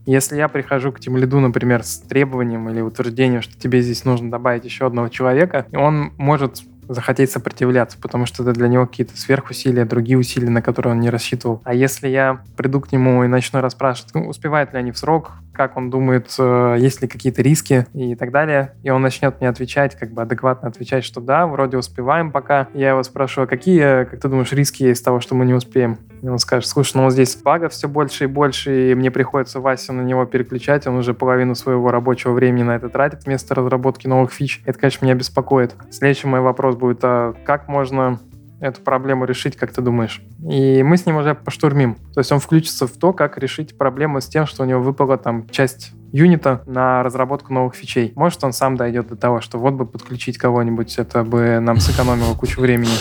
Если 0.06 0.36
я 0.36 0.48
прихожу 0.48 0.92
к 0.92 1.06
лиду, 1.06 1.40
например, 1.40 1.82
с 1.82 2.00
требованием 2.00 2.68
или 2.70 2.80
утверждением, 2.80 3.42
что 3.42 3.58
тебе 3.58 3.82
здесь 3.82 4.04
нужно 4.04 4.30
добавить 4.30 4.64
еще 4.64 4.86
одного 4.86 5.08
человека, 5.08 5.66
он 5.74 6.12
может 6.16 6.62
захотеть 6.94 7.30
сопротивляться, 7.30 7.98
потому 8.00 8.26
что 8.26 8.42
это 8.42 8.52
для 8.52 8.68
него 8.68 8.86
какие-то 8.86 9.16
сверхусилия, 9.16 9.84
другие 9.84 10.18
усилия, 10.18 10.50
на 10.50 10.62
которые 10.62 10.92
он 10.92 11.00
не 11.00 11.10
рассчитывал. 11.10 11.62
А 11.64 11.72
если 11.72 12.08
я 12.08 12.42
приду 12.56 12.80
к 12.80 12.92
нему 12.92 13.22
и 13.24 13.28
начну 13.28 13.60
расспрашивать, 13.60 14.14
ну, 14.14 14.28
успевают 14.28 14.72
ли 14.72 14.78
они 14.78 14.90
в 14.92 14.98
срок, 14.98 15.32
как 15.52 15.76
он 15.76 15.90
думает, 15.90 16.34
э, 16.38 16.76
есть 16.78 17.02
ли 17.02 17.08
какие-то 17.08 17.42
риски 17.42 17.86
и 17.94 18.14
так 18.14 18.30
далее, 18.30 18.74
и 18.82 18.90
он 18.90 19.02
начнет 19.02 19.40
мне 19.40 19.48
отвечать, 19.48 19.96
как 19.96 20.12
бы 20.12 20.22
адекватно 20.22 20.68
отвечать, 20.68 21.04
что 21.04 21.20
да, 21.20 21.46
вроде 21.46 21.76
успеваем 21.76 22.30
пока. 22.32 22.68
Я 22.74 22.90
его 22.90 23.02
спрошу, 23.02 23.42
а 23.42 23.46
какие, 23.46 24.04
как 24.04 24.20
ты 24.20 24.28
думаешь, 24.28 24.52
риски 24.52 24.84
есть 24.84 25.04
того, 25.04 25.20
что 25.20 25.34
мы 25.34 25.44
не 25.44 25.54
успеем? 25.54 25.98
И 26.22 26.28
он 26.28 26.38
скажет, 26.38 26.68
слушай, 26.68 26.96
ну 26.96 27.04
вот 27.04 27.12
здесь 27.12 27.36
багов 27.36 27.72
все 27.72 27.88
больше 27.88 28.24
и 28.24 28.26
больше, 28.26 28.90
и 28.90 28.94
мне 28.94 29.10
приходится 29.10 29.60
Васю 29.60 29.92
на 29.92 30.02
него 30.02 30.24
переключать, 30.26 30.86
он 30.86 30.96
уже 30.96 31.14
половину 31.14 31.54
своего 31.54 31.90
рабочего 31.90 32.32
времени 32.32 32.62
на 32.62 32.76
это 32.76 32.88
тратит 32.88 33.24
вместо 33.24 33.54
разработки 33.54 34.06
новых 34.06 34.32
фич. 34.32 34.62
Это, 34.66 34.78
конечно, 34.78 35.04
меня 35.04 35.14
беспокоит. 35.14 35.74
Следующий 35.90 36.26
мой 36.26 36.40
вопрос 36.40 36.76
будет, 36.76 37.00
а 37.02 37.34
как 37.44 37.68
можно 37.68 38.18
эту 38.60 38.80
проблему 38.82 39.24
решить, 39.24 39.56
как 39.56 39.72
ты 39.72 39.80
думаешь? 39.80 40.22
И 40.48 40.82
мы 40.82 40.96
с 40.96 41.06
ним 41.06 41.16
уже 41.16 41.34
поштурмим. 41.34 41.96
То 42.14 42.20
есть 42.20 42.30
он 42.30 42.38
включится 42.38 42.86
в 42.86 42.92
то, 42.92 43.12
как 43.12 43.38
решить 43.38 43.76
проблему 43.76 44.20
с 44.20 44.26
тем, 44.26 44.46
что 44.46 44.62
у 44.62 44.66
него 44.66 44.80
выпала 44.80 45.16
там 45.16 45.48
часть 45.48 45.92
юнита 46.12 46.62
на 46.66 47.02
разработку 47.02 47.52
новых 47.52 47.74
фичей. 47.74 48.12
Может, 48.16 48.44
он 48.44 48.52
сам 48.52 48.76
дойдет 48.76 49.08
до 49.08 49.16
того, 49.16 49.40
что 49.40 49.58
вот 49.58 49.74
бы 49.74 49.86
подключить 49.86 50.38
кого-нибудь, 50.38 50.98
это 50.98 51.24
бы 51.24 51.58
нам 51.60 51.78
сэкономило 51.78 52.34
кучу 52.34 52.60
времени. 52.60 52.92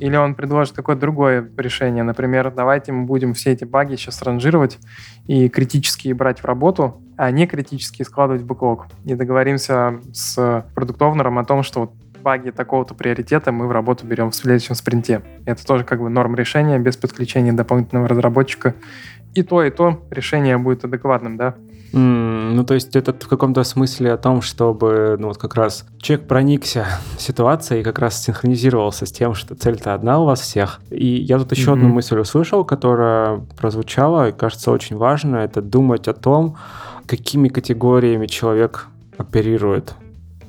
Или 0.00 0.16
он 0.16 0.34
предложит 0.34 0.74
какое-то 0.74 1.02
другое 1.02 1.50
решение. 1.58 2.02
Например, 2.02 2.50
давайте 2.50 2.90
мы 2.90 3.04
будем 3.04 3.34
все 3.34 3.52
эти 3.52 3.64
баги 3.64 3.96
сейчас 3.96 4.22
ранжировать 4.22 4.78
и 5.26 5.50
критические 5.50 6.14
брать 6.14 6.40
в 6.40 6.44
работу, 6.46 7.02
а 7.18 7.30
не 7.30 7.46
критические 7.46 8.06
складывать 8.06 8.40
в 8.40 8.46
бэклог. 8.46 8.86
И 9.04 9.14
договоримся 9.14 10.00
с 10.12 10.64
продуктовнером 10.74 11.38
о 11.38 11.44
том, 11.44 11.62
что 11.62 11.80
вот 11.80 11.92
баги 12.20 12.50
такого-то 12.50 12.94
приоритета 12.94 13.52
мы 13.52 13.66
в 13.66 13.72
работу 13.72 14.06
берем 14.06 14.30
в 14.30 14.34
следующем 14.34 14.74
спринте. 14.74 15.22
Это 15.46 15.64
тоже 15.66 15.84
как 15.84 16.00
бы 16.00 16.10
норм 16.10 16.34
решения 16.34 16.78
без 16.78 16.96
подключения 16.96 17.52
дополнительного 17.52 18.08
разработчика. 18.08 18.74
И 19.34 19.42
то, 19.42 19.62
и 19.62 19.70
то 19.70 20.02
решение 20.10 20.58
будет 20.58 20.84
адекватным, 20.84 21.36
да. 21.36 21.54
Mm, 21.92 22.52
ну, 22.52 22.64
то 22.64 22.74
есть 22.74 22.94
это 22.94 23.12
в 23.12 23.28
каком-то 23.28 23.64
смысле 23.64 24.12
о 24.12 24.16
том, 24.16 24.42
чтобы, 24.42 25.16
ну, 25.18 25.28
вот 25.28 25.38
как 25.38 25.54
раз 25.54 25.86
человек 25.98 26.28
проникся 26.28 26.86
ситуацией 27.18 27.80
и 27.80 27.84
как 27.84 27.98
раз 27.98 28.22
синхронизировался 28.22 29.06
с 29.06 29.12
тем, 29.12 29.34
что 29.34 29.54
цель-то 29.54 29.94
одна 29.94 30.20
у 30.20 30.24
вас 30.24 30.40
всех. 30.40 30.80
И 30.90 31.06
я 31.06 31.38
тут 31.38 31.52
еще 31.52 31.70
mm-hmm. 31.70 31.74
одну 31.74 31.88
мысль 31.88 32.18
услышал, 32.18 32.64
которая 32.64 33.38
прозвучала 33.58 34.28
и 34.28 34.32
кажется 34.32 34.70
очень 34.70 34.96
важно, 34.96 35.36
это 35.36 35.62
думать 35.62 36.06
о 36.06 36.12
том, 36.12 36.56
какими 37.06 37.48
категориями 37.48 38.26
человек 38.26 38.86
оперирует 39.18 39.94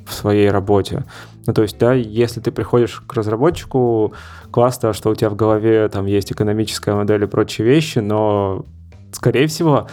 в 0.06 0.14
своей 0.14 0.50
работе. 0.50 1.04
Ну, 1.48 1.54
то 1.54 1.64
есть, 1.64 1.78
да, 1.80 1.94
если 1.94 2.39
ты 2.39 2.52
приходишь 2.52 3.02
к 3.06 3.14
разработчику, 3.14 4.14
классно, 4.52 4.94
что 4.94 5.10
у 5.10 5.16
тебя 5.16 5.30
в 5.30 5.36
голове 5.36 5.88
там 5.89 6.06
есть 6.06 6.32
экономическая 6.32 6.94
модель 6.94 7.24
и 7.24 7.28
прочие 7.28 7.68
вещи, 7.68 8.00
но, 8.00 8.66
скорее 9.12 9.48
всего, 9.48 9.88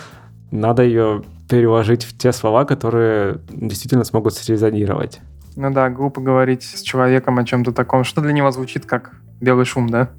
надо 0.50 0.82
ее 0.82 1.22
переложить 1.48 2.04
в 2.04 2.16
те 2.16 2.32
слова, 2.32 2.64
которые 2.64 3.38
действительно 3.48 4.04
смогут 4.04 4.34
срезонировать. 4.34 5.20
Ну 5.56 5.72
да, 5.72 5.88
глупо 5.88 6.20
говорить 6.20 6.62
с 6.62 6.82
человеком 6.82 7.38
о 7.38 7.44
чем-то 7.44 7.72
таком, 7.72 8.04
что 8.04 8.20
для 8.20 8.32
него 8.32 8.50
звучит 8.50 8.84
как 8.84 9.12
белый 9.40 9.64
шум, 9.64 9.88
да? 9.88 10.10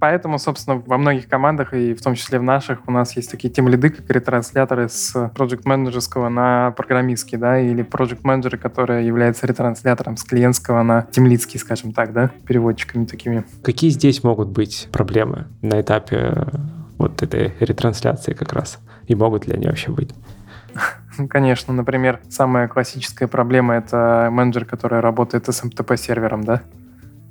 Поэтому, 0.00 0.38
собственно, 0.38 0.82
во 0.84 0.98
многих 0.98 1.28
командах, 1.28 1.74
и 1.74 1.94
в 1.94 2.02
том 2.02 2.14
числе 2.14 2.38
в 2.38 2.42
наших, 2.42 2.80
у 2.88 2.90
нас 2.90 3.14
есть 3.16 3.30
такие 3.30 3.50
тем-лиды, 3.50 3.90
как 3.90 4.10
ретрансляторы 4.10 4.88
с 4.88 5.14
project 5.14 5.62
менеджерского 5.64 6.28
на 6.28 6.72
программистский, 6.72 7.38
да, 7.38 7.60
или 7.60 7.84
project 7.84 8.20
менеджеры, 8.22 8.58
которые 8.58 9.06
являются 9.06 9.46
ретранслятором 9.46 10.16
с 10.16 10.24
клиентского 10.24 10.82
на 10.82 11.02
темлицкий, 11.10 11.60
скажем 11.60 11.92
так, 11.92 12.12
да, 12.12 12.30
переводчиками 12.46 13.04
такими. 13.04 13.44
Какие 13.62 13.90
здесь 13.90 14.24
могут 14.24 14.48
быть 14.48 14.88
проблемы 14.90 15.46
на 15.62 15.80
этапе 15.80 16.46
вот 16.98 17.22
этой 17.22 17.54
ретрансляции 17.60 18.32
как 18.32 18.52
раз? 18.52 18.78
И 19.06 19.14
могут 19.14 19.46
ли 19.46 19.54
они 19.54 19.66
вообще 19.66 19.90
быть? 19.90 20.14
Конечно, 21.28 21.74
например, 21.74 22.20
самая 22.28 22.68
классическая 22.68 23.26
проблема— 23.26 23.74
это 23.76 24.28
менеджер, 24.30 24.64
который 24.64 25.00
работает 25.00 25.48
с 25.48 25.62
MTP-сервером, 25.62 26.44
да? 26.44 26.62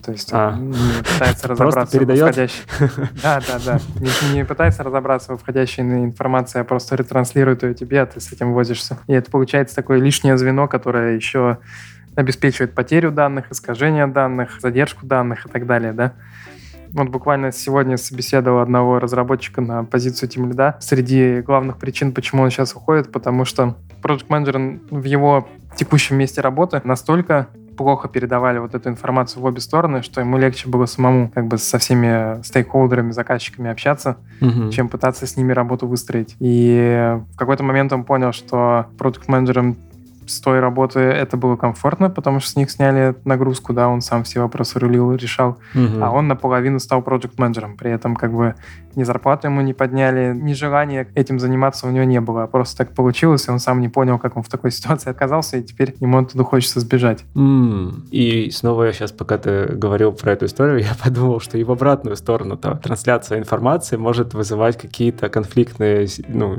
То 0.09 0.13
есть 0.13 0.29
а, 0.31 0.55
не 0.57 0.73
пытается 1.03 1.47
разобраться 1.49 1.99
в 1.99 2.03
входящей... 2.03 2.63
Да, 3.21 3.39
да, 3.47 3.59
да. 3.63 3.79
Не, 3.99 4.37
не 4.37 4.43
пытается 4.43 4.81
разобраться 4.81 5.33
в 5.33 5.37
входящей 5.37 5.83
информации, 5.83 6.61
а 6.61 6.63
просто 6.63 6.95
ретранслирует 6.95 7.61
ее 7.61 7.75
тебе, 7.75 8.01
а 8.01 8.07
ты 8.07 8.19
с 8.19 8.31
этим 8.31 8.53
возишься. 8.53 8.97
И 9.05 9.13
это 9.13 9.29
получается 9.29 9.75
такое 9.75 9.99
лишнее 9.99 10.35
звено, 10.35 10.67
которое 10.67 11.15
еще 11.15 11.59
обеспечивает 12.15 12.73
потерю 12.73 13.11
данных, 13.11 13.51
искажение 13.51 14.07
данных, 14.07 14.59
задержку 14.59 15.05
данных 15.05 15.45
и 15.45 15.49
так 15.49 15.67
далее, 15.67 15.93
да. 15.93 16.13
Вот 16.93 17.09
буквально 17.09 17.51
сегодня 17.51 17.97
собеседовал 17.97 18.61
одного 18.61 18.97
разработчика 18.97 19.61
на 19.61 19.83
позицию 19.83 20.27
Lead. 20.31 20.77
Среди 20.79 21.41
главных 21.41 21.77
причин, 21.77 22.13
почему 22.13 22.41
он 22.41 22.49
сейчас 22.49 22.75
уходит, 22.75 23.11
потому 23.11 23.45
что 23.45 23.77
Project 24.01 24.25
Manager 24.27 24.79
в 24.89 25.03
его 25.03 25.47
текущем 25.75 26.17
месте 26.17 26.41
работы 26.41 26.81
настолько 26.83 27.49
плохо 27.79 28.09
передавали 28.09 28.59
вот 28.59 28.75
эту 28.75 28.89
информацию 28.89 29.41
в 29.41 29.45
обе 29.45 29.61
стороны, 29.61 30.03
что 30.03 30.19
ему 30.19 30.37
легче 30.37 30.67
было 30.67 30.85
самому 30.85 31.29
как 31.29 31.47
бы 31.47 31.57
со 31.57 31.77
всеми 31.77 32.43
стейкхолдерами, 32.43 33.11
заказчиками 33.11 33.71
общаться, 33.71 34.17
угу. 34.41 34.69
чем 34.69 34.89
пытаться 34.89 35.25
с 35.25 35.37
ними 35.37 35.53
работу 35.53 35.87
выстроить. 35.87 36.35
И 36.41 37.17
в 37.33 37.37
какой-то 37.37 37.63
момент 37.63 37.93
он 37.93 38.03
понял, 38.03 38.33
что 38.33 38.87
продукт-менеджерам 38.97 39.77
с 40.29 40.39
той 40.39 40.59
работы 40.59 40.99
это 40.99 41.37
было 41.37 41.55
комфортно, 41.55 42.09
потому 42.09 42.39
что 42.39 42.51
с 42.51 42.55
них 42.55 42.71
сняли 42.71 43.15
нагрузку, 43.25 43.73
да, 43.73 43.87
он 43.87 44.01
сам 44.01 44.23
все 44.23 44.39
вопросы 44.39 44.79
рулил, 44.79 45.13
решал, 45.13 45.57
угу. 45.73 46.01
а 46.01 46.11
он 46.11 46.27
наполовину 46.27 46.79
стал 46.79 47.01
проект-менеджером, 47.01 47.77
при 47.77 47.91
этом 47.91 48.15
как 48.15 48.33
бы 48.33 48.55
ни 48.95 49.03
зарплату 49.03 49.47
ему 49.47 49.61
не 49.61 49.73
подняли, 49.73 50.33
ни 50.33 50.53
желания 50.53 51.07
этим 51.15 51.39
заниматься 51.39 51.87
у 51.87 51.91
него 51.91 52.03
не 52.03 52.21
было, 52.21 52.43
а 52.43 52.47
просто 52.47 52.77
так 52.77 52.95
получилось, 52.95 53.47
и 53.47 53.51
он 53.51 53.59
сам 53.59 53.81
не 53.81 53.89
понял, 53.89 54.19
как 54.19 54.37
он 54.37 54.43
в 54.43 54.49
такой 54.49 54.71
ситуации 54.79 55.09
оказался, 55.09 55.57
и 55.57 55.63
теперь 55.63 55.95
ему 55.99 56.19
оттуда 56.19 56.43
хочется 56.43 56.79
сбежать. 56.79 57.25
Mm. 57.35 58.07
И 58.11 58.51
снова 58.51 58.83
я 58.83 58.93
сейчас, 58.93 59.11
пока 59.11 59.37
ты 59.37 59.65
говорил 59.67 60.11
про 60.11 60.33
эту 60.33 60.45
историю, 60.45 60.79
я 60.83 60.93
подумал, 61.01 61.39
что 61.39 61.57
и 61.57 61.63
в 61.63 61.71
обратную 61.71 62.15
сторону-то 62.15 62.79
трансляция 62.83 63.39
информации 63.39 63.97
может 63.97 64.33
вызывать 64.33 64.77
какие-то 64.77 65.29
конфликтные 65.29 66.07
ну, 66.27 66.57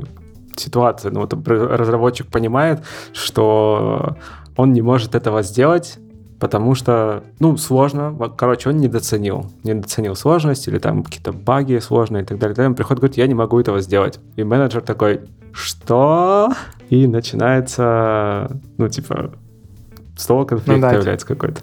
ситуация. 0.55 1.11
Ну, 1.11 1.21
вот 1.21 1.33
разработчик 1.47 2.27
понимает, 2.27 2.83
что 3.13 4.17
он 4.57 4.73
не 4.73 4.81
может 4.81 5.15
этого 5.15 5.43
сделать, 5.43 5.97
потому 6.39 6.75
что, 6.75 7.23
ну, 7.39 7.55
сложно. 7.57 8.15
Короче, 8.37 8.69
он 8.69 8.77
недооценил. 8.77 9.45
Недооценил 9.63 10.15
сложность 10.15 10.67
или 10.67 10.79
там 10.79 11.03
какие-то 11.03 11.31
баги 11.31 11.77
сложные 11.79 12.23
и 12.23 12.25
так 12.25 12.39
далее. 12.39 12.67
Он 12.67 12.75
приходит 12.75 12.99
и 12.99 13.01
говорит, 13.01 13.17
я 13.17 13.27
не 13.27 13.35
могу 13.35 13.59
этого 13.59 13.79
сделать. 13.81 14.19
И 14.35 14.43
менеджер 14.43 14.81
такой, 14.81 15.21
что? 15.53 16.51
И 16.89 17.07
начинается, 17.07 18.59
ну, 18.77 18.89
типа, 18.89 19.31
снова 20.17 20.45
конфликт 20.45 20.77
ну, 20.77 20.81
да, 20.81 20.89
появляется 20.89 21.27
какой-то. 21.27 21.61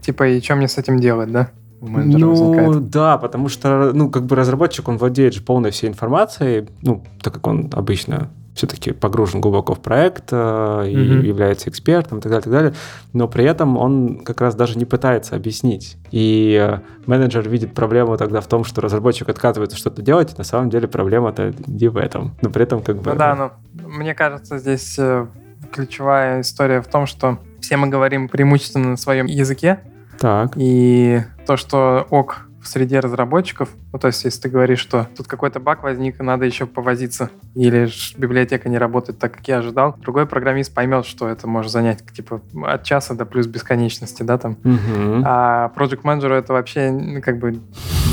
Типа, 0.00 0.28
и 0.28 0.40
что 0.40 0.56
мне 0.56 0.68
с 0.68 0.78
этим 0.78 1.00
делать, 1.00 1.32
да? 1.32 1.50
У 1.84 1.88
менеджера 1.88 2.20
ну, 2.20 2.30
возникает. 2.30 2.90
да, 2.90 3.18
потому 3.18 3.48
что, 3.48 3.92
ну, 3.92 4.10
как 4.10 4.24
бы 4.24 4.36
разработчик, 4.36 4.88
он 4.88 4.96
владеет 4.96 5.34
же 5.34 5.42
полной 5.42 5.70
всей 5.70 5.88
информацией, 5.88 6.68
ну, 6.82 7.04
так 7.22 7.34
как 7.34 7.46
он 7.46 7.70
обычно 7.72 8.30
все-таки 8.54 8.92
погружен 8.92 9.40
глубоко 9.40 9.74
в 9.74 9.80
проект 9.80 10.32
э, 10.32 10.36
mm-hmm. 10.36 11.22
и 11.22 11.26
является 11.26 11.68
экспертом 11.68 12.18
и 12.18 12.20
так 12.20 12.30
далее, 12.30 12.42
так 12.42 12.52
далее, 12.52 12.74
но 13.12 13.26
при 13.26 13.44
этом 13.44 13.76
он 13.76 14.20
как 14.24 14.40
раз 14.40 14.54
даже 14.54 14.78
не 14.78 14.84
пытается 14.84 15.34
объяснить. 15.34 15.96
И 16.12 16.56
э, 16.60 16.78
менеджер 17.06 17.48
видит 17.48 17.74
проблему 17.74 18.16
тогда 18.16 18.40
в 18.40 18.46
том, 18.46 18.64
что 18.64 18.80
разработчик 18.80 19.28
отказывается 19.28 19.76
что-то 19.76 20.02
делать, 20.02 20.32
и 20.32 20.38
на 20.38 20.44
самом 20.44 20.70
деле 20.70 20.86
проблема-то 20.86 21.52
не 21.66 21.88
в 21.88 21.96
этом. 21.96 22.36
Но 22.42 22.50
при 22.50 22.62
этом 22.62 22.80
как 22.80 23.02
бы... 23.02 23.10
Ну 23.10 23.16
да, 23.18 23.34
но 23.34 23.52
мне 23.88 24.14
кажется, 24.14 24.58
здесь 24.58 24.96
э, 24.98 25.26
ключевая 25.72 26.40
история 26.40 26.80
в 26.80 26.86
том, 26.86 27.06
что 27.06 27.38
все 27.60 27.76
мы 27.76 27.88
говорим 27.88 28.28
преимущественно 28.28 28.90
на 28.90 28.96
своем 28.96 29.26
языке, 29.26 29.80
так. 30.18 30.52
И 30.56 31.22
то, 31.46 31.56
что 31.56 32.06
ок 32.10 32.46
в 32.62 32.66
среде 32.66 33.00
разработчиков, 33.00 33.70
ну, 33.94 34.00
то 34.00 34.08
есть, 34.08 34.24
если 34.24 34.40
ты 34.40 34.48
говоришь, 34.48 34.80
что 34.80 35.06
тут 35.16 35.28
какой-то 35.28 35.60
баг 35.60 35.84
возник, 35.84 36.18
и 36.18 36.24
надо 36.24 36.44
еще 36.44 36.66
повозиться, 36.66 37.30
или 37.54 37.88
библиотека 38.16 38.68
не 38.68 38.76
работает 38.76 39.20
так, 39.20 39.34
как 39.34 39.46
я 39.46 39.58
ожидал, 39.58 39.94
другой 39.98 40.26
программист 40.26 40.74
поймет, 40.74 41.06
что 41.06 41.28
это 41.28 41.46
может 41.46 41.70
занять, 41.70 42.04
типа, 42.12 42.42
от 42.64 42.82
часа 42.82 43.14
до 43.14 43.24
плюс 43.24 43.46
бесконечности, 43.46 44.24
да, 44.24 44.36
там. 44.36 44.58
Угу. 44.64 45.22
А 45.24 45.70
project 45.76 46.00
менеджеру 46.02 46.34
это 46.34 46.52
вообще, 46.54 47.20
как 47.22 47.38
бы, 47.38 47.60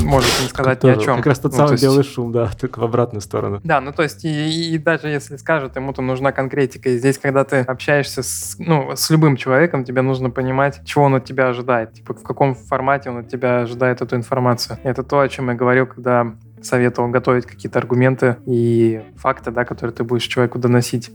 может 0.04 0.30
не 0.40 0.46
сказать 0.46 0.84
ни 0.84 0.90
о 0.90 0.96
чем. 0.98 1.16
Как 1.16 1.26
раз 1.26 1.40
тот 1.40 1.50
ну, 1.50 1.58
самый 1.58 1.72
есть... 1.72 1.82
белый 1.82 2.04
шум, 2.04 2.30
да, 2.30 2.48
только 2.60 2.78
в 2.78 2.84
обратную 2.84 3.20
сторону. 3.20 3.60
Да, 3.64 3.80
ну, 3.80 3.92
то 3.92 4.04
есть, 4.04 4.24
и, 4.24 4.74
и 4.74 4.78
даже 4.78 5.08
если 5.08 5.36
скажут, 5.36 5.74
ему-то 5.74 6.00
нужна 6.00 6.30
конкретика, 6.30 6.90
и 6.90 6.98
здесь, 6.98 7.18
когда 7.18 7.42
ты 7.42 7.56
общаешься 7.56 8.22
с, 8.22 8.54
ну, 8.60 8.92
с 8.94 9.10
любым 9.10 9.36
человеком, 9.36 9.82
тебе 9.82 10.02
нужно 10.02 10.30
понимать, 10.30 10.82
чего 10.84 11.06
он 11.06 11.16
от 11.16 11.24
тебя 11.24 11.48
ожидает, 11.48 11.94
типа, 11.94 12.14
в 12.14 12.22
каком 12.22 12.54
формате 12.54 13.10
он 13.10 13.18
от 13.18 13.28
тебя 13.28 13.62
ожидает 13.62 14.00
эту 14.00 14.14
информацию. 14.14 14.78
Это 14.84 15.02
то, 15.02 15.18
о 15.18 15.28
чем 15.28 15.48
я 15.48 15.56
говорил, 15.72 15.86
когда 15.86 16.34
советовал 16.60 17.08
готовить 17.08 17.46
какие-то 17.46 17.78
аргументы 17.78 18.36
и 18.46 19.02
факты, 19.16 19.50
да, 19.50 19.64
которые 19.64 19.94
ты 19.94 20.04
будешь 20.04 20.24
человеку 20.24 20.58
доносить. 20.58 21.10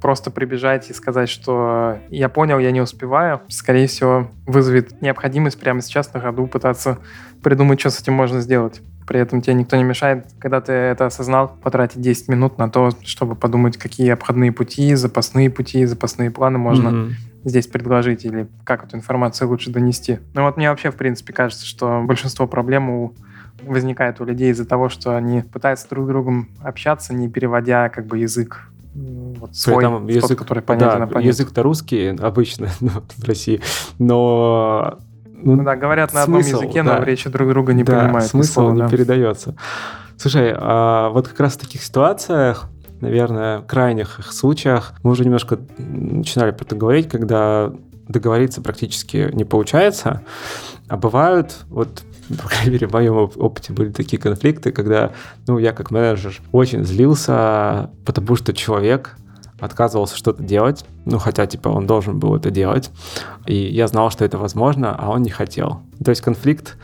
Просто 0.00 0.30
прибежать 0.30 0.88
и 0.88 0.94
сказать, 0.94 1.28
что 1.28 1.98
я 2.08 2.30
понял, 2.30 2.58
я 2.58 2.70
не 2.70 2.80
успеваю, 2.80 3.42
скорее 3.48 3.86
всего, 3.86 4.30
вызовет 4.46 5.02
необходимость 5.02 5.60
прямо 5.60 5.82
сейчас 5.82 6.14
на 6.14 6.20
ходу 6.20 6.46
пытаться 6.46 6.98
придумать, 7.42 7.80
что 7.80 7.90
с 7.90 8.00
этим 8.00 8.14
можно 8.14 8.40
сделать. 8.40 8.80
При 9.06 9.20
этом 9.20 9.42
тебе 9.42 9.54
никто 9.54 9.76
не 9.76 9.82
мешает, 9.82 10.26
когда 10.38 10.60
ты 10.60 10.72
это 10.72 11.06
осознал, 11.06 11.58
потратить 11.62 12.00
10 12.00 12.28
минут 12.28 12.56
на 12.56 12.70
то, 12.70 12.90
чтобы 13.02 13.34
подумать, 13.34 13.76
какие 13.76 14.08
обходные 14.10 14.52
пути, 14.52 14.94
запасные 14.94 15.50
пути, 15.50 15.84
запасные 15.84 16.30
планы 16.30 16.58
можно 16.58 16.88
mm-hmm 16.88 17.10
здесь 17.44 17.66
предложить 17.66 18.24
или 18.24 18.48
как 18.64 18.84
эту 18.84 18.96
информацию 18.96 19.48
лучше 19.48 19.70
донести. 19.70 20.18
Ну 20.34 20.42
вот 20.42 20.56
мне 20.56 20.68
вообще, 20.68 20.90
в 20.90 20.96
принципе, 20.96 21.32
кажется, 21.32 21.66
что 21.66 22.02
большинство 22.04 22.46
проблем 22.46 22.90
у 22.90 23.14
возникает 23.66 24.20
у 24.20 24.24
людей 24.24 24.50
из-за 24.50 24.66
того, 24.66 24.88
что 24.88 25.16
они 25.16 25.42
пытаются 25.42 25.88
друг 25.88 26.04
с 26.04 26.08
другом 26.08 26.48
общаться, 26.62 27.14
не 27.14 27.28
переводя 27.28 27.88
как 27.88 28.06
бы 28.06 28.18
язык 28.18 28.68
вот 28.94 29.54
свой, 29.54 29.84
Там 29.84 30.06
язык, 30.08 30.30
тот, 30.30 30.38
который 30.38 30.62
понятен 30.62 31.08
да, 31.08 31.20
язык-то 31.20 31.62
русский 31.62 32.08
обычно 32.08 32.68
ну, 32.80 32.90
в 33.16 33.24
России, 33.24 33.60
но 33.98 34.98
ну, 35.42 35.56
ну 35.56 35.64
да, 35.64 35.76
говорят 35.76 36.12
на 36.12 36.24
смысл, 36.24 36.56
одном 36.56 36.62
языке, 36.62 36.82
да, 36.82 36.98
но 36.98 37.04
речи 37.04 37.30
друг 37.30 37.48
друга 37.48 37.72
не 37.72 37.84
да, 37.84 38.00
понимают. 38.00 38.28
Смысл 38.28 38.52
слова, 38.52 38.72
не 38.72 38.80
да. 38.80 38.88
передается. 38.88 39.54
Слушай, 40.16 40.52
а 40.54 41.08
вот 41.10 41.28
как 41.28 41.40
раз 41.40 41.54
в 41.54 41.58
таких 41.58 41.82
ситуациях 41.82 42.68
наверное, 43.00 43.62
крайних 43.62 44.18
их 44.18 44.32
случаях 44.32 44.92
мы 45.02 45.12
уже 45.12 45.24
немножко 45.24 45.58
начинали 45.78 46.50
про 46.50 46.64
это 46.64 46.76
говорить, 46.76 47.08
когда 47.08 47.72
договориться 48.08 48.60
практически 48.60 49.30
не 49.32 49.44
получается, 49.44 50.22
а 50.88 50.96
бывают, 50.96 51.64
вот, 51.68 52.02
по 52.42 52.48
крайней 52.48 52.72
мере, 52.72 52.86
в 52.86 52.92
моем 52.92 53.16
опыте 53.16 53.72
были 53.72 53.90
такие 53.90 54.20
конфликты, 54.20 54.72
когда, 54.72 55.12
ну, 55.46 55.58
я 55.58 55.72
как 55.72 55.90
менеджер 55.90 56.40
очень 56.52 56.84
злился, 56.84 57.90
потому 58.04 58.36
что 58.36 58.52
человек 58.52 59.16
отказывался 59.58 60.16
что-то 60.16 60.42
делать, 60.42 60.84
ну, 61.04 61.18
хотя, 61.18 61.46
типа, 61.46 61.68
он 61.68 61.86
должен 61.86 62.18
был 62.18 62.34
это 62.34 62.50
делать, 62.50 62.90
и 63.46 63.54
я 63.54 63.88
знал, 63.88 64.10
что 64.10 64.24
это 64.24 64.38
возможно, 64.38 64.94
а 64.98 65.10
он 65.10 65.22
не 65.22 65.30
хотел. 65.30 65.82
То 66.02 66.10
есть 66.10 66.22
конфликт 66.22 66.76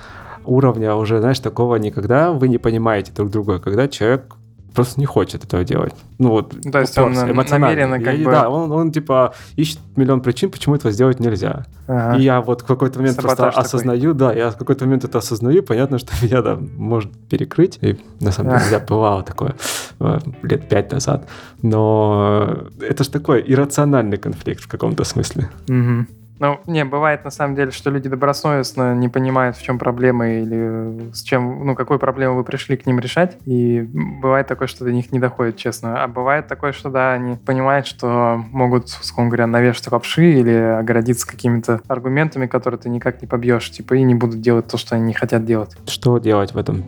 уровня 0.45 0.95
уже, 0.95 1.21
знаешь, 1.21 1.41
такого 1.41 1.77
никогда 1.77 2.33
вы 2.33 2.49
не 2.49 2.59
понимаете 2.59 3.13
друг 3.13 3.31
друга, 3.31 3.59
когда 3.59 3.89
человек 3.89 4.36
просто 4.77 5.01
не 5.01 5.07
хочет 5.07 5.43
этого 5.43 5.65
делать. 5.65 5.95
Ну 6.19 6.29
вот, 6.29 6.55
то 6.71 6.81
есть 6.81 6.97
он 6.99 7.15
намеренно 7.15 7.99
как 7.99 8.15
и, 8.15 8.25
бы... 8.25 8.31
Да, 8.31 8.49
он, 8.51 8.71
он 8.71 8.93
типа 8.93 9.35
ищет 9.57 9.81
миллион 9.97 10.21
причин, 10.21 10.51
почему 10.51 10.75
этого 10.75 10.93
сделать 10.93 11.19
нельзя. 11.19 11.65
Ага. 11.89 12.19
И 12.19 12.23
я 12.23 12.41
вот 12.43 12.61
в 12.61 12.67
какой-то 12.67 12.99
момент 12.99 13.17
Саботаж 13.17 13.37
просто 13.39 13.51
такой. 13.51 13.65
осознаю, 13.65 14.15
да, 14.15 14.33
я 14.33 14.51
в 14.51 14.57
какой-то 14.57 14.85
момент 14.85 15.05
это 15.05 15.19
осознаю, 15.19 15.63
понятно, 15.63 15.99
что 15.99 16.13
меня 16.23 16.43
там 16.43 16.69
может 16.77 17.11
перекрыть. 17.29 17.79
И 17.81 17.99
на 18.21 18.33
самом 18.33 18.59
деле, 18.59 18.71
да, 18.71 18.81
бывало 18.81 19.23
такое 19.23 19.55
э, 20.01 20.19
лет 20.43 20.69
пять 20.69 20.93
назад. 20.93 21.27
Но 21.63 22.67
это 22.81 23.03
же 23.03 23.11
такой 23.11 23.43
иррациональный 23.47 24.19
конфликт 24.19 24.63
в 24.63 24.69
каком-то 24.69 25.05
смысле. 25.05 25.49
Угу. 25.69 26.07
Ну, 26.39 26.61
не, 26.67 26.85
бывает 26.85 27.25
на 27.25 27.31
самом 27.31 27.55
деле, 27.55 27.71
что 27.71 27.91
люди 27.91 28.09
добросовестно 28.09 28.95
не 28.95 29.09
понимают, 29.09 29.57
в 29.57 29.63
чем 29.63 29.79
проблема 29.79 30.29
или 30.29 31.13
с 31.13 31.23
чем, 31.23 31.67
ну, 31.67 31.75
какую 31.75 31.99
проблему 31.99 32.37
вы 32.37 32.45
пришли 32.45 32.77
к 32.77 32.87
ним 32.87 32.99
решать. 32.99 33.39
И 33.47 33.81
бывает 33.83 34.47
такое, 34.47 34.69
что 34.69 34.85
до 34.85 34.93
них 34.93 35.13
не 35.13 35.19
доходит, 35.19 35.57
честно. 35.57 36.03
А 36.03 36.09
бывает 36.09 36.47
такое, 36.47 36.73
что, 36.73 36.91
да, 36.91 37.15
они 37.15 37.37
понимают, 37.37 37.87
что 37.87 38.43
могут, 38.51 38.89
скажем 38.89 39.31
говоря, 39.31 39.47
навешать 39.47 39.91
лапши 39.91 40.33
или 40.33 40.53
оградиться 40.53 41.27
какими-то 41.27 41.81
аргументами, 41.89 42.47
которые 42.47 42.79
ты 42.79 42.89
никак 42.89 43.23
не 43.23 43.29
побьешь, 43.29 43.71
типа, 43.71 43.95
и 43.95 44.03
не 44.03 44.15
будут 44.15 44.41
делать 44.41 44.67
то, 44.67 44.77
что 44.77 44.97
они 44.97 45.07
не 45.07 45.15
хотят 45.15 45.45
делать. 45.45 45.77
Что 45.87 46.19
делать 46.19 46.53
в 46.53 46.59
этом 46.59 46.85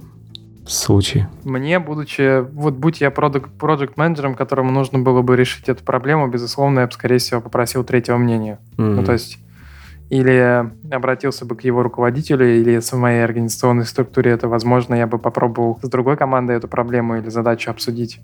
случае? 0.73 1.29
Мне, 1.45 1.79
будучи, 1.79 2.41
вот 2.41 2.75
будь 2.75 3.01
я 3.01 3.11
проект 3.11 3.97
менеджером 3.97 4.35
которому 4.35 4.71
нужно 4.71 4.99
было 4.99 5.23
бы 5.23 5.37
решить 5.37 5.69
эту 5.69 5.85
проблему, 5.85 6.29
безусловно, 6.29 6.81
я 6.81 6.87
бы, 6.87 6.93
скорее 6.93 7.19
всего, 7.19 7.41
попросил 7.41 7.85
третьего 7.85 8.17
мнения. 8.17 8.59
Mm-hmm. 8.77 8.95
Ну, 8.95 9.05
то 9.05 9.13
есть 9.13 9.39
или 10.11 10.71
обратился 10.91 11.45
бы 11.45 11.55
к 11.55 11.63
его 11.63 11.83
руководителю, 11.83 12.47
или 12.47 12.81
в 12.81 12.93
моей 12.95 13.23
организационной 13.23 13.85
структуре 13.85 14.31
это 14.31 14.49
возможно, 14.49 14.95
я 14.95 15.07
бы 15.07 15.19
попробовал 15.19 15.79
с 15.83 15.89
другой 15.89 16.17
командой 16.17 16.57
эту 16.57 16.67
проблему 16.67 17.19
или 17.19 17.29
задачу 17.29 17.71
обсудить. 17.71 18.21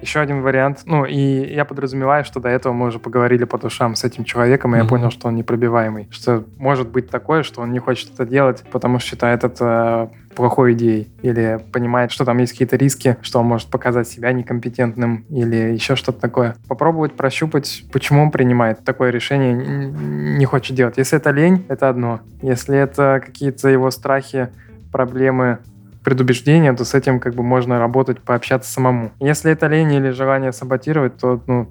Еще 0.00 0.20
один 0.20 0.42
вариант, 0.42 0.82
ну 0.86 1.04
и 1.04 1.54
я 1.54 1.64
подразумеваю, 1.64 2.24
что 2.24 2.40
до 2.40 2.48
этого 2.48 2.72
мы 2.72 2.86
уже 2.86 2.98
поговорили 2.98 3.44
по 3.44 3.58
душам 3.58 3.96
с 3.96 4.04
этим 4.04 4.24
человеком, 4.24 4.74
и 4.74 4.78
mm-hmm. 4.78 4.82
я 4.82 4.88
понял, 4.88 5.10
что 5.10 5.28
он 5.28 5.34
непробиваемый. 5.34 6.08
Что 6.10 6.44
может 6.56 6.88
быть 6.88 7.10
такое, 7.10 7.42
что 7.42 7.60
он 7.60 7.72
не 7.72 7.80
хочет 7.80 8.14
это 8.14 8.24
делать, 8.24 8.64
потому 8.70 8.98
что 8.98 9.10
считает 9.10 9.44
это 9.44 10.10
плохой 10.38 10.74
идеей, 10.74 11.08
или 11.22 11.58
понимает, 11.72 12.12
что 12.12 12.24
там 12.24 12.38
есть 12.38 12.52
какие-то 12.52 12.76
риски, 12.76 13.16
что 13.22 13.40
он 13.40 13.46
может 13.46 13.68
показать 13.70 14.06
себя 14.06 14.32
некомпетентным, 14.32 15.24
или 15.30 15.56
еще 15.74 15.96
что-то 15.96 16.20
такое. 16.20 16.54
Попробовать 16.68 17.14
прощупать, 17.14 17.82
почему 17.92 18.22
он 18.22 18.30
принимает 18.30 18.84
такое 18.84 19.10
решение, 19.10 19.52
не 19.52 20.44
хочет 20.44 20.76
делать. 20.76 20.96
Если 20.96 21.18
это 21.18 21.32
лень, 21.32 21.66
это 21.68 21.88
одно. 21.88 22.20
Если 22.40 22.78
это 22.78 23.20
какие-то 23.26 23.68
его 23.68 23.90
страхи, 23.90 24.48
проблемы, 24.92 25.58
предубеждения, 26.04 26.72
то 26.72 26.84
с 26.84 26.94
этим 26.94 27.18
как 27.18 27.34
бы 27.34 27.42
можно 27.42 27.80
работать, 27.80 28.20
пообщаться 28.20 28.72
самому. 28.72 29.10
Если 29.18 29.50
это 29.50 29.66
лень 29.66 29.92
или 29.92 30.10
желание 30.10 30.52
саботировать, 30.52 31.16
то, 31.16 31.42
ну, 31.48 31.68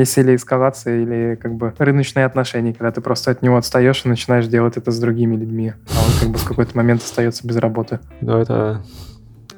есть 0.00 0.16
или 0.18 0.36
эскалация, 0.36 1.02
или 1.02 1.36
как 1.36 1.54
бы 1.54 1.72
рыночные 1.78 2.26
отношения, 2.26 2.72
когда 2.72 2.90
ты 2.92 3.00
просто 3.00 3.30
от 3.30 3.42
него 3.42 3.56
отстаешь 3.56 4.04
и 4.04 4.08
начинаешь 4.08 4.46
делать 4.46 4.76
это 4.76 4.90
с 4.90 4.98
другими 4.98 5.36
людьми, 5.36 5.72
а 5.94 6.04
он 6.04 6.20
как 6.20 6.28
бы 6.30 6.38
в 6.38 6.44
какой-то 6.44 6.76
момент 6.76 7.02
остается 7.02 7.46
без 7.46 7.56
работы. 7.56 8.00
Ну, 8.20 8.38
это 8.38 8.82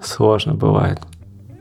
сложно 0.01 0.55
бывает 0.55 1.01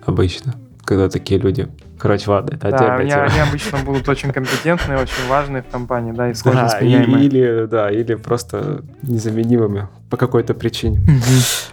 обычно, 0.05 0.55
когда 0.83 1.09
такие 1.09 1.39
люди 1.39 1.67
Короче, 1.99 2.29
ладно, 2.29 2.55
это 2.55 2.69
да, 2.69 2.95
отдельная 2.95 3.09
тема. 3.09 3.23
Они 3.23 3.49
обычно 3.49 3.77
будут 3.79 4.07
очень 4.07 4.31
компетентные, 4.31 4.99
очень 4.99 5.27
важные 5.27 5.63
в 5.63 5.67
компании, 5.67 6.11
да, 6.11 6.29
и 6.29 6.35
сложно 6.35 6.67
да, 6.69 6.79
или, 6.79 7.65
да, 7.65 7.89
или 7.89 8.13
просто 8.13 8.83
незаменимыми 9.01 9.87
по 10.09 10.15
какой-то 10.15 10.53
причине. 10.53 11.01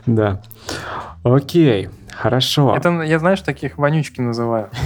Да. 0.07 0.41
Окей. 1.25 1.89
Хорошо. 2.13 2.77
Это 2.77 3.03
я, 3.03 3.19
знаешь, 3.19 3.41
таких 3.41 3.77
вонючки 3.77 4.21
называю. 4.21 4.69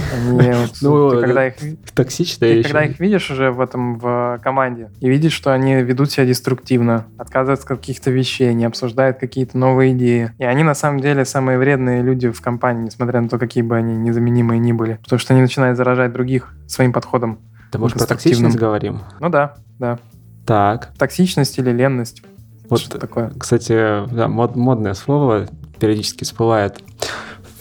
Ну, 0.81 1.11
ты, 1.11 1.21
когда 1.21 1.47
их, 1.47 1.55
токсичные. 1.93 2.63
Когда 2.63 2.85
их 2.85 2.99
видишь 2.99 3.29
уже 3.29 3.51
в 3.51 3.59
этом 3.59 3.99
в 3.99 4.39
команде 4.41 4.89
и 4.99 5.09
видишь, 5.09 5.33
что 5.33 5.53
они 5.53 5.75
ведут 5.75 6.11
себя 6.11 6.25
деструктивно, 6.25 7.05
отказываются 7.17 7.65
от 7.65 7.79
каких-то 7.79 8.11
вещей, 8.11 8.53
не 8.53 8.65
обсуждают 8.65 9.17
какие-то 9.17 9.57
новые 9.57 9.93
идеи. 9.93 10.31
И 10.37 10.43
они 10.43 10.63
на 10.63 10.75
самом 10.75 10.99
деле 11.01 11.25
самые 11.25 11.57
вредные 11.57 12.01
люди 12.01 12.29
в 12.29 12.41
компании, 12.41 12.85
несмотря 12.85 13.21
на 13.21 13.29
то, 13.29 13.37
какие 13.37 13.63
бы 13.63 13.75
они 13.75 13.95
незаменимые 13.95 14.59
ни 14.59 14.71
были. 14.71 14.99
Потому 15.03 15.19
что 15.19 15.33
они 15.33 15.41
начинают 15.41 15.77
заражать 15.77 16.13
других 16.13 16.53
своим 16.67 16.93
подходом. 16.93 17.39
Ты 17.71 17.77
может 17.77 17.97
про 17.97 18.05
токсичность 18.05 18.57
говорим? 18.57 19.01
Ну 19.19 19.29
да, 19.29 19.55
да. 19.77 19.99
Так. 20.45 20.91
Токсичность 20.97 21.57
или 21.59 21.71
ленность. 21.71 22.23
Вот, 22.69 22.79
что 22.79 22.97
такое? 22.97 23.31
Кстати, 23.37 24.07
да, 24.13 24.27
мод, 24.27 24.55
модное 24.55 24.93
слово 24.93 25.47
периодически 25.79 26.23
всплывает 26.23 26.81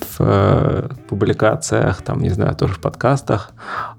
в 0.01 0.21
э, 0.21 0.89
публикациях, 1.09 2.03
там, 2.03 2.21
не 2.21 2.31
знаю, 2.31 2.55
тоже 2.57 2.75
в 2.75 2.81
подкастах. 2.81 3.53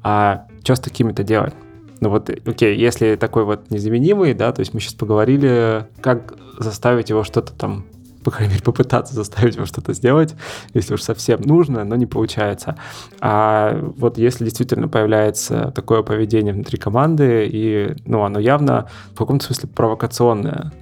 А 0.03 0.45
что 0.63 0.75
с 0.75 0.79
такими-то 0.79 1.23
делать? 1.23 1.53
Ну 2.01 2.09
вот, 2.09 2.29
окей, 2.29 2.77
если 2.77 3.15
такой 3.15 3.43
вот 3.43 3.69
незаменимый, 3.71 4.33
да, 4.33 4.51
то 4.51 4.61
есть 4.61 4.73
мы 4.73 4.79
сейчас 4.79 4.93
поговорили, 4.93 5.87
как 6.01 6.33
заставить 6.57 7.09
его 7.09 7.23
что-то 7.23 7.53
там 7.53 7.85
по 8.23 8.31
крайней 8.31 8.53
мере, 8.53 8.63
попытаться 8.63 9.13
заставить 9.15 9.55
его 9.55 9.65
что-то 9.65 9.93
сделать, 9.93 10.35
если 10.73 10.93
уж 10.93 11.01
совсем 11.01 11.41
нужно, 11.41 11.83
но 11.83 11.95
не 11.95 12.05
получается. 12.05 12.77
А 13.21 13.79
вот 13.97 14.17
если 14.17 14.43
действительно 14.43 14.87
появляется 14.87 15.71
такое 15.73 16.03
поведение 16.03 16.53
внутри 16.53 16.77
команды, 16.77 17.47
и, 17.51 17.95
ну, 18.05 18.23
оно 18.23 18.39
явно 18.39 18.89
в 19.13 19.17
каком-то 19.17 19.45
смысле 19.45 19.69
провокационное, 19.69 20.73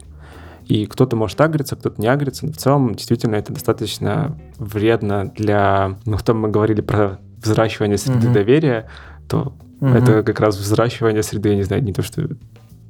и 0.67 0.85
кто-то 0.85 1.15
может 1.15 1.39
агриться, 1.39 1.75
кто-то 1.75 2.01
не 2.01 2.07
агриться, 2.07 2.45
но 2.45 2.51
в 2.51 2.57
целом 2.57 2.93
действительно 2.95 3.35
это 3.35 3.53
достаточно 3.53 4.37
вредно 4.57 5.31
для... 5.35 5.97
Ну, 6.05 6.17
там 6.17 6.41
мы 6.41 6.49
говорили 6.49 6.81
про 6.81 7.19
взращивание 7.41 7.97
среды 7.97 8.27
mm-hmm. 8.27 8.33
доверия, 8.33 8.89
то 9.29 9.53
mm-hmm. 9.79 9.97
это 9.97 10.23
как 10.23 10.39
раз 10.39 10.57
взращивание 10.57 11.23
среды, 11.23 11.49
я 11.49 11.55
не 11.55 11.63
знаю, 11.63 11.83
не 11.83 11.93
то 11.93 12.01
что 12.01 12.27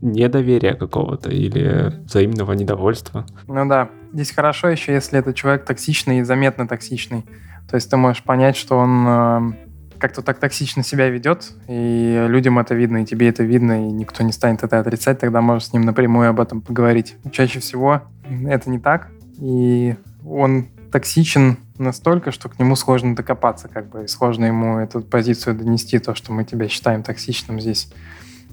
недоверия 0.01 0.73
какого-то 0.73 1.29
или 1.29 1.93
взаимного 2.05 2.53
недовольства. 2.53 3.25
Ну 3.47 3.67
да, 3.67 3.89
здесь 4.13 4.31
хорошо 4.31 4.69
еще, 4.69 4.93
если 4.93 5.19
этот 5.19 5.35
человек 5.35 5.65
токсичный 5.65 6.19
и 6.19 6.23
заметно 6.23 6.67
токсичный. 6.67 7.25
То 7.69 7.75
есть 7.75 7.89
ты 7.89 7.97
можешь 7.97 8.23
понять, 8.23 8.55
что 8.55 8.77
он 8.77 9.07
э, 9.07 9.66
как-то 9.99 10.21
так 10.21 10.39
токсично 10.39 10.83
себя 10.83 11.09
ведет, 11.09 11.53
и 11.67 12.25
людям 12.27 12.59
это 12.59 12.75
видно, 12.75 13.03
и 13.03 13.05
тебе 13.05 13.29
это 13.29 13.43
видно, 13.43 13.87
и 13.87 13.91
никто 13.91 14.23
не 14.23 14.31
станет 14.31 14.63
это 14.63 14.79
отрицать, 14.79 15.19
тогда 15.19 15.41
можешь 15.41 15.69
с 15.69 15.73
ним 15.73 15.83
напрямую 15.83 16.29
об 16.29 16.39
этом 16.39 16.61
поговорить. 16.61 17.15
Чаще 17.31 17.59
всего 17.59 18.03
это 18.45 18.69
не 18.69 18.79
так, 18.79 19.09
и 19.39 19.95
он 20.25 20.67
токсичен 20.91 21.57
настолько, 21.77 22.31
что 22.31 22.49
к 22.49 22.59
нему 22.59 22.75
сложно 22.75 23.15
докопаться, 23.15 23.67
как 23.67 23.89
бы, 23.89 24.05
и 24.05 24.07
сложно 24.07 24.45
ему 24.45 24.77
эту 24.77 25.01
позицию 25.01 25.55
донести, 25.55 25.99
то, 25.99 26.15
что 26.15 26.33
мы 26.33 26.43
тебя 26.43 26.67
считаем 26.67 27.03
токсичным 27.03 27.59
здесь. 27.59 27.91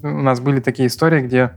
У 0.02 0.08
нас 0.08 0.40
были 0.40 0.60
такие 0.60 0.88
истории, 0.88 1.22
где 1.22 1.52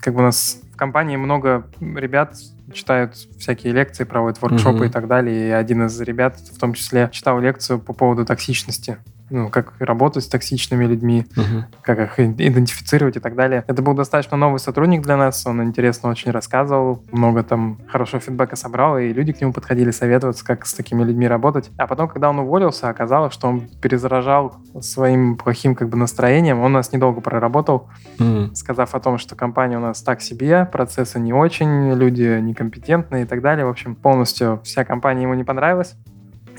как 0.00 0.14
бы 0.14 0.20
у 0.20 0.24
нас 0.24 0.60
в 0.72 0.76
компании 0.76 1.16
много 1.16 1.66
ребят 1.80 2.36
читают 2.72 3.14
всякие 3.38 3.72
лекции, 3.72 4.04
проводят 4.04 4.40
воркшопы 4.42 4.84
mm-hmm. 4.84 4.88
и 4.88 4.92
так 4.92 5.08
далее. 5.08 5.48
И 5.48 5.50
один 5.50 5.86
из 5.86 6.00
ребят 6.00 6.38
в 6.38 6.58
том 6.58 6.74
числе 6.74 7.08
читал 7.12 7.40
лекцию 7.40 7.78
по 7.78 7.92
поводу 7.92 8.24
токсичности 8.24 8.98
ну, 9.30 9.48
как 9.48 9.74
работать 9.78 10.24
с 10.24 10.28
токсичными 10.28 10.84
людьми, 10.84 11.26
угу. 11.36 11.64
как 11.82 11.98
их 11.98 12.18
идентифицировать 12.20 13.16
и 13.16 13.20
так 13.20 13.34
далее. 13.34 13.64
Это 13.66 13.82
был 13.82 13.94
достаточно 13.94 14.36
новый 14.36 14.58
сотрудник 14.58 15.02
для 15.02 15.16
нас, 15.16 15.46
он 15.46 15.62
интересно 15.62 16.10
очень 16.10 16.30
рассказывал, 16.30 17.02
много 17.12 17.42
там 17.42 17.78
хорошего 17.88 18.20
фидбэка 18.20 18.56
собрал, 18.56 18.98
и 18.98 19.12
люди 19.12 19.32
к 19.32 19.40
нему 19.40 19.52
подходили 19.52 19.90
советоваться, 19.90 20.44
как 20.44 20.66
с 20.66 20.74
такими 20.74 21.02
людьми 21.02 21.26
работать. 21.28 21.70
А 21.76 21.86
потом, 21.86 22.08
когда 22.08 22.30
он 22.30 22.38
уволился, 22.38 22.88
оказалось, 22.88 23.32
что 23.34 23.48
он 23.48 23.68
перезаражал 23.80 24.56
своим 24.80 25.36
плохим 25.36 25.74
как 25.74 25.88
бы 25.88 25.96
настроением, 25.96 26.60
он 26.60 26.72
нас 26.72 26.92
недолго 26.92 27.20
проработал, 27.20 27.88
угу. 28.18 28.54
сказав 28.54 28.94
о 28.94 29.00
том, 29.00 29.18
что 29.18 29.36
компания 29.36 29.76
у 29.76 29.80
нас 29.80 30.02
так 30.02 30.20
себе, 30.20 30.64
процессы 30.70 31.18
не 31.18 31.32
очень, 31.32 31.92
люди 31.92 32.40
некомпетентные 32.40 33.24
и 33.24 33.26
так 33.26 33.42
далее. 33.42 33.66
В 33.66 33.70
общем, 33.70 33.94
полностью 33.94 34.60
вся 34.64 34.84
компания 34.84 35.22
ему 35.22 35.34
не 35.34 35.44
понравилась. 35.44 35.96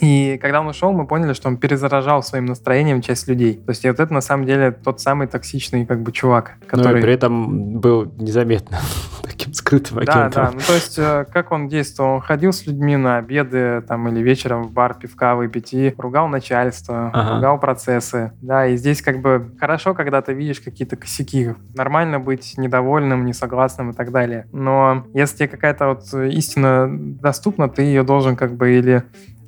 И 0.01 0.37
когда 0.41 0.61
он 0.61 0.67
ушел, 0.67 0.91
мы 0.91 1.05
поняли, 1.05 1.33
что 1.33 1.47
он 1.49 1.57
перезаражал 1.57 2.23
своим 2.23 2.45
настроением 2.45 3.01
часть 3.01 3.27
людей. 3.27 3.55
То 3.55 3.71
есть 3.71 3.85
вот 3.85 3.99
это 3.99 4.13
на 4.13 4.21
самом 4.21 4.45
деле 4.45 4.71
тот 4.71 5.01
самый 5.01 5.27
токсичный 5.27 5.85
как 5.85 6.01
бы 6.01 6.11
чувак, 6.11 6.53
который... 6.67 6.93
Ну 6.93 6.97
и 6.97 7.01
при 7.01 7.13
этом 7.13 7.79
был 7.79 8.11
незаметно 8.17 8.79
таким 9.23 9.53
скрытым 9.53 9.99
агентом. 9.99 10.31
Да, 10.31 10.45
да. 10.45 10.51
Ну 10.51 10.59
то 10.65 10.73
есть 10.73 10.97
э, 10.97 11.25
как 11.31 11.51
он 11.51 11.67
действовал? 11.67 12.15
Он 12.15 12.21
ходил 12.21 12.53
с 12.53 12.65
людьми 12.65 12.95
на 12.95 13.17
обеды 13.17 13.81
там 13.87 14.07
или 14.07 14.21
вечером 14.21 14.63
в 14.63 14.71
бар 14.71 14.95
пивка 14.95 15.35
выпить 15.35 15.73
и 15.73 15.93
ругал 15.97 16.27
начальство, 16.27 17.09
ага. 17.13 17.35
ругал 17.35 17.59
процессы. 17.59 18.31
Да, 18.41 18.67
и 18.67 18.77
здесь 18.77 19.01
как 19.01 19.21
бы 19.21 19.51
хорошо, 19.59 19.93
когда 19.93 20.21
ты 20.21 20.33
видишь 20.33 20.59
какие-то 20.59 20.95
косяки. 20.95 21.55
Нормально 21.75 22.19
быть 22.19 22.53
недовольным, 22.57 23.25
несогласным 23.25 23.91
и 23.91 23.93
так 23.93 24.11
далее. 24.11 24.47
Но 24.51 25.05
если 25.13 25.37
тебе 25.37 25.47
какая-то 25.49 25.87
вот 25.87 26.13
истина 26.13 26.87
доступна, 26.89 27.69
ты 27.69 27.83
ее 27.83 28.03
должен 28.03 28.35
как 28.35 28.53
бы 28.53 28.77
или 28.77 29.03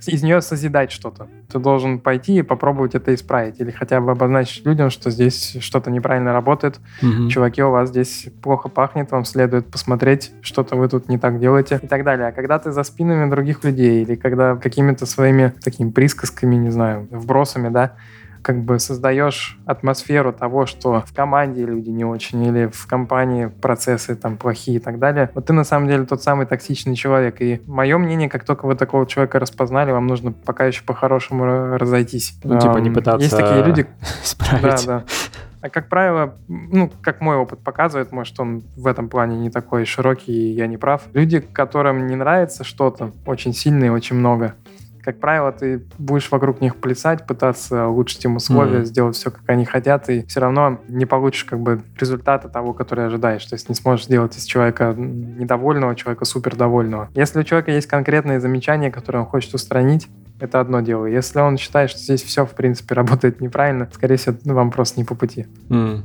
из 0.07 0.23
нее 0.23 0.41
созидать 0.41 0.91
что-то. 0.91 1.27
Ты 1.51 1.59
должен 1.59 1.99
пойти 1.99 2.37
и 2.37 2.41
попробовать 2.41 2.95
это 2.95 3.13
исправить. 3.13 3.59
Или 3.59 3.71
хотя 3.71 4.01
бы 4.01 4.11
обозначить 4.11 4.65
людям, 4.65 4.89
что 4.89 5.09
здесь 5.09 5.57
что-то 5.59 5.91
неправильно 5.91 6.33
работает. 6.33 6.79
Угу. 7.01 7.29
Чуваки, 7.29 7.61
у 7.63 7.71
вас 7.71 7.89
здесь 7.89 8.27
плохо 8.41 8.69
пахнет, 8.69 9.11
вам 9.11 9.25
следует 9.25 9.67
посмотреть, 9.67 10.31
что-то 10.41 10.75
вы 10.75 10.87
тут 10.87 11.09
не 11.09 11.17
так 11.17 11.39
делаете 11.39 11.79
и 11.81 11.87
так 11.87 12.03
далее. 12.03 12.27
А 12.27 12.31
когда 12.31 12.59
ты 12.59 12.71
за 12.71 12.83
спинами 12.83 13.29
других 13.29 13.63
людей 13.63 14.03
или 14.03 14.15
когда 14.15 14.55
какими-то 14.55 15.05
своими 15.05 15.53
такими 15.63 15.91
присказками, 15.91 16.55
не 16.55 16.69
знаю, 16.69 17.07
вбросами, 17.11 17.69
да, 17.69 17.95
как 18.41 18.63
бы 18.63 18.79
создаешь 18.79 19.59
атмосферу 19.65 20.33
того, 20.33 20.65
что 20.65 21.03
в 21.05 21.13
команде 21.13 21.65
люди 21.65 21.89
не 21.89 22.05
очень, 22.05 22.43
или 22.43 22.67
в 22.67 22.87
компании 22.87 23.47
процессы 23.47 24.15
там 24.15 24.37
плохие 24.37 24.77
и 24.77 24.79
так 24.79 24.99
далее, 24.99 25.29
вот 25.33 25.45
ты 25.45 25.53
на 25.53 25.63
самом 25.63 25.87
деле 25.87 26.05
тот 26.05 26.23
самый 26.23 26.45
токсичный 26.45 26.95
человек. 26.95 27.41
И 27.41 27.61
мое 27.65 27.97
мнение, 27.97 28.29
как 28.29 28.43
только 28.43 28.65
вы 28.65 28.75
такого 28.75 29.05
человека 29.05 29.39
распознали, 29.39 29.91
вам 29.91 30.07
нужно 30.07 30.31
пока 30.31 30.65
еще 30.65 30.83
по-хорошему 30.83 31.77
разойтись. 31.77 32.35
Ну, 32.43 32.59
типа 32.59 32.77
не 32.77 32.89
пытаться 32.89 33.23
Есть 33.23 33.37
такие 33.37 33.63
люди... 33.63 33.87
исправить. 34.23 34.85
Да, 34.85 34.99
да. 34.99 35.03
А 35.61 35.69
как 35.69 35.89
правило, 35.89 36.33
ну, 36.47 36.91
как 37.01 37.21
мой 37.21 37.35
опыт 37.35 37.59
показывает, 37.59 38.11
может, 38.11 38.39
он 38.39 38.63
в 38.75 38.87
этом 38.87 39.09
плане 39.09 39.37
не 39.37 39.51
такой 39.51 39.85
широкий, 39.85 40.31
и 40.31 40.53
я 40.53 40.65
не 40.65 40.77
прав. 40.77 41.03
Люди, 41.13 41.39
которым 41.39 42.07
не 42.07 42.15
нравится 42.15 42.63
что-то 42.63 43.11
очень 43.27 43.53
сильно 43.53 43.85
и 43.85 43.89
очень 43.89 44.15
много, 44.15 44.55
как 45.03 45.19
правило, 45.19 45.51
ты 45.51 45.83
будешь 45.97 46.29
вокруг 46.31 46.61
них 46.61 46.75
плясать, 46.77 47.25
пытаться 47.25 47.87
улучшить 47.87 48.23
им 48.25 48.35
условия, 48.35 48.79
mm-hmm. 48.79 48.85
сделать 48.85 49.15
все, 49.15 49.31
как 49.31 49.41
они 49.47 49.65
хотят, 49.65 50.09
и 50.09 50.25
все 50.25 50.39
равно 50.39 50.79
не 50.87 51.05
получишь 51.05 51.45
как 51.45 51.59
бы 51.59 51.81
результата 51.99 52.49
того, 52.49 52.73
который 52.73 53.05
ожидаешь. 53.05 53.45
То 53.45 53.55
есть 53.55 53.69
не 53.69 53.75
сможешь 53.75 54.05
сделать 54.05 54.37
из 54.37 54.45
человека 54.45 54.93
недовольного 54.97 55.95
человека 55.95 56.25
супер 56.25 56.55
довольного. 56.55 57.09
Если 57.15 57.39
у 57.39 57.43
человека 57.43 57.71
есть 57.71 57.87
конкретные 57.87 58.39
замечания, 58.39 58.91
которые 58.91 59.23
он 59.23 59.27
хочет 59.27 59.53
устранить, 59.53 60.07
это 60.39 60.59
одно 60.59 60.81
дело. 60.81 61.05
Если 61.05 61.39
он 61.39 61.57
считает, 61.57 61.89
что 61.89 61.99
здесь 61.99 62.23
все, 62.23 62.45
в 62.45 62.51
принципе, 62.51 62.95
работает 62.95 63.41
неправильно, 63.41 63.89
скорее 63.93 64.17
всего, 64.17 64.35
вам 64.45 64.71
просто 64.71 64.99
не 64.99 65.03
по 65.03 65.15
пути. 65.15 65.45
Mm. 65.69 66.03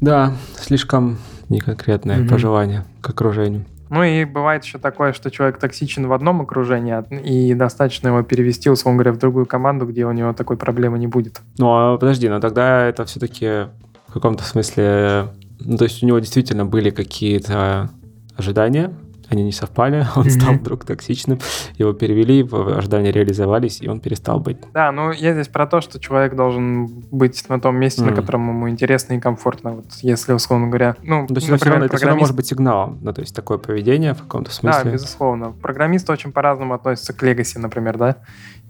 Да, 0.00 0.32
слишком 0.56 1.18
неконкретное 1.48 2.20
mm-hmm. 2.20 2.28
пожелание 2.28 2.84
к 3.00 3.10
окружению. 3.10 3.64
Ну 3.90 4.04
и 4.04 4.24
бывает 4.24 4.64
еще 4.64 4.78
такое, 4.78 5.12
что 5.12 5.30
человек 5.30 5.58
токсичен 5.58 6.06
в 6.06 6.12
одном 6.12 6.40
окружении, 6.40 6.94
и 7.22 7.54
достаточно 7.54 8.08
его 8.08 8.22
перевести, 8.22 8.70
условно 8.70 9.02
говоря, 9.02 9.12
в 9.12 9.18
другую 9.18 9.46
команду, 9.46 9.84
где 9.84 10.06
у 10.06 10.12
него 10.12 10.32
такой 10.32 10.56
проблемы 10.56 10.98
не 10.98 11.08
будет. 11.08 11.40
Ну, 11.58 11.66
а 11.68 11.98
подожди, 11.98 12.28
но 12.28 12.40
тогда 12.40 12.86
это 12.86 13.04
все-таки 13.04 13.66
в 14.06 14.12
каком-то 14.12 14.44
смысле... 14.44 15.28
Ну, 15.58 15.76
то 15.76 15.84
есть 15.84 16.02
у 16.02 16.06
него 16.06 16.18
действительно 16.20 16.64
были 16.64 16.90
какие-то 16.90 17.90
ожидания, 18.36 18.94
они 19.30 19.42
не 19.42 19.52
совпали, 19.52 20.06
он 20.16 20.26
mm-hmm. 20.26 20.30
стал 20.30 20.54
вдруг 20.54 20.84
токсичным, 20.84 21.38
его 21.76 21.92
перевели, 21.92 22.46
ожидания 22.76 23.12
реализовались, 23.12 23.80
и 23.80 23.88
он 23.88 24.00
перестал 24.00 24.40
быть. 24.40 24.58
Да, 24.72 24.92
ну 24.92 25.12
я 25.12 25.32
здесь 25.32 25.48
про 25.48 25.66
то, 25.66 25.80
что 25.80 25.98
человек 26.00 26.34
должен 26.34 26.86
быть 27.10 27.48
на 27.48 27.60
том 27.60 27.76
месте, 27.76 28.02
на 28.02 28.12
котором 28.12 28.48
ему 28.48 28.68
интересно 28.68 29.14
и 29.14 29.20
комфортно. 29.20 29.72
Вот 29.72 29.86
если, 30.02 30.32
условно 30.32 30.68
говоря, 30.68 30.96
ну, 31.02 31.26
то 31.26 31.34
есть 31.34 31.48
например, 31.48 31.58
это, 31.58 31.60
все 31.60 31.70
равно, 31.70 31.84
это 31.86 31.96
все 31.96 32.06
равно 32.06 32.20
может 32.20 32.36
быть 32.36 32.46
сигналом, 32.46 32.98
ну, 33.02 33.12
то 33.12 33.20
есть 33.20 33.34
такое 33.34 33.58
поведение 33.58 34.14
в 34.14 34.22
каком-то 34.22 34.50
смысле. 34.50 34.84
Да, 34.84 34.90
безусловно. 34.90 35.52
Программисты 35.52 36.12
очень 36.12 36.32
по-разному 36.32 36.74
относятся 36.74 37.12
к 37.12 37.22
Legacy, 37.22 37.58
например, 37.58 37.96
да. 37.98 38.16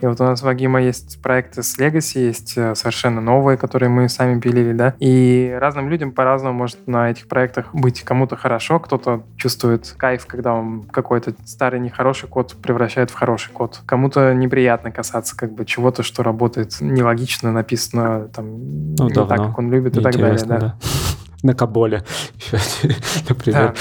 И 0.00 0.06
вот 0.06 0.20
у 0.20 0.24
нас 0.24 0.42
в 0.42 0.48
Агима 0.48 0.80
есть 0.80 1.20
проекты 1.20 1.62
с 1.62 1.78
Legacy, 1.78 2.20
есть 2.20 2.56
э, 2.56 2.74
совершенно 2.74 3.20
новые, 3.20 3.58
которые 3.58 3.90
мы 3.90 4.08
сами 4.08 4.40
пилили, 4.40 4.72
да. 4.72 4.94
И 4.98 5.54
разным 5.60 5.90
людям 5.90 6.12
по-разному 6.12 6.56
может 6.56 6.86
на 6.86 7.10
этих 7.10 7.28
проектах 7.28 7.74
быть 7.74 8.02
кому-то 8.02 8.36
хорошо, 8.36 8.80
кто-то 8.80 9.22
чувствует 9.36 9.94
кайф, 9.96 10.26
когда 10.26 10.49
он 10.54 10.82
какой-то 10.84 11.34
старый 11.44 11.80
нехороший 11.80 12.28
код 12.28 12.56
превращает 12.62 13.10
в 13.10 13.14
хороший 13.14 13.52
код. 13.52 13.80
Кому-то 13.86 14.34
неприятно 14.34 14.90
касаться 14.90 15.36
как 15.36 15.52
бы 15.52 15.64
чего-то, 15.64 16.02
что 16.02 16.22
работает 16.22 16.76
нелогично, 16.80 17.52
написано 17.52 18.28
там 18.28 18.94
ну, 18.96 19.08
не 19.08 19.14
давно. 19.14 19.26
так, 19.26 19.38
как 19.46 19.58
он 19.58 19.70
любит 19.70 19.96
и 19.96 20.00
так 20.00 20.16
далее, 20.16 20.44
да. 20.46 20.58
да. 20.58 20.76
На 21.42 21.54
Каболе, 21.54 22.04
например. 23.28 23.74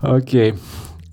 Окей. 0.00 0.54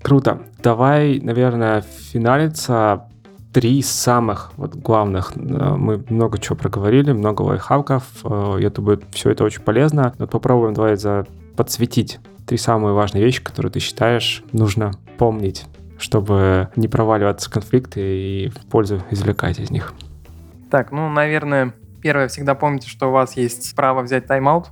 Круто. 0.02 0.40
Давай, 0.62 1.20
наверное, 1.20 1.82
финалиться 1.82 3.04
три 3.52 3.82
самых 3.82 4.52
вот 4.56 4.74
главных. 4.74 5.32
Э, 5.36 5.74
мы 5.76 6.04
много 6.08 6.38
чего 6.38 6.56
проговорили, 6.56 7.12
много 7.12 7.42
лайфхаков. 7.42 8.04
Э, 8.24 8.56
я 8.60 8.70
думаю, 8.70 9.00
все 9.12 9.30
это 9.30 9.44
очень 9.44 9.62
полезно. 9.62 10.14
Но 10.18 10.26
попробуем 10.26 10.74
давай 10.74 10.96
за 10.96 11.26
подсветить 11.56 12.20
три 12.46 12.58
самые 12.58 12.94
важные 12.94 13.24
вещи, 13.24 13.42
которые 13.42 13.72
ты 13.72 13.80
считаешь 13.80 14.42
нужно 14.52 14.92
помнить, 15.18 15.66
чтобы 15.98 16.68
не 16.76 16.88
проваливаться 16.88 17.48
в 17.48 17.52
конфликты 17.52 18.00
и 18.00 18.52
пользу 18.70 19.02
извлекать 19.10 19.58
из 19.58 19.70
них. 19.70 19.94
Так, 20.70 20.92
ну, 20.92 21.08
наверное, 21.08 21.74
первое, 22.00 22.28
всегда 22.28 22.54
помните, 22.54 22.88
что 22.88 23.08
у 23.08 23.12
вас 23.12 23.36
есть 23.36 23.74
право 23.74 24.02
взять 24.02 24.26
тайм-аут, 24.26 24.68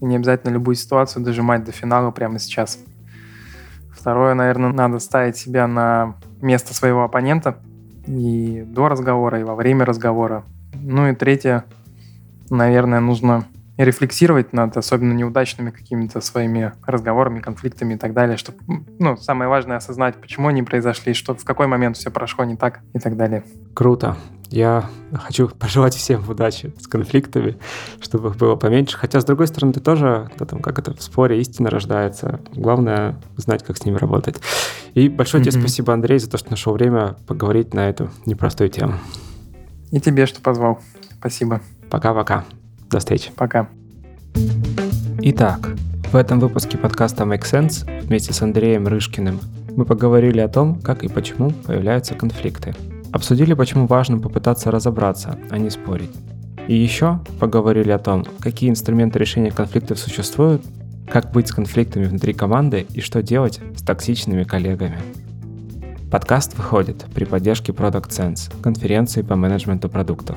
и 0.00 0.04
не 0.04 0.16
обязательно 0.16 0.52
любую 0.52 0.74
ситуацию 0.74 1.24
дожимать 1.24 1.64
до 1.64 1.72
финала 1.72 2.10
прямо 2.10 2.38
сейчас. 2.38 2.78
Второе, 3.92 4.34
наверное, 4.34 4.72
надо 4.72 4.98
ставить 4.98 5.36
себя 5.36 5.66
на 5.66 6.16
место 6.40 6.74
своего 6.74 7.04
оппонента, 7.04 7.58
и 8.06 8.64
до 8.66 8.88
разговора, 8.88 9.40
и 9.40 9.44
во 9.44 9.54
время 9.54 9.84
разговора. 9.84 10.44
Ну 10.74 11.08
и 11.08 11.14
третье, 11.14 11.64
наверное, 12.50 13.00
нужно 13.00 13.44
рефлексировать 13.76 14.52
над 14.52 14.76
особенно 14.76 15.12
неудачными 15.12 15.70
какими-то 15.70 16.20
своими 16.20 16.72
разговорами, 16.86 17.40
конфликтами 17.40 17.94
и 17.94 17.96
так 17.96 18.12
далее, 18.12 18.36
чтобы, 18.36 18.58
ну, 18.98 19.16
самое 19.16 19.48
важное 19.48 19.78
осознать, 19.78 20.16
почему 20.16 20.48
они 20.48 20.62
произошли, 20.62 21.14
что 21.14 21.34
в 21.34 21.44
какой 21.44 21.66
момент 21.66 21.96
все 21.96 22.10
прошло 22.10 22.44
не 22.44 22.56
так 22.56 22.80
и 22.92 22.98
так 22.98 23.16
далее. 23.16 23.44
Круто. 23.74 24.16
Я 24.50 24.90
хочу 25.14 25.48
пожелать 25.58 25.94
всем 25.94 26.28
удачи 26.28 26.74
с 26.78 26.86
конфликтами, 26.86 27.56
чтобы 28.00 28.30
их 28.30 28.36
было 28.36 28.56
поменьше. 28.56 28.98
Хотя, 28.98 29.20
с 29.20 29.24
другой 29.24 29.46
стороны, 29.46 29.72
ты 29.72 29.80
тоже, 29.80 30.30
там, 30.46 30.60
как 30.60 30.78
это, 30.78 30.94
в 30.94 31.02
споре 31.02 31.40
истина 31.40 31.70
рождается. 31.70 32.40
Главное 32.54 33.18
знать, 33.36 33.64
как 33.64 33.78
с 33.78 33.86
ними 33.86 33.96
работать. 33.96 34.36
И 34.92 35.08
большое 35.08 35.42
mm-hmm. 35.42 35.50
тебе 35.50 35.60
спасибо, 35.60 35.94
Андрей, 35.94 36.18
за 36.18 36.30
то, 36.30 36.36
что 36.36 36.50
нашел 36.50 36.74
время 36.74 37.16
поговорить 37.26 37.72
на 37.72 37.88
эту 37.88 38.10
непростую 38.26 38.68
тему. 38.68 38.94
И 39.90 40.00
тебе, 40.00 40.26
что 40.26 40.42
позвал. 40.42 40.80
Спасибо. 41.18 41.62
Пока-пока. 41.90 42.44
До 42.92 42.98
встречи. 42.98 43.30
Пока. 43.36 43.70
Итак, 45.22 45.70
в 46.12 46.14
этом 46.14 46.38
выпуске 46.40 46.76
подкаста 46.76 47.24
Make 47.24 47.44
Sense 47.44 48.02
вместе 48.02 48.34
с 48.34 48.42
Андреем 48.42 48.86
Рышкиным 48.86 49.40
мы 49.74 49.86
поговорили 49.86 50.40
о 50.40 50.48
том, 50.48 50.78
как 50.78 51.02
и 51.02 51.08
почему 51.08 51.50
появляются 51.50 52.14
конфликты. 52.14 52.74
Обсудили, 53.10 53.54
почему 53.54 53.86
важно 53.86 54.18
попытаться 54.18 54.70
разобраться, 54.70 55.38
а 55.48 55.56
не 55.56 55.70
спорить. 55.70 56.10
И 56.68 56.74
еще 56.74 57.20
поговорили 57.40 57.90
о 57.92 57.98
том, 57.98 58.26
какие 58.40 58.68
инструменты 58.68 59.18
решения 59.18 59.50
конфликтов 59.50 59.98
существуют, 59.98 60.62
как 61.10 61.32
быть 61.32 61.48
с 61.48 61.52
конфликтами 61.52 62.04
внутри 62.04 62.34
команды 62.34 62.86
и 62.92 63.00
что 63.00 63.22
делать 63.22 63.58
с 63.74 63.82
токсичными 63.82 64.44
коллегами. 64.44 64.98
Подкаст 66.10 66.58
выходит 66.58 67.06
при 67.14 67.24
поддержке 67.24 67.72
Product 67.72 68.10
Sense, 68.10 68.52
конференции 68.60 69.22
по 69.22 69.34
менеджменту 69.34 69.88
продуктов. 69.88 70.36